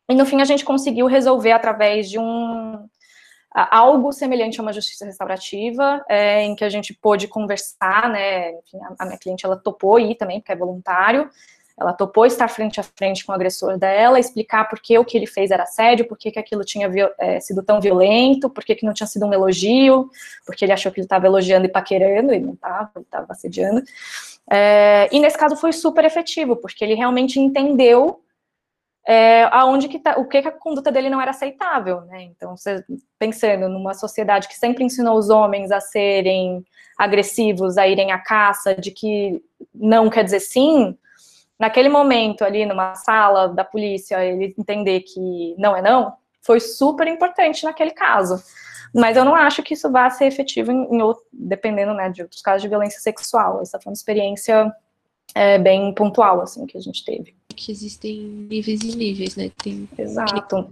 e 0.08 0.14
no 0.14 0.26
fim 0.26 0.42
a 0.42 0.46
gente 0.46 0.64
conseguiu 0.64 1.08
resolver 1.08 1.52
através 1.52 2.10
de 2.10 2.20
um 2.20 2.88
algo 3.56 4.12
semelhante 4.12 4.60
a 4.60 4.64
uma 4.64 4.74
justiça 4.74 5.06
restaurativa, 5.06 6.04
é, 6.10 6.44
em 6.44 6.56
que 6.56 6.64
a 6.66 6.70
gente 6.70 6.94
pôde 6.94 7.26
conversar, 7.26 8.10
né, 8.10 8.52
enfim, 8.52 8.78
a, 9.00 9.06
minha 9.06 9.18
cliente, 9.18 9.46
ela 9.46 9.56
topou 9.56 9.98
ir 9.98 10.16
também, 10.16 10.42
porque 10.42 10.52
é 10.52 10.58
voluntário, 10.58 11.30
ela 11.78 11.94
topou 11.94 12.26
estar 12.26 12.50
frente 12.50 12.82
a 12.82 12.84
frente 12.84 13.26
com 13.26 13.32
o 13.32 13.36
agressor 13.36 13.78
dela, 13.78 14.20
explicar 14.20 14.68
por 14.68 14.80
que 14.82 14.98
o 14.98 15.06
que 15.06 15.18
ele 15.18 15.26
fez 15.26 15.52
era 15.52 15.64
assédio, 15.64 16.06
por 16.06 16.18
que, 16.18 16.32
que 16.32 16.40
aquilo 16.40 16.66
tinha 16.66 16.90
é, 17.18 17.40
sido 17.40 17.64
tão 17.64 17.80
violento, 17.80 18.50
por 18.50 18.64
que, 18.64 18.76
que 18.76 18.86
não 18.86 18.94
tinha 18.94 19.08
sido 19.08 19.26
um 19.26 19.34
elogio, 19.34 20.10
porque 20.46 20.66
ele 20.66 20.74
achou 20.74 20.92
que 20.92 21.00
ele 21.00 21.06
estava 21.06 21.26
elogiando 21.26 21.66
e 21.66 21.70
paquerando, 21.70 22.34
e 22.34 22.40
não 22.40 22.54
estava, 22.54 22.92
ele 22.96 23.06
estava 23.06 23.28
assediando. 23.30 23.82
É, 24.52 25.08
e 25.12 25.20
nesse 25.20 25.38
caso 25.38 25.56
foi 25.56 25.72
super 25.72 26.04
efetivo, 26.04 26.58
porque 26.58 26.84
ele 26.84 26.94
realmente 26.94 27.40
entendeu 27.40 28.22
é, 29.08 29.44
aonde 29.52 29.88
que 29.88 30.00
tá, 30.00 30.16
o 30.18 30.28
que, 30.28 30.42
que 30.42 30.48
a 30.48 30.52
conduta 30.52 30.92
dele 30.92 31.10
não 31.10 31.22
era 31.22 31.32
aceitável, 31.32 32.02
né? 32.02 32.24
Então, 32.24 32.58
você, 32.58 32.84
pensando 33.20 33.70
numa 33.70 33.94
sociedade 33.94 34.48
que 34.48 34.56
sempre 34.56 34.84
ensinou 34.84 35.18
os 35.18 35.30
homens 35.30 35.72
a 35.72 35.80
serem 35.80 36.66
agressivos, 36.98 37.78
a 37.78 37.88
irem 37.88 38.12
à 38.12 38.18
caça, 38.18 38.74
de 38.74 38.90
que 38.90 39.44
não 39.74 40.10
quer 40.10 40.24
dizer 40.24 40.40
sim, 40.40 40.98
naquele 41.60 41.90
momento 41.90 42.44
ali 42.44 42.66
numa 42.66 42.96
sala 42.96 43.48
da 43.48 43.64
polícia, 43.64 44.24
ele 44.24 44.56
entender 44.58 45.02
que 45.02 45.56
não 45.58 45.76
é 45.76 45.82
não, 45.82 46.14
foi 46.42 46.60
super 46.60 47.08
importante 47.08 47.64
naquele 47.64 47.92
caso. 47.92 48.42
Mas 48.94 49.18
eu 49.18 49.26
não 49.26 49.36
acho 49.36 49.62
que 49.62 49.74
isso 49.74 49.92
vá 49.92 50.10
ser 50.10 50.26
efetivo 50.26 50.72
em, 50.72 50.84
em 50.84 51.14
dependendo 51.32 51.94
né, 51.94 52.10
de 52.10 52.22
outros 52.22 52.42
casos 52.42 52.62
de 52.62 52.70
violência 52.70 53.00
sexual. 53.02 53.62
Essa 53.62 53.80
foi 53.80 53.92
uma 53.92 53.96
experiência 53.96 54.74
é, 55.36 55.60
bem 55.60 55.94
pontual, 55.94 56.42
assim, 56.42 56.66
que 56.66 56.78
a 56.78 56.82
gente 56.82 57.04
teve. 57.04 57.36
Que 57.56 57.72
existem 57.72 58.20
níveis 58.20 58.82
e 58.82 58.96
níveis, 58.96 59.36
né? 59.36 59.52
Tem, 59.64 59.88
Exato. 59.98 60.68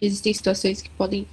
existem 0.00 0.32
situações 0.32 0.80
que 0.80 0.90
podem 0.90 1.26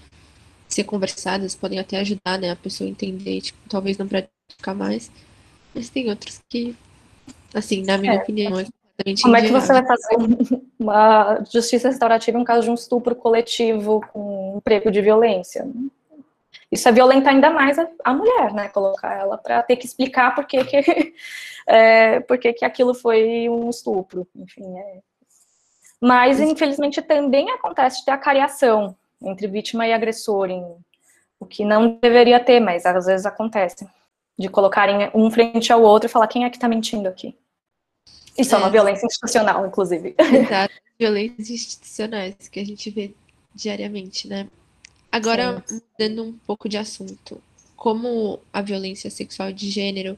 ser 0.68 0.84
conversadas, 0.84 1.56
podem 1.56 1.80
até 1.80 1.98
ajudar, 2.00 2.38
né, 2.38 2.52
a 2.52 2.56
pessoa 2.56 2.88
a 2.88 2.92
entender, 2.92 3.42
tipo, 3.42 3.58
talvez 3.70 3.98
não 3.98 4.08
praticar 4.08 4.76
mais. 4.76 5.10
Mas 5.74 5.90
tem 5.90 6.10
outros 6.10 6.42
que, 6.50 6.76
assim, 7.54 7.84
na 7.84 7.98
minha 7.98 8.14
é. 8.14 8.18
opinião, 8.18 8.60
é 8.60 8.66
completamente 8.66 9.22
Como 9.22 9.36
é 9.36 9.42
que 9.42 9.52
você 9.52 9.74
vai 9.74 9.86
fazer 9.86 10.18
uma 10.80 11.44
justiça 11.52 11.90
restaurativa 11.90 12.38
em 12.38 12.44
caso 12.44 12.64
de 12.64 12.72
um 12.72 12.74
estupro 12.74 13.16
coletivo 13.16 14.02
com 14.12 14.58
um 14.58 14.60
prego 14.60 14.92
de 14.92 15.02
violência? 15.02 15.68
Isso 16.72 16.88
é 16.88 16.92
violentar 16.92 17.34
ainda 17.34 17.50
mais 17.50 17.80
a, 17.80 17.88
a 18.04 18.14
mulher, 18.14 18.54
né? 18.54 18.70
Colocar 18.70 19.14
ela 19.14 19.38
para 19.38 19.64
ter 19.64 19.78
que 19.78 19.86
explicar 19.86 20.36
por 20.36 20.46
que, 20.46 20.64
que, 20.66 21.14
é, 21.66 22.20
por 22.22 22.38
que, 22.38 22.54
que 22.54 22.66
aquilo 22.66 22.94
foi 22.94 23.48
um 23.50 23.70
estupro. 23.70 24.28
Enfim, 24.36 24.78
é. 24.78 25.00
Mas, 26.02 26.40
infelizmente, 26.40 27.02
também 27.02 27.50
acontece 27.52 28.00
de 28.00 28.06
ter 28.06 28.12
a 28.12 28.18
cariação 28.18 28.96
entre 29.22 29.48
vítima 29.48 29.88
e 29.88 29.94
agressor, 29.94 30.50
em, 30.50 30.64
o 31.40 31.46
que 31.46 31.66
não 31.66 31.98
deveria 32.00 32.40
ter, 32.40 32.60
mas 32.60 32.86
às 32.86 33.06
vezes 33.06 33.26
acontece. 33.26 33.88
De 34.38 34.50
colocarem 34.50 35.10
um 35.16 35.32
frente 35.32 35.74
ao 35.74 35.82
outro 35.82 36.08
e 36.08 36.12
falar 36.12 36.28
quem 36.28 36.46
é 36.46 36.50
que 36.50 36.58
está 36.58 36.68
mentindo 36.68 37.08
aqui. 37.10 37.36
Isso 38.38 38.54
é, 38.54 38.58
é 38.58 38.62
uma 38.62 38.70
violência 38.70 39.06
institucional, 39.06 39.66
inclusive. 39.66 40.16
Exato, 40.20 40.74
violências 41.00 41.50
institucionais 41.50 42.48
que 42.48 42.60
a 42.60 42.66
gente 42.66 42.90
vê 42.92 43.16
diariamente, 43.56 44.28
né? 44.28 44.48
Agora, 45.12 45.64
mudando 45.70 46.24
um 46.24 46.34
pouco 46.46 46.68
de 46.68 46.78
assunto, 46.78 47.42
como 47.76 48.40
a 48.52 48.62
violência 48.62 49.10
sexual 49.10 49.52
de 49.52 49.70
gênero 49.70 50.18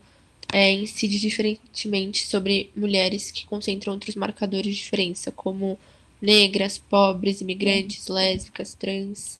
é, 0.51 0.71
incide 0.71 1.19
diferentemente 1.19 2.25
sobre 2.25 2.71
mulheres 2.75 3.31
que 3.31 3.45
concentram 3.45 3.93
outros 3.93 4.15
marcadores 4.15 4.75
de 4.75 4.83
diferença, 4.83 5.31
como 5.31 5.77
negras, 6.21 6.77
pobres, 6.77 7.41
imigrantes, 7.41 8.07
lésbicas, 8.07 8.73
trans. 8.73 9.39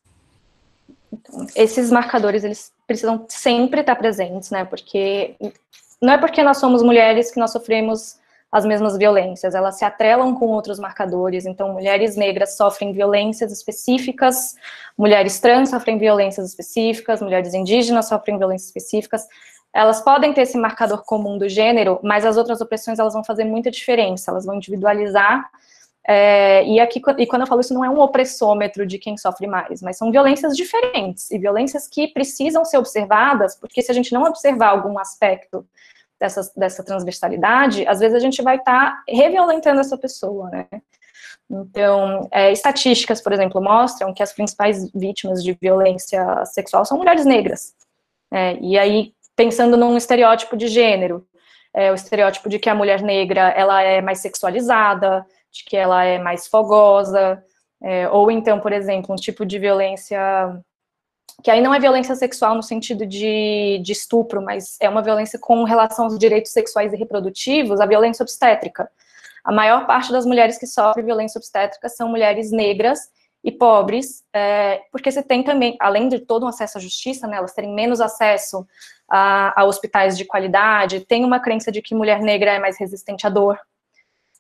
Então, 1.12 1.48
esses 1.56 1.90
marcadores, 1.92 2.44
eles 2.44 2.72
precisam 2.86 3.26
sempre 3.28 3.82
estar 3.82 3.96
presentes, 3.96 4.52
né? 4.52 4.64
Porque 4.64 5.36
não 6.02 6.14
é 6.14 6.18
porque 6.18 6.44
nós 6.44 6.58
somos 6.58 6.84
mulheres 6.84 7.32
que 7.32 7.40
nós 7.40 7.52
sofremos 7.52 8.18
as 8.52 8.66
mesmas 8.66 8.98
violências, 8.98 9.54
elas 9.54 9.78
se 9.78 9.86
atrelam 9.86 10.34
com 10.34 10.48
outros 10.48 10.80
marcadores, 10.80 11.46
então 11.46 11.72
mulheres 11.72 12.16
negras 12.16 12.58
sofrem 12.58 12.92
violências 12.92 13.52
específicas, 13.52 14.56
mulheres 14.98 15.40
trans 15.40 15.70
sofrem 15.70 16.00
violências 16.00 16.48
específicas, 16.50 17.22
mulheres 17.22 17.54
indígenas 17.54 18.08
sofrem 18.08 18.38
violências 18.38 18.70
específicas, 18.70 19.28
elas 19.72 20.02
podem 20.02 20.34
ter 20.34 20.42
esse 20.42 20.58
marcador 20.58 21.04
comum 21.06 21.38
do 21.38 21.48
gênero, 21.48 22.00
mas 22.04 22.26
as 22.26 22.38
outras 22.38 22.60
opressões 22.60 22.98
elas 22.98 23.14
vão 23.14 23.24
fazer 23.24 23.44
muita 23.44 23.70
diferença, 23.70 24.32
elas 24.32 24.46
vão 24.46 24.56
individualizar, 24.56 25.48
é, 26.08 26.66
e 26.66 26.80
aqui, 26.80 27.00
e 27.20 27.28
quando 27.28 27.44
eu 27.44 27.48
falo 27.48 27.62
isso, 27.62 27.74
não 27.74 27.86
é 27.86 27.90
um 27.90 28.00
opressômetro 28.00 28.84
de 28.84 28.98
quem 28.98 29.16
sofre 29.16 29.46
mais, 29.46 29.80
mas 29.80 29.96
são 29.96 30.12
violências 30.12 30.58
diferentes, 30.58 31.30
e 31.30 31.38
violências 31.38 31.88
que 31.88 32.08
precisam 32.08 32.66
ser 32.66 32.80
observadas, 32.80 33.56
porque 33.56 33.84
se 33.84 33.92
a 33.92 33.94
gente 33.94 34.12
não 34.12 34.24
observar 34.24 34.70
algum 34.70 34.98
aspecto 34.98 35.64
dessa, 36.20 36.52
dessa 36.56 36.84
transversalidade, 36.84 37.88
às 37.88 38.00
vezes 38.00 38.16
a 38.16 38.20
gente 38.20 38.42
vai 38.42 38.58
estar 38.58 38.92
tá 38.92 39.04
reviolentando 39.08 39.80
essa 39.80 39.98
pessoa, 39.98 40.50
né? 40.50 40.68
Então, 41.50 42.28
é, 42.32 42.52
estatísticas, 42.52 43.22
por 43.22 43.34
exemplo, 43.34 43.62
mostram 43.62 44.14
que 44.14 44.22
as 44.22 44.34
principais 44.34 44.92
vítimas 44.94 45.44
de 45.44 45.58
violência 45.60 46.46
sexual 46.46 46.86
são 46.86 46.98
mulheres 46.98 47.26
negras. 47.26 47.74
É, 48.32 48.56
e 48.62 48.78
aí, 48.78 49.14
pensando 49.36 49.76
num 49.76 49.98
estereótipo 49.98 50.56
de 50.56 50.68
gênero, 50.68 51.26
é, 51.74 51.92
o 51.92 51.96
estereótipo 51.96 52.50
de 52.50 52.60
que 52.60 52.70
a 52.70 52.76
mulher 52.76 53.02
negra 53.02 53.50
ela 53.50 53.82
é 53.82 54.02
mais 54.02 54.20
sexualizada, 54.20 55.26
de 55.52 55.64
que 55.64 55.76
ela 55.76 56.04
é 56.04 56.20
mais 56.20 56.48
fogosa, 56.48 57.44
é, 57.82 58.08
ou 58.10 58.30
então, 58.30 58.60
por 58.60 58.72
exemplo, 58.72 59.14
um 59.14 59.18
tipo 59.18 59.46
de 59.46 59.58
violência 59.58 60.20
que 61.44 61.50
aí 61.50 61.62
não 61.62 61.74
é 61.74 61.80
violência 61.80 62.16
sexual 62.16 62.56
no 62.56 62.64
sentido 62.64 63.06
de, 63.06 63.80
de 63.84 63.92
estupro, 63.92 64.42
mas 64.42 64.78
é 64.80 64.90
uma 64.90 65.02
violência 65.02 65.40
com 65.40 65.64
relação 65.64 66.06
aos 66.06 66.18
direitos 66.18 66.52
sexuais 66.52 66.94
e 66.94 66.98
reprodutivos, 66.98 67.80
a 67.80 67.86
violência 67.86 68.24
obstétrica. 68.24 68.90
A 69.44 69.52
maior 69.52 69.88
parte 69.88 70.12
das 70.12 70.26
mulheres 70.26 70.58
que 70.58 70.68
sofrem 70.68 71.06
violência 71.06 71.40
obstétrica 71.40 71.88
são 71.88 72.10
mulheres 72.10 72.52
negras 72.52 73.10
e 73.44 73.52
pobres, 73.52 74.24
é, 74.34 74.82
porque 74.92 75.10
você 75.10 75.24
tem 75.24 75.44
também, 75.44 75.78
além 75.80 76.10
de 76.10 76.20
todo 76.20 76.46
um 76.46 76.50
acesso 76.50 76.78
à 76.78 76.82
justiça, 76.82 77.26
né, 77.26 77.38
elas 77.38 77.54
terem 77.54 77.74
menos 77.74 78.02
acesso 78.02 78.68
a, 79.10 79.62
a, 79.62 79.64
hospitais 79.64 80.18
de 80.18 80.26
qualidade, 80.26 81.00
tem 81.02 81.24
uma 81.24 81.40
crença 81.40 81.72
de 81.72 81.82
que 81.82 81.96
mulher 81.96 82.20
negra 82.20 82.52
é 82.52 82.60
mais 82.60 82.78
resistente 82.78 83.26
à 83.26 83.30
dor. 83.30 83.58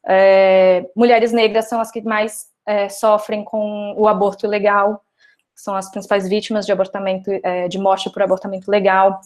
É, 0.05 0.85
mulheres 0.95 1.31
negras 1.31 1.69
são 1.69 1.79
as 1.79 1.91
que 1.91 2.01
mais 2.01 2.47
é, 2.65 2.89
sofrem 2.89 3.43
com 3.43 3.93
o 3.97 4.07
aborto 4.07 4.45
ilegal, 4.45 5.01
são 5.59 5.75
as 5.75 5.91
principais 5.91 6.27
vítimas 6.27 6.65
de 6.65 6.71
abortamento, 6.71 7.29
é, 7.43 7.67
de 7.67 7.77
morte 7.77 8.09
por 8.09 8.21
abortamento 8.21 8.71
legal. 8.71 9.19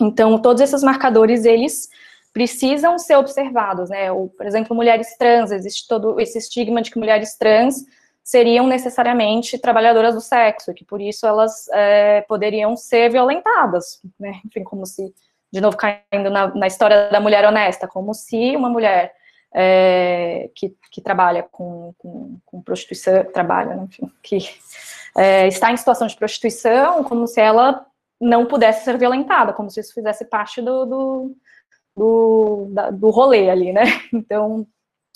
Então, 0.00 0.38
todos 0.38 0.62
esses 0.62 0.82
marcadores, 0.82 1.44
eles 1.44 1.88
precisam 2.32 2.98
ser 2.98 3.16
observados, 3.16 3.90
né? 3.90 4.10
Ou, 4.10 4.28
por 4.28 4.46
exemplo, 4.46 4.74
mulheres 4.74 5.16
trans, 5.16 5.50
existe 5.50 5.86
todo 5.86 6.18
esse 6.20 6.38
estigma 6.38 6.82
de 6.82 6.90
que 6.90 6.98
mulheres 6.98 7.36
trans 7.36 7.84
seriam 8.22 8.66
necessariamente 8.66 9.58
trabalhadoras 9.58 10.14
do 10.14 10.20
sexo, 10.20 10.72
que 10.72 10.84
por 10.84 11.00
isso 11.00 11.26
elas 11.26 11.68
é, 11.72 12.22
poderiam 12.22 12.76
ser 12.76 13.10
violentadas, 13.10 14.00
né? 14.18 14.40
Enfim, 14.46 14.64
como 14.64 14.86
se, 14.86 15.14
de 15.52 15.60
novo, 15.60 15.76
caindo 15.76 16.30
na, 16.30 16.54
na 16.54 16.66
história 16.66 17.08
da 17.10 17.20
mulher 17.20 17.44
honesta, 17.44 17.86
como 17.86 18.14
se 18.14 18.56
uma 18.56 18.68
mulher 18.68 19.12
é, 19.54 20.50
que, 20.54 20.74
que, 20.90 21.00
trabalha 21.00 21.44
com, 21.44 21.94
com, 21.98 22.38
com 22.44 22.62
prostituição, 22.62 23.24
trabalha, 23.32 23.76
né? 23.76 23.84
enfim, 23.84 24.10
que 24.20 24.38
é, 25.16 25.46
está 25.46 25.72
em 25.72 25.76
situação 25.76 26.06
de 26.06 26.16
prostituição, 26.16 27.04
como 27.04 27.26
se 27.26 27.40
ela 27.40 27.86
não 28.20 28.46
pudesse 28.46 28.84
ser 28.84 28.98
violentada, 28.98 29.52
como 29.52 29.70
se 29.70 29.80
isso 29.80 29.94
fizesse 29.94 30.24
parte 30.24 30.60
do, 30.60 30.84
do, 30.84 31.36
do, 31.96 32.66
da, 32.70 32.90
do 32.90 33.10
rolê 33.10 33.50
ali, 33.50 33.72
né? 33.72 33.84
Então, 34.12 34.66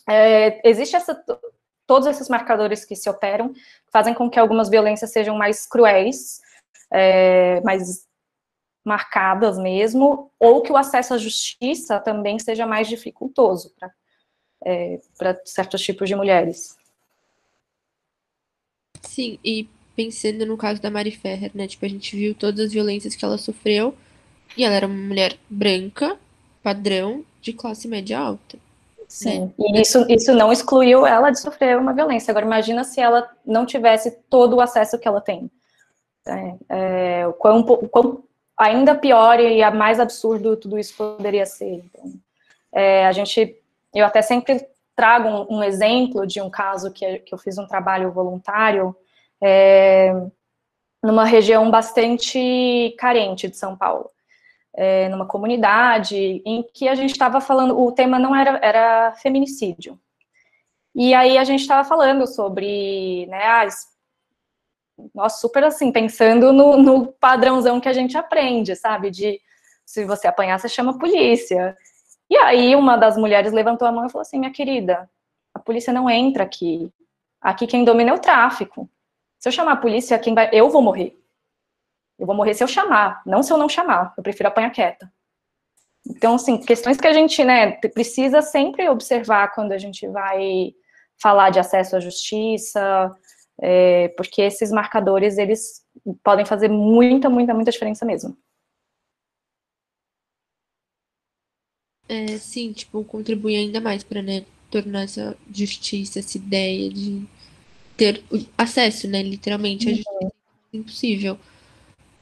é, 0.09 0.61
existe 0.69 0.97
essa, 0.97 1.15
todos 1.87 2.07
esses 2.07 2.29
marcadores 2.29 2.85
que 2.85 2.95
se 2.95 3.09
operam, 3.09 3.53
fazem 3.91 4.15
com 4.15 4.31
que 4.31 4.39
algumas 4.39 4.69
violências 4.69 5.11
sejam 5.11 5.37
mais 5.37 5.67
cruéis, 5.67 6.41
é, 6.91 7.61
mais 7.63 8.07
marcadas 8.85 9.59
mesmo, 9.59 10.31
ou 10.39 10.63
que 10.63 10.73
o 10.73 10.77
acesso 10.77 11.15
à 11.15 11.19
justiça 11.19 12.01
também 12.01 12.39
seja 12.39 12.67
mais 12.67 12.89
dificultoso 12.89 13.75
para 13.79 13.93
é, 14.65 15.01
certos 15.45 15.83
tipos 15.83 16.09
de 16.09 16.15
mulheres. 16.15 16.79
Sim, 19.03 19.39
e 19.45 19.69
pensando 19.99 20.47
no 20.47 20.57
caso 20.57 20.81
da 20.81 20.93
Mari 20.93 21.11
Ferrer, 21.11 21.51
né? 21.53 21.67
Tipo, 21.67 21.85
a 21.85 21.89
gente 21.89 22.15
viu 22.15 22.33
todas 22.33 22.67
as 22.67 22.73
violências 22.73 23.17
que 23.17 23.25
ela 23.25 23.37
sofreu 23.37 23.97
e 24.57 24.63
ela 24.63 24.77
era 24.77 24.87
uma 24.87 24.95
mulher 24.95 25.37
branca, 25.51 26.17
padrão, 26.63 27.25
de 27.43 27.53
classe 27.53 27.89
média 27.89 28.17
alta. 28.17 28.57
Sim, 29.09 29.47
né? 29.47 29.53
e 29.59 29.81
isso, 29.81 30.07
isso 30.09 30.33
não 30.35 30.53
excluiu 30.53 31.05
ela 31.05 31.33
de 31.33 31.41
sofrer 31.41 31.77
uma 31.77 31.93
violência. 31.93 32.31
Agora, 32.31 32.47
imagina 32.47 32.85
se 32.85 33.01
ela 33.01 33.29
não 33.45 33.67
tivesse 33.67 34.13
todo 34.31 34.55
o 34.55 34.61
acesso 34.61 35.01
que 35.01 35.09
ela 35.09 35.21
tem. 35.21 35.51
É, 36.29 36.55
é, 36.69 37.27
o, 37.27 37.33
quão, 37.33 37.59
o 37.59 37.89
quão 37.89 38.23
ainda 38.57 38.95
pior 38.95 39.41
e 39.41 39.69
mais 39.73 39.99
absurdo 39.99 40.57
tudo 40.57 40.79
isso 40.79 40.95
poderia 40.97 41.45
ser. 41.45 41.83
Então, 41.85 42.13
é, 42.73 43.05
a 43.05 43.11
gente, 43.11 43.57
eu 43.93 44.07
até 44.07 44.23
sempre 44.23 44.65
trago 44.95 45.29
um, 45.29 45.57
um 45.59 45.65
exemplo 45.65 46.25
de 46.25 46.41
um 46.41 46.49
caso 46.49 46.93
que, 46.93 47.19
que 47.19 47.35
eu 47.35 47.39
fiz 47.39 47.59
um 47.59 47.67
trabalho 47.67 48.13
voluntário 48.13 48.95
é, 49.43 50.13
numa 51.03 51.25
região 51.25 51.71
bastante 51.71 52.95
carente 52.99 53.49
de 53.49 53.57
São 53.57 53.77
Paulo, 53.77 54.11
é, 54.75 55.09
numa 55.09 55.27
comunidade 55.27 56.43
em 56.45 56.63
que 56.75 56.89
a 56.89 56.95
gente 56.95 57.13
estava 57.13 57.41
falando, 57.41 57.81
o 57.81 57.93
tema 57.93 58.19
não 58.19 58.35
era, 58.35 58.59
era 58.63 59.13
feminicídio. 59.15 59.99
E 60.95 61.15
aí 61.15 61.39
a 61.39 61.45
gente 61.45 61.61
estava 61.61 61.89
falando 61.89 62.27
sobre, 62.27 63.27
né, 63.27 63.45
as, 63.45 63.87
nossa, 65.15 65.39
super 65.39 65.65
assim, 65.65 65.93
pensando 65.93 66.53
no, 66.53 66.77
no 66.77 67.07
padrãozão 67.07 67.81
que 67.81 67.89
a 67.89 67.93
gente 67.93 68.17
aprende, 68.17 68.75
sabe, 68.75 69.11
de 69.11 69.41
se 69.87 70.05
você 70.05 70.27
apanhar, 70.27 70.59
você 70.59 70.69
chama 70.69 70.93
a 70.93 70.99
polícia. 70.99 71.77
E 72.31 72.37
aí 72.37 72.75
uma 72.75 72.97
das 72.97 73.17
mulheres 73.17 73.53
levantou 73.53 73.87
a 73.87 73.93
mão 73.93 74.07
e 74.07 74.11
falou 74.11 74.23
assim, 74.23 74.39
minha 74.39 74.53
querida, 74.53 75.09
a 75.55 75.59
polícia 75.59 75.93
não 75.93 76.11
entra 76.11 76.45
aqui, 76.45 76.93
Aqui 77.41 77.67
quem 77.67 77.85
domina 77.85 78.11
é 78.11 78.15
o 78.15 78.19
tráfico. 78.19 78.89
Se 79.39 79.49
eu 79.49 79.53
chamar 79.53 79.73
a 79.73 79.77
polícia, 79.77 80.19
quem 80.19 80.35
vai, 80.35 80.51
eu 80.53 80.69
vou 80.69 80.83
morrer. 80.83 81.19
Eu 82.19 82.27
vou 82.27 82.35
morrer 82.35 82.55
se 82.55 82.65
eu 82.65 82.69
chamar, 82.69 83.23
não 83.25 83.43
se 83.43 83.53
eu 83.53 83.57
não 83.57 83.69
chamar. 83.69 84.13
Eu 84.17 84.23
prefiro 84.23 84.49
apanhar 84.49 84.71
quieta. 84.71 85.11
Então, 86.07 86.35
assim, 86.35 86.59
questões 86.59 86.97
que 86.97 87.07
a 87.07 87.13
gente, 87.13 87.45
né, 87.45 87.73
precisa 87.73 88.43
sempre 88.43 88.89
observar 88.89 89.55
quando 89.55 89.73
a 89.73 89.79
gente 89.79 90.09
vai 90.09 90.75
falar 91.21 91.51
de 91.51 91.59
acesso 91.59 91.97
à 91.97 92.01
justiça, 92.01 93.15
é, 93.61 94.09
porque 94.11 94.43
esses 94.43 94.71
marcadores, 94.71 95.37
eles 95.37 95.85
podem 96.23 96.47
fazer 96.47 96.69
muita, 96.69 97.29
muita, 97.29 97.53
muita 97.53 97.71
diferença 97.71 98.05
mesmo. 98.05 98.37
É, 102.09 102.39
sim, 102.39 102.73
tipo, 102.73 103.05
contribuir 103.05 103.57
ainda 103.57 103.81
mais 103.81 104.03
para, 104.03 104.23
né, 104.23 104.47
tornar 104.71 105.03
essa 105.03 105.37
justiça, 105.53 106.21
essa 106.21 106.39
ideia 106.39 106.89
de 106.89 107.29
ter 107.99 108.23
acesso, 108.57 109.09
né, 109.09 109.23
literalmente, 109.23 109.89
à 109.89 109.91
justiça 109.91 110.19
uhum. 110.23 110.31
impossível. 110.73 111.39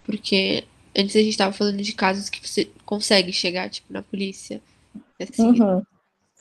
Porque 0.04 0.64
antes 0.96 1.14
a 1.14 1.20
gente 1.20 1.30
estava 1.30 1.52
falando 1.52 1.82
de 1.82 1.92
casos 1.92 2.30
que 2.30 2.46
você 2.46 2.70
consegue 2.84 3.32
chegar, 3.32 3.68
tipo, 3.68 3.92
na 3.92 4.02
polícia. 4.02 4.60
Assim, 5.20 5.60
uhum. 5.60 5.82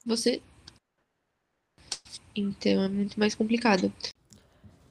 Você. 0.05 0.41
Então 2.35 2.83
é 2.83 2.87
muito 2.87 3.19
mais 3.19 3.35
complicado. 3.35 3.91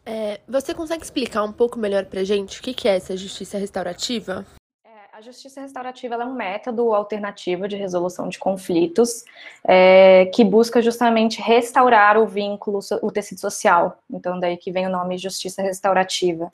É, 0.04 0.40
você 0.46 0.74
consegue 0.74 1.02
explicar 1.02 1.42
um 1.44 1.52
pouco 1.52 1.78
melhor 1.78 2.04
pra 2.04 2.24
gente 2.24 2.60
o 2.60 2.62
que, 2.62 2.74
que 2.74 2.86
é 2.86 2.96
essa 2.96 3.16
justiça 3.16 3.56
restaurativa? 3.56 4.46
Justiça 5.24 5.62
restaurativa 5.62 6.16
é 6.16 6.24
um 6.24 6.34
método 6.34 6.92
alternativo 6.92 7.66
de 7.66 7.76
resolução 7.76 8.28
de 8.28 8.38
conflitos 8.38 9.24
é, 9.66 10.26
que 10.26 10.44
busca 10.44 10.82
justamente 10.82 11.40
restaurar 11.40 12.18
o 12.18 12.26
vínculo, 12.26 12.80
o 13.00 13.10
tecido 13.10 13.40
social. 13.40 13.98
Então, 14.12 14.38
daí 14.38 14.58
que 14.58 14.70
vem 14.70 14.86
o 14.86 14.90
nome 14.90 15.16
justiça 15.16 15.62
restaurativa. 15.62 16.50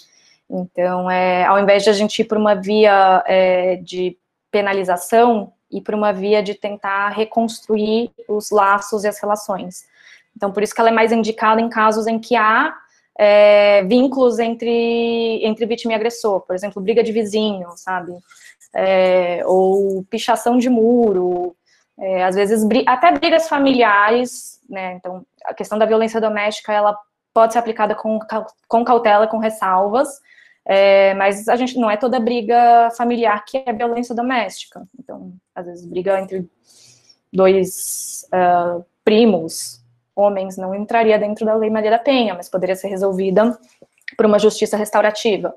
Então, 0.48 1.10
é, 1.10 1.44
ao 1.46 1.58
invés 1.58 1.82
de 1.82 1.90
a 1.90 1.92
gente 1.92 2.20
ir 2.20 2.26
por 2.26 2.38
uma 2.38 2.54
via 2.54 3.24
é, 3.26 3.74
de 3.76 4.16
penalização, 4.52 5.52
ir 5.68 5.80
por 5.80 5.96
uma 5.96 6.12
via 6.12 6.40
de 6.40 6.54
tentar 6.54 7.08
reconstruir 7.08 8.12
os 8.28 8.52
laços 8.52 9.02
e 9.02 9.08
as 9.08 9.18
relações. 9.20 9.84
Então, 10.36 10.52
por 10.52 10.62
isso 10.62 10.72
que 10.72 10.80
ela 10.80 10.90
é 10.90 10.92
mais 10.94 11.10
indicada 11.10 11.60
em 11.60 11.68
casos 11.68 12.06
em 12.06 12.20
que 12.20 12.36
há 12.36 12.72
é, 13.18 13.82
vínculos 13.84 14.38
entre, 14.38 15.44
entre 15.44 15.66
vítima 15.66 15.92
e 15.92 15.96
agressor, 15.96 16.40
por 16.42 16.54
exemplo, 16.54 16.80
briga 16.80 17.02
de 17.02 17.12
vizinho, 17.12 17.68
sabe? 17.76 18.12
É, 18.74 19.42
ou 19.46 20.04
pichação 20.04 20.56
de 20.56 20.70
muro, 20.70 21.56
é, 21.98 22.24
às 22.24 22.36
vezes 22.36 22.64
até 22.86 23.12
brigas 23.12 23.48
familiares, 23.48 24.60
né? 24.68 24.94
Então, 24.94 25.26
a 25.44 25.52
questão 25.52 25.78
da 25.78 25.86
violência 25.86 26.20
doméstica, 26.20 26.72
ela 26.72 26.96
pode 27.34 27.52
ser 27.52 27.58
aplicada 27.58 27.94
com, 27.94 28.18
com 28.68 28.84
cautela, 28.84 29.26
com 29.26 29.38
ressalvas, 29.38 30.20
é, 30.64 31.14
mas 31.14 31.48
a 31.48 31.56
gente 31.56 31.76
não 31.78 31.90
é 31.90 31.96
toda 31.96 32.20
briga 32.20 32.90
familiar 32.96 33.44
que 33.44 33.62
é 33.66 33.72
violência 33.72 34.14
doméstica. 34.14 34.82
Então, 34.98 35.32
às 35.54 35.66
vezes, 35.66 35.86
briga 35.86 36.20
entre 36.20 36.48
dois 37.32 38.26
uh, 38.32 38.84
primos, 39.04 39.80
homens, 40.14 40.56
não 40.56 40.74
entraria 40.74 41.18
dentro 41.18 41.46
da 41.46 41.54
Lei 41.54 41.70
Maria 41.70 41.90
da 41.90 41.98
Penha, 41.98 42.34
mas 42.34 42.48
poderia 42.48 42.76
ser 42.76 42.88
resolvida 42.88 43.58
por 44.16 44.26
uma 44.26 44.38
justiça 44.38 44.76
restaurativa. 44.76 45.54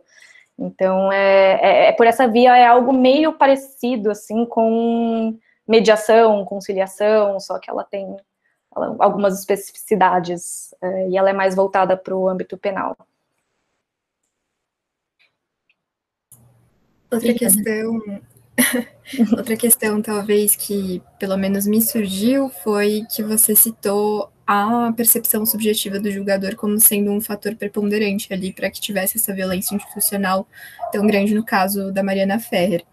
Então, 0.58 1.12
é, 1.12 1.60
é, 1.62 1.86
é 1.88 1.92
por 1.92 2.06
essa 2.06 2.28
via, 2.28 2.56
é 2.56 2.66
algo 2.66 2.94
meio 2.94 3.34
parecido, 3.34 4.12
assim, 4.12 4.46
com 4.46 5.38
mediação, 5.68 6.46
conciliação, 6.46 7.40
só 7.40 7.58
que 7.58 7.70
ela 7.70 7.84
tem 7.84 8.16
ela, 8.76 8.96
algumas 9.00 9.40
especificidades, 9.40 10.74
é, 10.82 11.10
e 11.10 11.18
ela 11.18 11.30
é 11.30 11.34
mais 11.34 11.56
voltada 11.56 11.96
para 11.98 12.16
o 12.16 12.28
âmbito 12.28 12.58
penal. 12.58 12.96
Outra 17.12 17.34
questão, 17.34 18.02
outra 19.38 19.56
questão 19.56 20.02
talvez 20.02 20.56
que 20.56 21.02
pelo 21.20 21.38
menos 21.38 21.68
me 21.68 21.80
surgiu 21.80 22.50
foi 22.50 23.06
que 23.14 23.22
você 23.22 23.56
citou 23.56 24.33
a 24.46 24.92
percepção 24.96 25.46
subjetiva 25.46 26.00
do 26.00 26.12
julgador 26.12 26.56
como 26.56 26.80
sendo 26.80 27.12
um 27.12 27.22
fator 27.22 27.56
preponderante 27.56 28.32
ali 28.34 28.52
para 28.52 28.70
que 28.70 28.82
tivesse 28.82 29.18
essa 29.18 29.34
violência 29.34 29.76
institucional 29.76 30.48
tão 30.92 31.06
grande 31.08 31.34
no 31.34 31.44
caso 31.44 31.92
da 31.92 32.04
Mariana 32.04 32.40
Ferrer. 32.40 32.84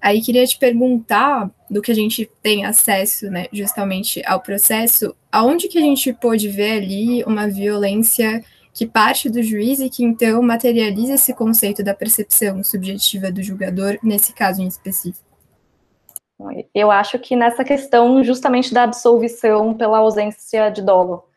Aí 0.00 0.20
queria 0.20 0.46
te 0.46 0.58
perguntar, 0.58 1.50
do 1.70 1.80
que 1.80 1.90
a 1.90 1.94
gente 1.94 2.30
tem 2.42 2.66
acesso, 2.66 3.30
né, 3.30 3.46
justamente 3.50 4.22
ao 4.26 4.38
processo, 4.38 5.16
aonde 5.32 5.66
que 5.66 5.78
a 5.78 5.80
gente 5.80 6.12
pôde 6.12 6.48
ver 6.48 6.72
ali 6.72 7.24
uma 7.24 7.48
violência 7.48 8.44
que 8.74 8.86
parte 8.86 9.30
do 9.30 9.42
juiz 9.42 9.80
e 9.80 9.88
que 9.88 10.04
então 10.04 10.42
materializa 10.42 11.14
esse 11.14 11.32
conceito 11.32 11.82
da 11.82 11.94
percepção 11.94 12.62
subjetiva 12.62 13.32
do 13.32 13.42
julgador 13.42 13.96
nesse 14.02 14.34
caso 14.34 14.60
em 14.60 14.66
específico? 14.66 15.23
Eu 16.74 16.90
acho 16.90 17.18
que 17.18 17.36
nessa 17.36 17.64
questão 17.64 18.22
justamente 18.24 18.74
da 18.74 18.82
absolvição 18.82 19.74
pela 19.74 19.98
ausência 19.98 20.68
de 20.70 20.82
dolo, 20.82 21.28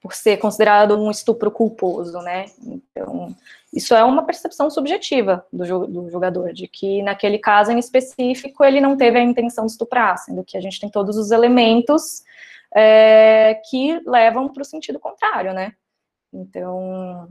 por 0.00 0.12
ser 0.12 0.36
considerado 0.36 0.98
um 0.98 1.10
estupro 1.10 1.50
culposo, 1.50 2.18
né? 2.20 2.46
Então, 2.60 3.34
isso 3.72 3.94
é 3.94 4.04
uma 4.04 4.24
percepção 4.24 4.68
subjetiva 4.68 5.46
do, 5.52 5.86
do 5.86 6.10
julgador, 6.10 6.52
de 6.52 6.68
que 6.68 7.02
naquele 7.02 7.38
caso 7.38 7.70
em 7.70 7.78
específico 7.78 8.62
ele 8.64 8.80
não 8.80 8.96
teve 8.96 9.18
a 9.18 9.22
intenção 9.22 9.64
de 9.64 9.72
estuprar, 9.72 10.18
sendo 10.18 10.44
que 10.44 10.56
a 10.56 10.60
gente 10.60 10.78
tem 10.78 10.90
todos 10.90 11.16
os 11.16 11.30
elementos 11.30 12.22
é, 12.74 13.54
que 13.70 14.00
levam 14.06 14.48
para 14.48 14.62
o 14.62 14.64
sentido 14.64 14.98
contrário, 14.98 15.54
né? 15.54 15.72
Então, 16.32 17.28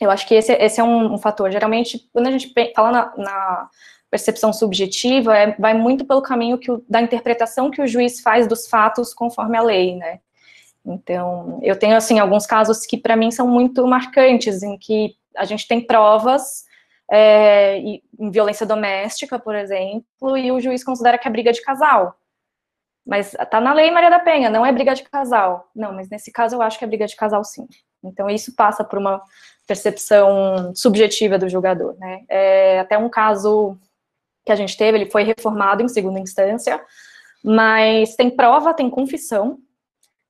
eu 0.00 0.10
acho 0.10 0.26
que 0.26 0.34
esse, 0.34 0.52
esse 0.52 0.80
é 0.80 0.84
um, 0.84 1.14
um, 1.14 1.18
fator. 1.18 1.50
Geralmente, 1.50 2.08
quando 2.12 2.26
a 2.26 2.30
gente 2.30 2.52
fala 2.74 2.90
na, 2.90 3.16
na 3.16 3.70
percepção 4.12 4.52
subjetiva, 4.52 5.34
é, 5.34 5.56
vai 5.58 5.72
muito 5.72 6.04
pelo 6.04 6.20
caminho 6.20 6.58
que 6.58 6.70
o, 6.70 6.84
da 6.86 7.00
interpretação 7.00 7.70
que 7.70 7.80
o 7.80 7.86
juiz 7.86 8.20
faz 8.20 8.46
dos 8.46 8.68
fatos 8.68 9.14
conforme 9.14 9.56
a 9.56 9.62
lei, 9.62 9.96
né? 9.96 10.20
Então, 10.84 11.58
eu 11.62 11.78
tenho, 11.78 11.96
assim, 11.96 12.18
alguns 12.18 12.44
casos 12.44 12.84
que 12.84 12.98
para 12.98 13.16
mim 13.16 13.30
são 13.30 13.48
muito 13.48 13.86
marcantes, 13.86 14.62
em 14.62 14.76
que 14.76 15.16
a 15.34 15.46
gente 15.46 15.66
tem 15.66 15.80
provas 15.80 16.64
é, 17.10 17.78
em 17.78 18.30
violência 18.30 18.66
doméstica, 18.66 19.38
por 19.38 19.54
exemplo, 19.54 20.36
e 20.36 20.52
o 20.52 20.60
juiz 20.60 20.84
considera 20.84 21.16
que 21.16 21.26
é 21.26 21.30
briga 21.30 21.50
de 21.50 21.62
casal. 21.62 22.14
Mas 23.06 23.34
tá 23.50 23.62
na 23.62 23.72
lei 23.72 23.90
Maria 23.90 24.10
da 24.10 24.18
Penha, 24.18 24.50
não 24.50 24.66
é 24.66 24.70
briga 24.70 24.94
de 24.94 25.04
casal. 25.04 25.70
Não, 25.74 25.94
mas 25.94 26.10
nesse 26.10 26.30
caso 26.30 26.56
eu 26.56 26.62
acho 26.62 26.78
que 26.78 26.84
é 26.84 26.88
briga 26.88 27.06
de 27.06 27.16
casal 27.16 27.42
sim. 27.42 27.66
Então 28.04 28.28
isso 28.28 28.54
passa 28.54 28.84
por 28.84 28.98
uma 28.98 29.22
percepção 29.66 30.72
subjetiva 30.74 31.38
do 31.38 31.48
julgador, 31.48 31.96
né? 31.98 32.24
É, 32.28 32.78
até 32.80 32.98
um 32.98 33.08
caso 33.08 33.78
que 34.44 34.52
a 34.52 34.56
gente 34.56 34.76
teve, 34.76 34.98
ele 34.98 35.10
foi 35.10 35.22
reformado 35.22 35.82
em 35.82 35.88
segunda 35.88 36.18
instância, 36.18 36.80
mas 37.44 38.14
tem 38.16 38.30
prova, 38.30 38.74
tem 38.74 38.90
confissão. 38.90 39.58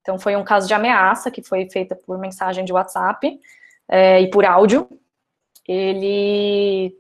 Então 0.00 0.18
foi 0.18 0.36
um 0.36 0.44
caso 0.44 0.66
de 0.66 0.74
ameaça 0.74 1.30
que 1.30 1.42
foi 1.42 1.68
feita 1.70 1.94
por 1.94 2.18
mensagem 2.18 2.64
de 2.64 2.72
WhatsApp 2.72 3.38
é, 3.88 4.20
e 4.20 4.30
por 4.30 4.44
áudio. 4.44 4.88
Ele 5.66 6.94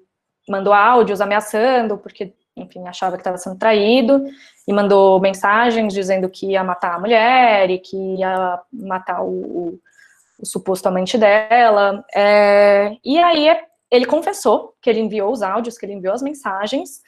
mandou 0.48 0.72
áudios 0.72 1.20
ameaçando, 1.20 1.98
porque 1.98 2.32
enfim, 2.56 2.86
achava 2.86 3.16
que 3.16 3.20
estava 3.20 3.38
sendo 3.38 3.58
traído, 3.58 4.24
e 4.66 4.72
mandou 4.72 5.18
mensagens 5.20 5.92
dizendo 5.92 6.28
que 6.28 6.50
ia 6.52 6.62
matar 6.62 6.94
a 6.94 6.98
mulher 6.98 7.70
e 7.70 7.78
que 7.78 7.96
ia 7.96 8.60
matar 8.72 9.22
o, 9.22 9.30
o, 9.30 9.80
o 10.38 10.46
suposto 10.46 10.86
amante 10.86 11.16
dela. 11.18 12.04
É, 12.14 12.96
e 13.04 13.18
aí 13.18 13.48
ele 13.92 14.06
confessou 14.06 14.74
que 14.80 14.88
ele 14.88 15.00
enviou 15.00 15.30
os 15.30 15.42
áudios, 15.42 15.76
que 15.76 15.84
ele 15.84 15.92
enviou 15.92 16.14
as 16.14 16.22
mensagens, 16.22 17.02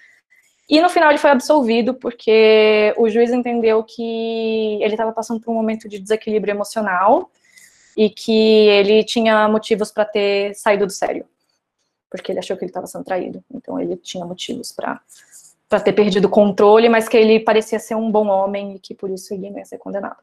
e 0.69 0.81
no 0.83 0.91
final 0.91 1.11
ele 1.11 1.19
foi 1.19 1.31
absolvido 1.31 1.95
porque 1.95 2.95
o 2.99 3.09
juiz 3.09 3.33
entendeu 3.33 3.83
que 3.83 4.79
ele 4.83 4.93
estava 4.93 5.13
passando 5.13 5.41
por 5.41 5.51
um 5.51 5.55
momento 5.55 5.89
de 5.89 5.99
desequilíbrio 5.99 6.53
emocional 6.53 7.31
e 7.97 8.11
que 8.11 8.69
ele 8.69 9.03
tinha 9.03 9.49
motivos 9.49 9.91
para 9.91 10.05
ter 10.05 10.55
saído 10.55 10.87
do 10.87 10.93
sério, 10.93 11.27
porque 12.11 12.31
ele 12.31 12.39
achou 12.39 12.57
que 12.57 12.65
ele 12.65 12.71
estava 12.71 12.87
sendo 12.87 13.05
traído. 13.05 13.43
Então 13.53 13.81
ele 13.81 13.97
tinha 13.97 14.25
motivos 14.25 14.71
para 14.71 15.01
para 15.67 15.81
ter 15.81 15.95
perdido 15.95 16.27
o 16.27 16.31
controle, 16.31 16.89
mas 16.89 17.09
que 17.09 17.17
ele 17.17 17.41
parecia 17.41 17.81
ser 17.81 17.97
um 17.97 18.11
bom 18.11 18.29
homem 18.29 18.77
e 18.77 18.79
que 18.79 18.95
por 18.95 19.11
isso 19.11 19.33
ele 19.35 19.51
não 19.51 19.59
ia 19.59 19.65
ser 19.65 19.79
condenado. 19.79 20.19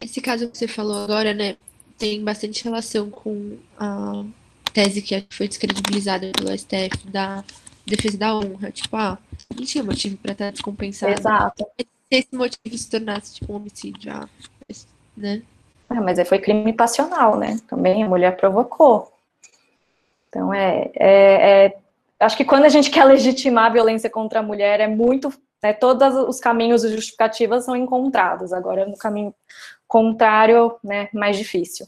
Esse 0.00 0.20
caso 0.20 0.48
que 0.50 0.58
você 0.58 0.68
falou 0.68 1.04
agora, 1.04 1.32
né, 1.32 1.56
tem 1.98 2.22
bastante 2.22 2.62
relação 2.64 3.10
com 3.10 3.58
a 3.78 4.24
tese 4.72 5.02
que 5.02 5.26
foi 5.30 5.48
descredibilizada 5.48 6.30
pelo 6.36 6.56
STF 6.56 7.08
da 7.08 7.44
defesa 7.84 8.16
da 8.16 8.34
honra. 8.36 8.70
Tipo, 8.70 8.96
ah, 8.96 9.18
não 9.54 9.64
tinha 9.64 9.82
motivo 9.82 10.16
para 10.16 10.32
estar 10.32 10.52
descompensado. 10.52 11.12
Exato. 11.12 11.66
Se 11.76 11.86
esse 12.10 12.34
motivo 12.34 12.78
se 12.78 12.88
tornasse, 12.88 13.34
tipo, 13.34 13.52
um 13.52 13.56
homicídio, 13.56 14.12
ah, 14.12 14.28
né? 15.16 15.42
Ah, 15.90 16.00
mas 16.00 16.18
aí 16.18 16.24
foi 16.24 16.38
crime 16.38 16.72
passional, 16.72 17.36
né? 17.36 17.58
Também 17.66 18.02
a 18.02 18.08
mulher 18.08 18.36
provocou. 18.36 19.12
Então, 20.28 20.52
é, 20.52 20.90
é, 20.94 21.66
é 21.66 21.78
acho 22.20 22.36
que 22.36 22.44
quando 22.44 22.64
a 22.64 22.68
gente 22.68 22.90
quer 22.90 23.04
legitimar 23.04 23.66
a 23.66 23.70
violência 23.70 24.08
contra 24.08 24.40
a 24.40 24.42
mulher, 24.42 24.80
é 24.80 24.86
muito. 24.86 25.32
Né, 25.60 25.72
todos 25.72 26.14
os 26.14 26.38
caminhos 26.38 26.84
e 26.84 26.92
justificativas 26.94 27.64
são 27.64 27.74
encontrados. 27.74 28.52
Agora, 28.52 28.86
no 28.86 28.96
caminho 28.96 29.34
contrário, 29.88 30.78
né, 30.84 31.08
mais 31.12 31.36
difícil. 31.36 31.86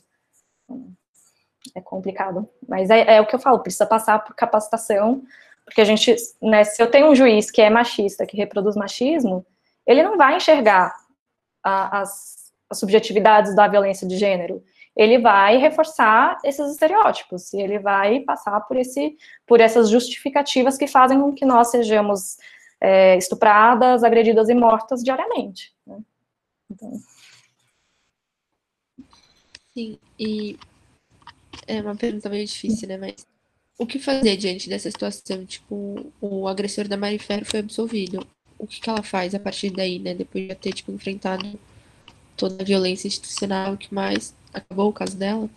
É 1.74 1.80
complicado. 1.80 2.48
Mas 2.68 2.90
é, 2.90 3.16
é 3.16 3.20
o 3.20 3.26
que 3.26 3.34
eu 3.34 3.38
falo, 3.38 3.60
precisa 3.60 3.86
passar 3.86 4.18
por 4.24 4.34
capacitação, 4.34 5.22
porque 5.64 5.80
a 5.80 5.84
gente, 5.84 6.16
né, 6.42 6.64
se 6.64 6.82
eu 6.82 6.90
tenho 6.90 7.08
um 7.08 7.14
juiz 7.14 7.50
que 7.50 7.62
é 7.62 7.70
machista, 7.70 8.26
que 8.26 8.36
reproduz 8.36 8.74
machismo, 8.74 9.46
ele 9.86 10.02
não 10.02 10.16
vai 10.16 10.36
enxergar 10.36 10.92
a, 11.62 12.00
as, 12.00 12.52
as 12.68 12.78
subjetividades 12.78 13.54
da 13.54 13.68
violência 13.68 14.08
de 14.08 14.16
gênero 14.16 14.64
ele 14.96 15.18
vai 15.18 15.56
reforçar 15.56 16.38
esses 16.44 16.72
estereótipos 16.72 17.52
e 17.52 17.60
ele 17.60 17.78
vai 17.78 18.20
passar 18.20 18.60
por 18.62 18.76
esse 18.76 19.16
por 19.46 19.60
essas 19.60 19.88
justificativas 19.88 20.76
que 20.76 20.86
fazem 20.86 21.20
com 21.20 21.32
que 21.32 21.44
nós 21.44 21.70
sejamos 21.70 22.36
é, 22.80 23.16
estupradas, 23.16 24.02
agredidas 24.02 24.48
e 24.48 24.54
mortas 24.54 25.02
diariamente. 25.02 25.72
Né? 25.86 25.98
Então... 26.70 26.92
Sim, 29.80 29.98
e 30.18 30.58
é 31.66 31.80
uma 31.80 31.96
pergunta 31.96 32.28
meio 32.28 32.44
difícil, 32.44 32.86
né? 32.86 32.98
Mas 32.98 33.26
o 33.78 33.86
que 33.86 33.98
fazer 33.98 34.36
diante 34.36 34.68
dessa 34.68 34.90
situação? 34.90 35.46
Tipo, 35.46 36.12
o 36.20 36.46
agressor 36.46 36.86
da 36.86 36.98
Marifer 36.98 37.46
foi 37.46 37.60
absolvido. 37.60 38.26
O 38.58 38.66
que, 38.66 38.78
que 38.78 38.90
ela 38.90 39.02
faz 39.02 39.34
a 39.34 39.40
partir 39.40 39.70
daí, 39.70 39.98
né? 39.98 40.12
Depois 40.12 40.46
de 40.46 40.54
ter 40.54 40.74
tipo, 40.74 40.92
enfrentado 40.92 41.58
toda 42.36 42.62
a 42.62 42.66
violência 42.66 43.08
institucional, 43.08 43.72
o 43.72 43.78
que 43.78 43.94
mais? 43.94 44.34
Acabou 44.52 44.90
o 44.90 44.92
caso 44.92 45.16
dela? 45.16 45.48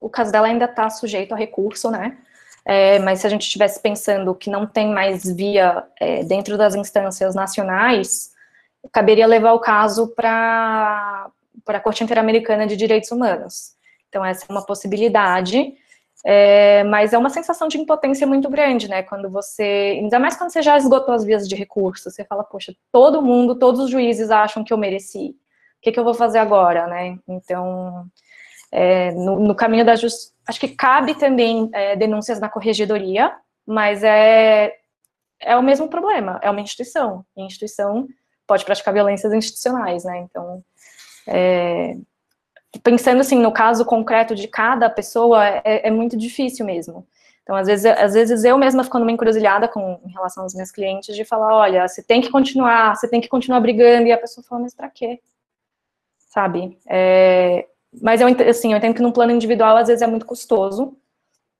O 0.00 0.10
caso 0.10 0.32
dela 0.32 0.48
ainda 0.48 0.64
está 0.64 0.90
sujeito 0.90 1.32
a 1.32 1.36
recurso, 1.36 1.88
né? 1.88 2.18
É, 2.64 2.98
mas 2.98 3.20
se 3.20 3.28
a 3.28 3.30
gente 3.30 3.42
estivesse 3.42 3.80
pensando 3.80 4.34
que 4.34 4.50
não 4.50 4.66
tem 4.66 4.92
mais 4.92 5.24
via 5.24 5.84
é, 6.00 6.24
dentro 6.24 6.58
das 6.58 6.74
instâncias 6.74 7.32
nacionais, 7.32 8.32
caberia 8.90 9.26
levar 9.28 9.52
o 9.52 9.60
caso 9.60 10.08
para 10.08 11.30
a 11.66 11.80
Corte 11.80 12.02
Interamericana 12.02 12.66
de 12.66 12.76
Direitos 12.76 13.10
Humanos. 13.10 13.74
Então, 14.08 14.24
essa 14.24 14.44
é 14.48 14.52
uma 14.52 14.64
possibilidade, 14.64 15.72
é, 16.24 16.84
mas 16.84 17.12
é 17.12 17.18
uma 17.18 17.30
sensação 17.30 17.68
de 17.68 17.78
impotência 17.78 18.26
muito 18.26 18.48
grande, 18.50 18.88
né? 18.88 19.02
Quando 19.02 19.30
você, 19.30 19.98
ainda 20.00 20.18
mais 20.18 20.36
quando 20.36 20.50
você 20.50 20.62
já 20.62 20.76
esgotou 20.76 21.14
as 21.14 21.24
vias 21.24 21.48
de 21.48 21.54
recurso, 21.54 22.10
você 22.10 22.24
fala, 22.24 22.44
poxa, 22.44 22.74
todo 22.92 23.22
mundo, 23.22 23.54
todos 23.58 23.80
os 23.80 23.90
juízes 23.90 24.30
acham 24.30 24.64
que 24.64 24.72
eu 24.72 24.78
mereci 24.78 25.28
o 25.28 25.82
que, 25.82 25.92
que 25.92 25.98
eu 25.98 26.04
vou 26.04 26.14
fazer 26.14 26.38
agora, 26.38 26.86
né? 26.86 27.18
Então, 27.26 28.04
é, 28.70 29.12
no, 29.12 29.38
no, 29.40 29.54
caminho 29.54 29.84
da 29.84 29.96
justiça, 29.96 30.32
acho 30.46 30.60
que 30.60 30.68
cabe 30.68 31.14
também 31.14 31.70
é, 31.72 31.96
denúncias 31.96 32.38
na 32.38 32.48
corregedoria, 32.48 33.34
mas 33.66 34.04
é, 34.04 34.74
é 35.40 35.56
o 35.56 35.62
mesmo 35.62 35.88
problema, 35.88 36.38
é 36.42 36.50
uma 36.50 36.60
instituição, 36.60 37.24
e 37.36 37.42
instituição 37.42 38.06
pode 38.46 38.64
praticar 38.64 38.92
violências 38.92 39.32
institucionais, 39.32 40.04
né? 40.04 40.18
Então, 40.18 40.62
é, 41.26 41.96
pensando 42.82 43.20
assim 43.20 43.38
no 43.38 43.52
caso 43.52 43.84
concreto 43.84 44.34
de 44.34 44.48
cada 44.48 44.88
pessoa, 44.90 45.46
é, 45.46 45.88
é, 45.88 45.90
muito 45.90 46.16
difícil 46.16 46.64
mesmo. 46.66 47.06
Então, 47.42 47.56
às 47.56 47.66
vezes, 47.66 47.86
às 47.86 48.14
vezes 48.14 48.44
eu 48.44 48.56
mesma 48.56 48.84
fico 48.84 48.98
numa 48.98 49.10
encruzilhada 49.10 49.66
com 49.66 50.00
em 50.04 50.12
relação 50.12 50.44
aos 50.44 50.54
meus 50.54 50.70
clientes 50.70 51.16
de 51.16 51.24
falar, 51.24 51.54
olha, 51.54 51.88
você 51.88 52.02
tem 52.02 52.20
que 52.20 52.30
continuar, 52.30 52.94
você 52.94 53.08
tem 53.08 53.20
que 53.20 53.28
continuar 53.28 53.60
brigando, 53.60 54.06
e 54.06 54.12
a 54.12 54.18
pessoa 54.18 54.44
fala, 54.44 54.62
mas 54.62 54.74
para 54.74 54.88
quê? 54.88 55.20
sabe? 56.30 56.78
É, 56.88 57.66
mas 58.00 58.20
eu, 58.20 58.28
assim, 58.48 58.72
eu 58.72 58.78
entendo 58.78 58.94
que 58.94 59.02
no 59.02 59.12
plano 59.12 59.32
individual, 59.32 59.76
às 59.76 59.88
vezes, 59.88 60.00
é 60.00 60.06
muito 60.06 60.24
custoso 60.24 60.96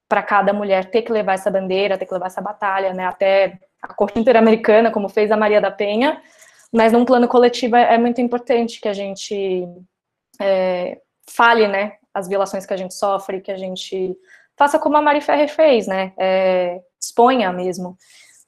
para 0.09 0.23
cada 0.23 0.53
mulher 0.53 0.91
ter 0.91 1.03
que 1.03 1.13
levar 1.13 1.35
essa 1.35 1.51
bandeira, 1.51 1.99
ter 1.99 2.07
que 2.07 2.15
levar 2.15 2.27
essa 2.27 2.41
batalha, 2.41 2.95
né? 2.95 3.07
Até 3.07 3.59
a 3.83 3.93
corte 3.93 4.19
interamericana, 4.19 4.91
como 4.91 5.09
fez 5.09 5.31
a 5.31 5.37
Maria 5.37 5.61
da 5.61 5.71
Penha, 5.71 6.23
mas 6.73 6.93
num 6.93 7.05
plano 7.05 7.27
coletivo 7.27 7.77
é, 7.77 7.95
é 7.95 7.99
muito 7.99 8.21
importante 8.21 8.81
que 8.81 8.89
a 8.89 8.93
gente 8.93 9.67
é, 10.41 11.01
fale, 11.29 11.67
né, 11.67 11.95
as 12.15 12.29
violações 12.29 12.67
que 12.67 12.75
a 12.75 12.77
gente 12.77 12.95
sofre, 12.95 13.41
que 13.41 13.51
a 13.51 13.57
gente 13.57 14.17
faça 14.57 14.79
como 14.79 14.97
a 14.97 15.03
Mari 15.03 15.21
Ferrer 15.21 15.49
fez, 15.49 15.87
né, 15.87 16.13
é, 16.19 16.81
exponha 17.01 17.53
mesmo. 17.53 17.97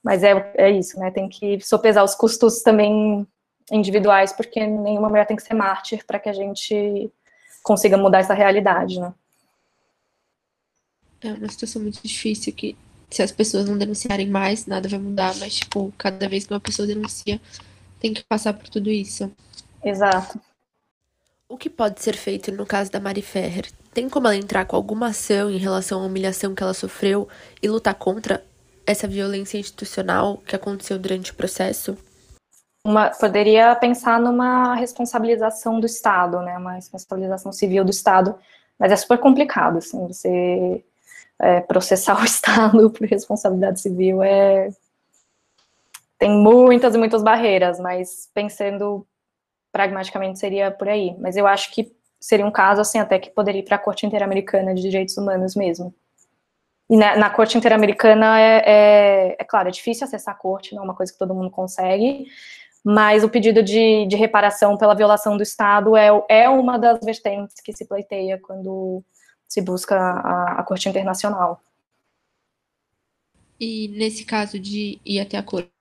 Mas 0.03 0.21
é, 0.21 0.53
é 0.55 0.69
isso, 0.69 0.99
né, 0.99 1.11
tem 1.11 1.29
que 1.29 1.59
sopesar 1.61 2.03
os 2.03 2.15
custos 2.15 2.61
também 2.61 3.25
individuais, 3.71 4.33
porque 4.33 4.65
nenhuma 4.65 5.09
mulher 5.09 5.25
tem 5.25 5.37
que 5.37 5.43
ser 5.43 5.53
mártir 5.53 6.05
para 6.05 6.19
que 6.19 6.29
a 6.29 6.33
gente 6.33 7.09
consiga 7.63 7.97
mudar 7.97 8.19
essa 8.19 8.33
realidade, 8.33 8.99
né? 8.99 9.13
É 11.21 11.31
uma 11.31 11.47
situação 11.47 11.81
muito 11.81 12.01
difícil 12.03 12.51
que 12.51 12.75
se 13.09 13.21
as 13.21 13.31
pessoas 13.31 13.65
não 13.65 13.77
denunciarem 13.77 14.27
mais, 14.27 14.65
nada 14.65 14.89
vai 14.89 14.99
mudar, 14.99 15.33
mas 15.37 15.55
tipo, 15.55 15.93
cada 15.97 16.27
vez 16.27 16.45
que 16.45 16.53
uma 16.53 16.59
pessoa 16.59 16.85
denuncia, 16.85 17.39
tem 18.03 18.13
que 18.13 18.23
passar 18.23 18.53
por 18.53 18.69
tudo 18.69 18.91
isso. 18.91 19.31
Exato. 19.83 20.39
O 21.49 21.57
que 21.57 21.69
pode 21.69 22.01
ser 22.01 22.15
feito 22.15 22.51
no 22.51 22.65
caso 22.65 22.91
da 22.91 22.99
Mari 22.99 23.23
Ferrer? 23.23 23.71
Tem 23.93 24.07
como 24.07 24.27
ela 24.27 24.35
entrar 24.35 24.65
com 24.65 24.75
alguma 24.75 25.07
ação 25.07 25.49
em 25.49 25.57
relação 25.57 26.01
à 26.01 26.05
humilhação 26.05 26.53
que 26.53 26.61
ela 26.61 26.73
sofreu 26.75 27.27
e 27.61 27.67
lutar 27.67 27.95
contra 27.95 28.43
essa 28.85 29.07
violência 29.07 29.57
institucional 29.57 30.37
que 30.37 30.55
aconteceu 30.55 30.99
durante 30.99 31.31
o 31.31 31.35
processo? 31.35 31.97
uma, 32.85 33.09
poderia 33.09 33.73
pensar 33.75 34.19
numa 34.19 34.75
responsabilização 34.75 35.79
do 35.79 35.85
Estado, 35.85 36.41
né, 36.41 36.57
uma 36.57 36.73
responsabilização 36.73 37.51
civil 37.51 37.85
do 37.85 37.91
Estado, 37.91 38.35
mas 38.77 38.91
é 38.91 38.95
super 38.95 39.17
complicado, 39.17 39.77
assim, 39.77 40.05
você 40.05 40.83
é, 41.39 41.61
processar 41.61 42.19
o 42.21 42.25
Estado 42.25 42.89
por 42.89 43.07
responsabilidade 43.07 43.79
civil 43.79 44.21
é 44.21 44.69
tem 46.23 46.31
muitas 46.31 46.95
e 46.95 46.97
muitas 46.97 47.21
barreiras, 47.21 47.81
mas 47.81 48.31
pensando 48.33 49.05
pragmaticamente 49.73 50.39
seria 50.39 50.71
por 50.71 50.87
aí, 50.87 51.13
mas 51.19 51.35
eu 51.35 51.45
acho 51.45 51.69
que 51.73 51.93
seria 52.17 52.45
um 52.45 52.51
caso, 52.51 52.79
assim, 52.79 52.97
até 52.97 53.19
que 53.19 53.29
poderia 53.29 53.59
ir 53.59 53.65
para 53.65 53.75
a 53.75 53.79
Corte 53.79 54.05
Interamericana 54.05 54.73
de 54.73 54.81
Direitos 54.81 55.17
Humanos 55.17 55.53
mesmo. 55.53 55.93
E 56.89 56.95
na, 56.95 57.17
na 57.17 57.29
Corte 57.29 57.57
Interamericana, 57.57 58.39
é, 58.39 58.63
é, 58.65 59.35
é, 59.37 59.43
claro, 59.43 59.67
é 59.67 59.71
difícil 59.71 60.05
acessar 60.07 60.33
a 60.33 60.37
Corte, 60.37 60.73
não 60.73 60.83
é 60.83 60.85
uma 60.85 60.95
coisa 60.95 61.11
que 61.11 61.19
todo 61.19 61.35
mundo 61.35 61.51
consegue, 61.51 62.25
mas 62.81 63.25
o 63.25 63.29
pedido 63.29 63.61
de, 63.61 64.05
de 64.05 64.15
reparação 64.15 64.77
pela 64.77 64.95
violação 64.95 65.35
do 65.35 65.43
Estado 65.43 65.97
é, 65.97 66.07
é 66.29 66.47
uma 66.47 66.79
das 66.79 67.01
vertentes 67.03 67.57
que 67.61 67.75
se 67.75 67.85
pleiteia 67.85 68.39
quando 68.39 69.03
se 69.45 69.59
busca 69.61 69.97
a, 69.97 70.61
a 70.61 70.63
Corte 70.63 70.87
Internacional. 70.87 71.61
E 73.59 73.89
nesse 73.89 74.23
caso 74.23 74.57
de 74.57 75.01
ir 75.05 75.19
até 75.19 75.37
a 75.37 75.43
Corte, 75.43 75.72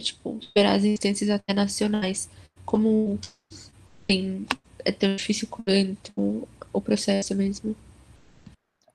tipo, 0.00 0.38
esperar 0.40 0.74
as 0.76 0.84
instâncias 0.84 1.30
até 1.30 1.54
nacionais, 1.54 2.28
como 2.64 3.18
tem, 4.06 4.46
é 4.84 4.92
tão 4.92 5.14
difícil 5.14 5.48
quanto 5.48 6.48
o 6.72 6.80
processo 6.80 7.34
mesmo? 7.34 7.76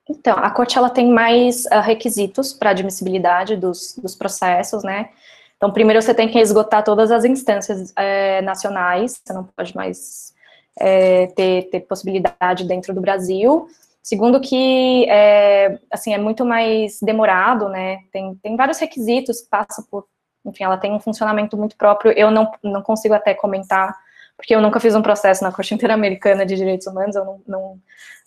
Então, 0.10 0.36
a 0.38 0.50
corte 0.50 0.78
ela 0.78 0.90
tem 0.90 1.08
mais 1.08 1.66
uh, 1.66 1.82
requisitos 1.82 2.52
para 2.52 2.72
admissibilidade 2.72 3.56
dos, 3.56 3.96
dos 4.02 4.16
processos, 4.16 4.84
né? 4.84 5.10
Então, 5.56 5.72
primeiro 5.72 6.02
você 6.02 6.16
tem 6.16 6.28
que 6.28 6.40
esgotar 6.40 6.84
todas 6.84 7.12
as 7.12 7.26
instâncias 7.26 7.94
é, 7.96 8.42
nacionais, 8.42 9.22
você 9.24 9.34
não 9.34 9.44
pode 9.44 9.76
mais 9.76 10.34
é, 10.80 11.28
ter, 11.28 11.70
ter, 11.70 11.82
possibilidade 11.82 12.64
dentro 12.64 12.94
do 12.94 13.02
Brasil. 13.02 13.68
Segundo 14.02 14.40
que, 14.40 15.06
é, 15.10 15.78
assim, 15.92 16.14
é 16.14 16.18
muito 16.18 16.46
mais 16.46 17.00
demorado, 17.02 17.68
né, 17.68 18.00
tem, 18.12 18.34
tem 18.36 18.56
vários 18.56 18.80
requisitos, 18.80 19.42
passa 19.42 19.86
por, 19.92 20.06
enfim, 20.46 20.64
ela 20.64 20.78
tem 20.78 20.94
um 20.94 21.00
funcionamento 21.00 21.58
muito 21.58 21.76
próprio, 21.76 22.12
eu 22.12 22.32
não, 22.32 22.52
não 22.64 22.82
consigo 22.82 23.14
até 23.14 23.34
comentar, 23.34 23.96
porque 24.38 24.56
eu 24.56 24.62
nunca 24.62 24.80
fiz 24.80 24.96
um 24.96 25.02
processo 25.02 25.44
na 25.44 25.52
Corte 25.52 25.74
Interamericana 25.74 26.46
de 26.46 26.56
Direitos 26.56 26.88
Humanos, 26.88 27.16
eu 27.16 27.26
não, 27.26 27.42
não, 27.46 27.80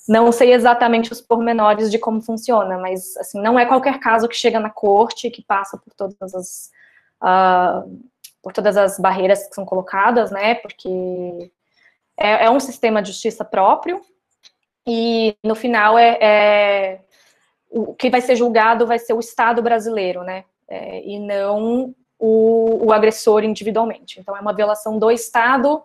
não 0.09 0.33
sei 0.33 0.53
exatamente 0.53 1.13
os 1.13 1.21
pormenores 1.21 1.91
de 1.91 1.99
como 1.99 2.21
funciona, 2.21 2.79
mas, 2.79 3.17
assim, 3.17 3.41
não 3.41 3.59
é 3.59 3.65
qualquer 3.65 3.99
caso 3.99 4.29
que 4.29 4.37
chega 4.37 4.61
na 4.61 4.71
corte, 4.71 5.31
que 5.31 5.43
passa 5.43 5.79
por 5.79 5.95
todas 5.95 6.35
as 6.35 6.71
uh, 7.23 8.13
por 8.43 8.53
todas 8.53 8.77
as 8.77 8.99
barreiras 8.99 9.47
que 9.47 9.55
são 9.55 9.65
colocadas, 9.65 10.31
né, 10.31 10.57
porque 10.57 11.51
é, 12.19 12.45
é, 12.45 12.51
um 12.51 12.59
sistema 12.59 13.01
de 13.01 13.13
justiça 13.13 13.45
próprio, 13.45 14.01
e 14.87 15.37
no 15.45 15.55
final 15.55 15.97
é, 15.97 16.19
é 16.21 17.01
o 17.71 17.95
que 17.95 18.11
vai 18.11 18.21
ser 18.21 18.35
julgado 18.35 18.87
vai 18.87 18.99
ser 18.99 19.13
o 19.13 19.21
Estado 19.21 19.63
brasileiro, 19.63 20.25
né, 20.25 20.45
é, 20.69 21.07
e 21.07 21.21
não 21.21 21.95
o, 22.25 22.87
o, 22.87 22.93
agressor 22.93 23.43
individualmente. 23.43 24.21
Então, 24.21 24.37
é 24.37 24.41
uma 24.41 24.53
violação 24.53 24.97
do 24.97 25.11
Estado 25.11 25.83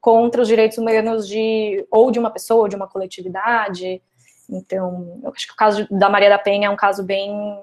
contra 0.00 0.40
os 0.40 0.46
direitos 0.46 0.78
humanos 0.78 1.26
de 1.26 1.84
ou 1.90 2.12
de 2.12 2.20
uma 2.20 2.30
pessoa 2.30 2.62
ou 2.62 2.68
de 2.68 2.76
uma 2.76 2.86
coletividade. 2.86 4.00
Então, 4.48 5.20
eu 5.24 5.32
acho 5.34 5.44
que 5.44 5.52
o 5.52 5.56
caso 5.56 5.84
da 5.90 6.08
Maria 6.08 6.30
da 6.30 6.38
Penha 6.38 6.68
é 6.68 6.70
um 6.70 6.76
caso 6.76 7.02
bem 7.02 7.60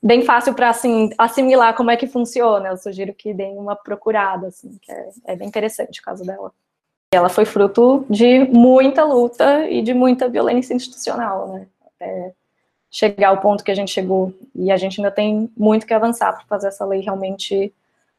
bem 0.00 0.22
fácil 0.22 0.54
para 0.54 0.68
assim 0.68 1.10
assimilar 1.16 1.74
como 1.74 1.90
é 1.90 1.96
que 1.96 2.06
funciona. 2.06 2.68
Eu 2.68 2.76
sugiro 2.76 3.14
que 3.14 3.32
deem 3.32 3.56
uma 3.56 3.74
procurada, 3.74 4.48
assim, 4.48 4.76
que 4.82 4.92
é, 4.92 5.08
é 5.28 5.36
bem 5.36 5.48
interessante 5.48 6.00
o 6.00 6.02
caso 6.02 6.24
dela. 6.26 6.52
Ela 7.10 7.30
foi 7.30 7.46
fruto 7.46 8.04
de 8.10 8.40
muita 8.40 9.04
luta 9.04 9.66
e 9.70 9.80
de 9.80 9.94
muita 9.94 10.28
violência 10.28 10.74
institucional, 10.74 11.48
né? 11.54 11.66
Até 11.96 12.34
chegar 12.90 13.28
ao 13.28 13.40
ponto 13.40 13.64
que 13.64 13.70
a 13.70 13.74
gente 13.74 13.90
chegou. 13.90 14.34
E 14.54 14.70
a 14.70 14.76
gente 14.76 15.00
ainda 15.00 15.10
tem 15.10 15.50
muito 15.56 15.86
que 15.86 15.94
avançar 15.94 16.32
para 16.32 16.44
fazer 16.46 16.68
essa 16.68 16.84
lei 16.84 17.00
realmente 17.00 17.72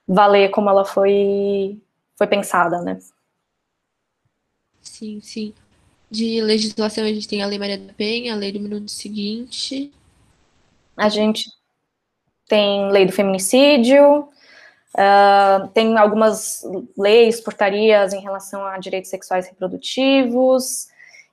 valer 0.08 0.50
como 0.50 0.70
ela 0.70 0.86
foi, 0.86 1.80
foi 2.16 2.28
pensada, 2.28 2.82
né? 2.82 3.00
Sim, 4.82 5.20
sim. 5.22 5.54
De 6.10 6.42
legislação, 6.42 7.04
a 7.04 7.08
gente 7.08 7.28
tem 7.28 7.44
a 7.44 7.46
Lei 7.46 7.60
Maria 7.60 7.78
da 7.78 7.94
Penha, 7.94 8.34
a 8.34 8.38
Lei 8.38 8.52
do 8.52 8.60
Minuto 8.60 8.90
Seguinte. 8.90 9.92
A 10.98 11.08
gente 11.08 11.46
tem 12.48 12.92
lei 12.92 13.06
do 13.06 13.12
feminicídio, 13.12 14.22
uh, 14.24 15.68
tem 15.74 15.98
algumas 15.98 16.64
leis, 16.98 17.40
portarias 17.40 18.12
em 18.12 18.20
relação 18.20 18.66
a 18.66 18.80
direitos 18.80 19.12
sexuais 19.12 19.48
reprodutivos, 19.48 20.88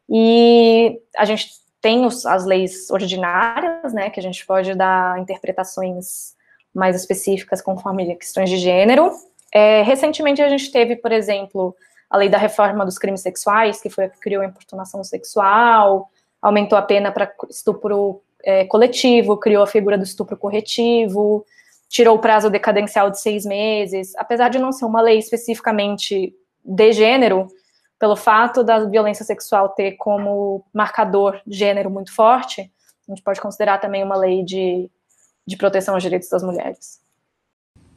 e 0.08 1.00
a 1.16 1.24
gente 1.24 1.50
tem 1.86 2.04
os, 2.04 2.26
as 2.26 2.44
leis 2.44 2.90
ordinárias, 2.90 3.92
né, 3.92 4.10
que 4.10 4.18
a 4.18 4.22
gente 4.22 4.44
pode 4.44 4.74
dar 4.74 5.20
interpretações 5.20 6.34
mais 6.74 6.96
específicas 6.96 7.62
conforme 7.62 8.16
questões 8.16 8.50
de 8.50 8.56
gênero. 8.56 9.12
É, 9.54 9.82
recentemente 9.82 10.42
a 10.42 10.48
gente 10.48 10.72
teve, 10.72 10.96
por 10.96 11.12
exemplo, 11.12 11.76
a 12.10 12.16
lei 12.16 12.28
da 12.28 12.38
reforma 12.38 12.84
dos 12.84 12.98
crimes 12.98 13.20
sexuais, 13.20 13.80
que 13.80 13.88
foi 13.88 14.06
a 14.06 14.08
que 14.08 14.18
criou 14.18 14.42
a 14.42 14.46
importunação 14.46 15.04
sexual, 15.04 16.10
aumentou 16.42 16.76
a 16.76 16.82
pena 16.82 17.12
para 17.12 17.32
estupro 17.48 18.20
é, 18.42 18.64
coletivo, 18.64 19.36
criou 19.36 19.62
a 19.62 19.68
figura 19.68 19.96
do 19.96 20.02
estupro 20.02 20.36
corretivo, 20.36 21.46
tirou 21.88 22.16
o 22.16 22.20
prazo 22.20 22.50
decadencial 22.50 23.12
de 23.12 23.20
seis 23.20 23.46
meses. 23.46 24.12
Apesar 24.16 24.48
de 24.48 24.58
não 24.58 24.72
ser 24.72 24.86
uma 24.86 25.00
lei 25.00 25.18
especificamente 25.18 26.34
de 26.64 26.92
gênero, 26.92 27.46
pelo 27.98 28.16
fato 28.16 28.62
da 28.62 28.84
violência 28.84 29.24
sexual 29.24 29.70
ter 29.70 29.92
como 29.92 30.64
marcador 30.72 31.40
gênero 31.46 31.90
muito 31.90 32.12
forte, 32.12 32.70
a 33.08 33.12
gente 33.12 33.22
pode 33.22 33.40
considerar 33.40 33.78
também 33.78 34.02
uma 34.02 34.16
lei 34.16 34.44
de, 34.44 34.90
de 35.46 35.56
proteção 35.56 35.94
aos 35.94 36.02
direitos 36.02 36.28
das 36.28 36.42
mulheres. 36.42 37.00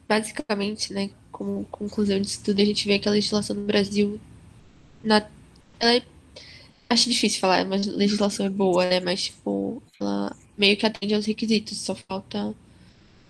Basicamente, 0.08 0.92
né, 0.92 1.10
como 1.30 1.64
conclusão 1.66 2.20
disso 2.20 2.42
tudo, 2.44 2.60
a 2.60 2.64
gente 2.64 2.86
vê 2.86 2.98
que 2.98 3.08
a 3.08 3.12
legislação 3.12 3.54
do 3.54 3.62
Brasil, 3.62 4.20
na, 5.04 5.26
ela 5.78 5.96
é, 5.96 6.02
acho 6.88 7.08
difícil 7.08 7.40
falar, 7.40 7.64
mas 7.64 7.86
a 7.86 7.92
legislação 7.92 8.46
é 8.46 8.50
boa, 8.50 8.86
né, 8.86 9.00
mas, 9.00 9.24
tipo, 9.24 9.82
ela 10.00 10.34
meio 10.56 10.76
que 10.76 10.86
atende 10.86 11.14
aos 11.14 11.26
requisitos, 11.26 11.78
só 11.78 11.94
falta 11.94 12.54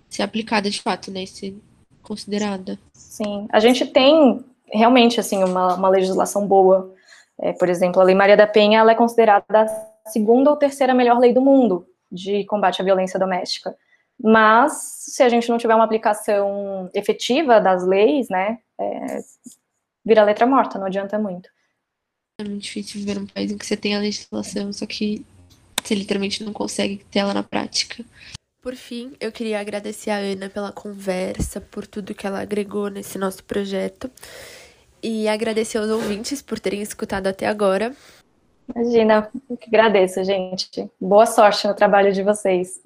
ser 0.09 0.23
aplicada 0.23 0.71
de 0.71 0.81
fato, 0.81 1.11
né, 1.11 1.27
ser 1.27 1.55
considerada. 2.03 2.79
Sim, 2.93 3.47
a 3.51 3.61
gente 3.61 3.87
tem 3.87 4.45
realmente, 4.73 5.21
assim, 5.21 5.43
uma, 5.43 5.75
uma 5.75 5.89
legislação 5.89 6.47
boa. 6.47 6.95
É, 7.39 7.53
por 7.53 7.69
exemplo, 7.69 8.01
a 8.01 8.05
Lei 8.05 8.15
Maria 8.15 8.37
da 8.37 8.47
Penha, 8.47 8.81
ela 8.81 8.93
é 8.93 8.95
considerada 8.95 9.45
a 9.51 10.11
segunda 10.11 10.51
ou 10.51 10.57
terceira 10.57 10.95
melhor 10.95 11.19
lei 11.19 11.33
do 11.33 11.41
mundo 11.41 11.87
de 12.11 12.45
combate 12.45 12.83
à 12.83 12.85
violência 12.85 13.19
doméstica. 13.19 13.75
Mas, 14.23 14.73
se 14.99 15.23
a 15.23 15.29
gente 15.29 15.49
não 15.49 15.57
tiver 15.57 15.75
uma 15.75 15.85
aplicação 15.85 16.91
efetiva 16.93 17.61
das 17.61 17.87
leis, 17.87 18.29
né, 18.29 18.59
é, 18.79 19.19
vira 20.05 20.25
letra 20.25 20.47
morta, 20.47 20.79
não 20.79 20.87
adianta 20.87 21.19
muito. 21.19 21.49
É 22.39 22.45
muito 22.45 22.63
difícil 22.63 23.01
viver 23.01 23.19
num 23.19 23.27
país 23.27 23.51
em 23.51 23.59
que 23.59 23.67
você 23.67 23.77
tem 23.77 23.97
a 23.97 24.01
legislação, 24.01 24.73
só 24.73 24.87
que 24.87 25.25
você 25.83 25.95
literalmente 25.95 26.45
não 26.45 26.53
consegue 26.53 27.05
ter 27.11 27.21
ela 27.21 27.33
na 27.33 27.43
prática. 27.43 28.05
Por 28.63 28.77
fim, 28.77 29.15
eu 29.19 29.33
queria 29.33 29.59
agradecer 29.59 30.11
a 30.11 30.19
Ana 30.19 30.51
pela 30.51 30.71
conversa, 30.71 31.61
por 31.61 31.87
tudo 31.87 32.15
que 32.15 32.27
ela 32.27 32.41
agregou 32.41 32.91
nesse 32.91 33.17
nosso 33.17 33.43
projeto. 33.45 34.11
E 35.03 35.29
agradecer 35.29 35.79
aos 35.79 35.89
ouvintes 35.89 36.43
por 36.43 36.59
terem 36.59 36.83
escutado 36.83 37.27
até 37.27 37.47
agora. 37.47 37.95
Imagina, 38.75 39.29
eu 39.49 39.57
que 39.57 39.69
agradeço, 39.69 40.23
gente. 40.23 40.89
Boa 41.01 41.27
sorte 41.27 41.67
no 41.67 41.75
trabalho 41.75 42.13
de 42.13 42.23
vocês. 42.23 42.81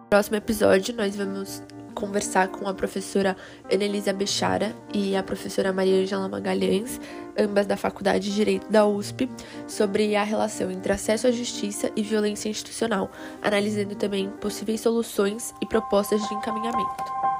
No 0.00 0.08
próximo 0.08 0.36
episódio, 0.36 0.94
nós 0.94 1.14
vamos 1.14 1.62
conversar 1.94 2.48
com 2.48 2.68
a 2.68 2.74
professora 2.74 3.36
Anelisa 3.72 4.12
Bechara 4.12 4.74
e 4.92 5.16
a 5.16 5.22
professora 5.22 5.72
Maria 5.72 6.02
Angela 6.02 6.28
Magalhães, 6.28 7.00
ambas 7.38 7.66
da 7.66 7.76
Faculdade 7.76 8.28
de 8.28 8.34
Direito 8.34 8.70
da 8.70 8.86
USP, 8.86 9.28
sobre 9.66 10.16
a 10.16 10.22
relação 10.22 10.70
entre 10.70 10.92
acesso 10.92 11.26
à 11.26 11.30
justiça 11.30 11.90
e 11.96 12.02
violência 12.02 12.48
institucional, 12.48 13.10
analisando 13.42 13.94
também 13.94 14.30
possíveis 14.40 14.80
soluções 14.80 15.54
e 15.60 15.66
propostas 15.66 16.20
de 16.26 16.34
encaminhamento. 16.34 17.35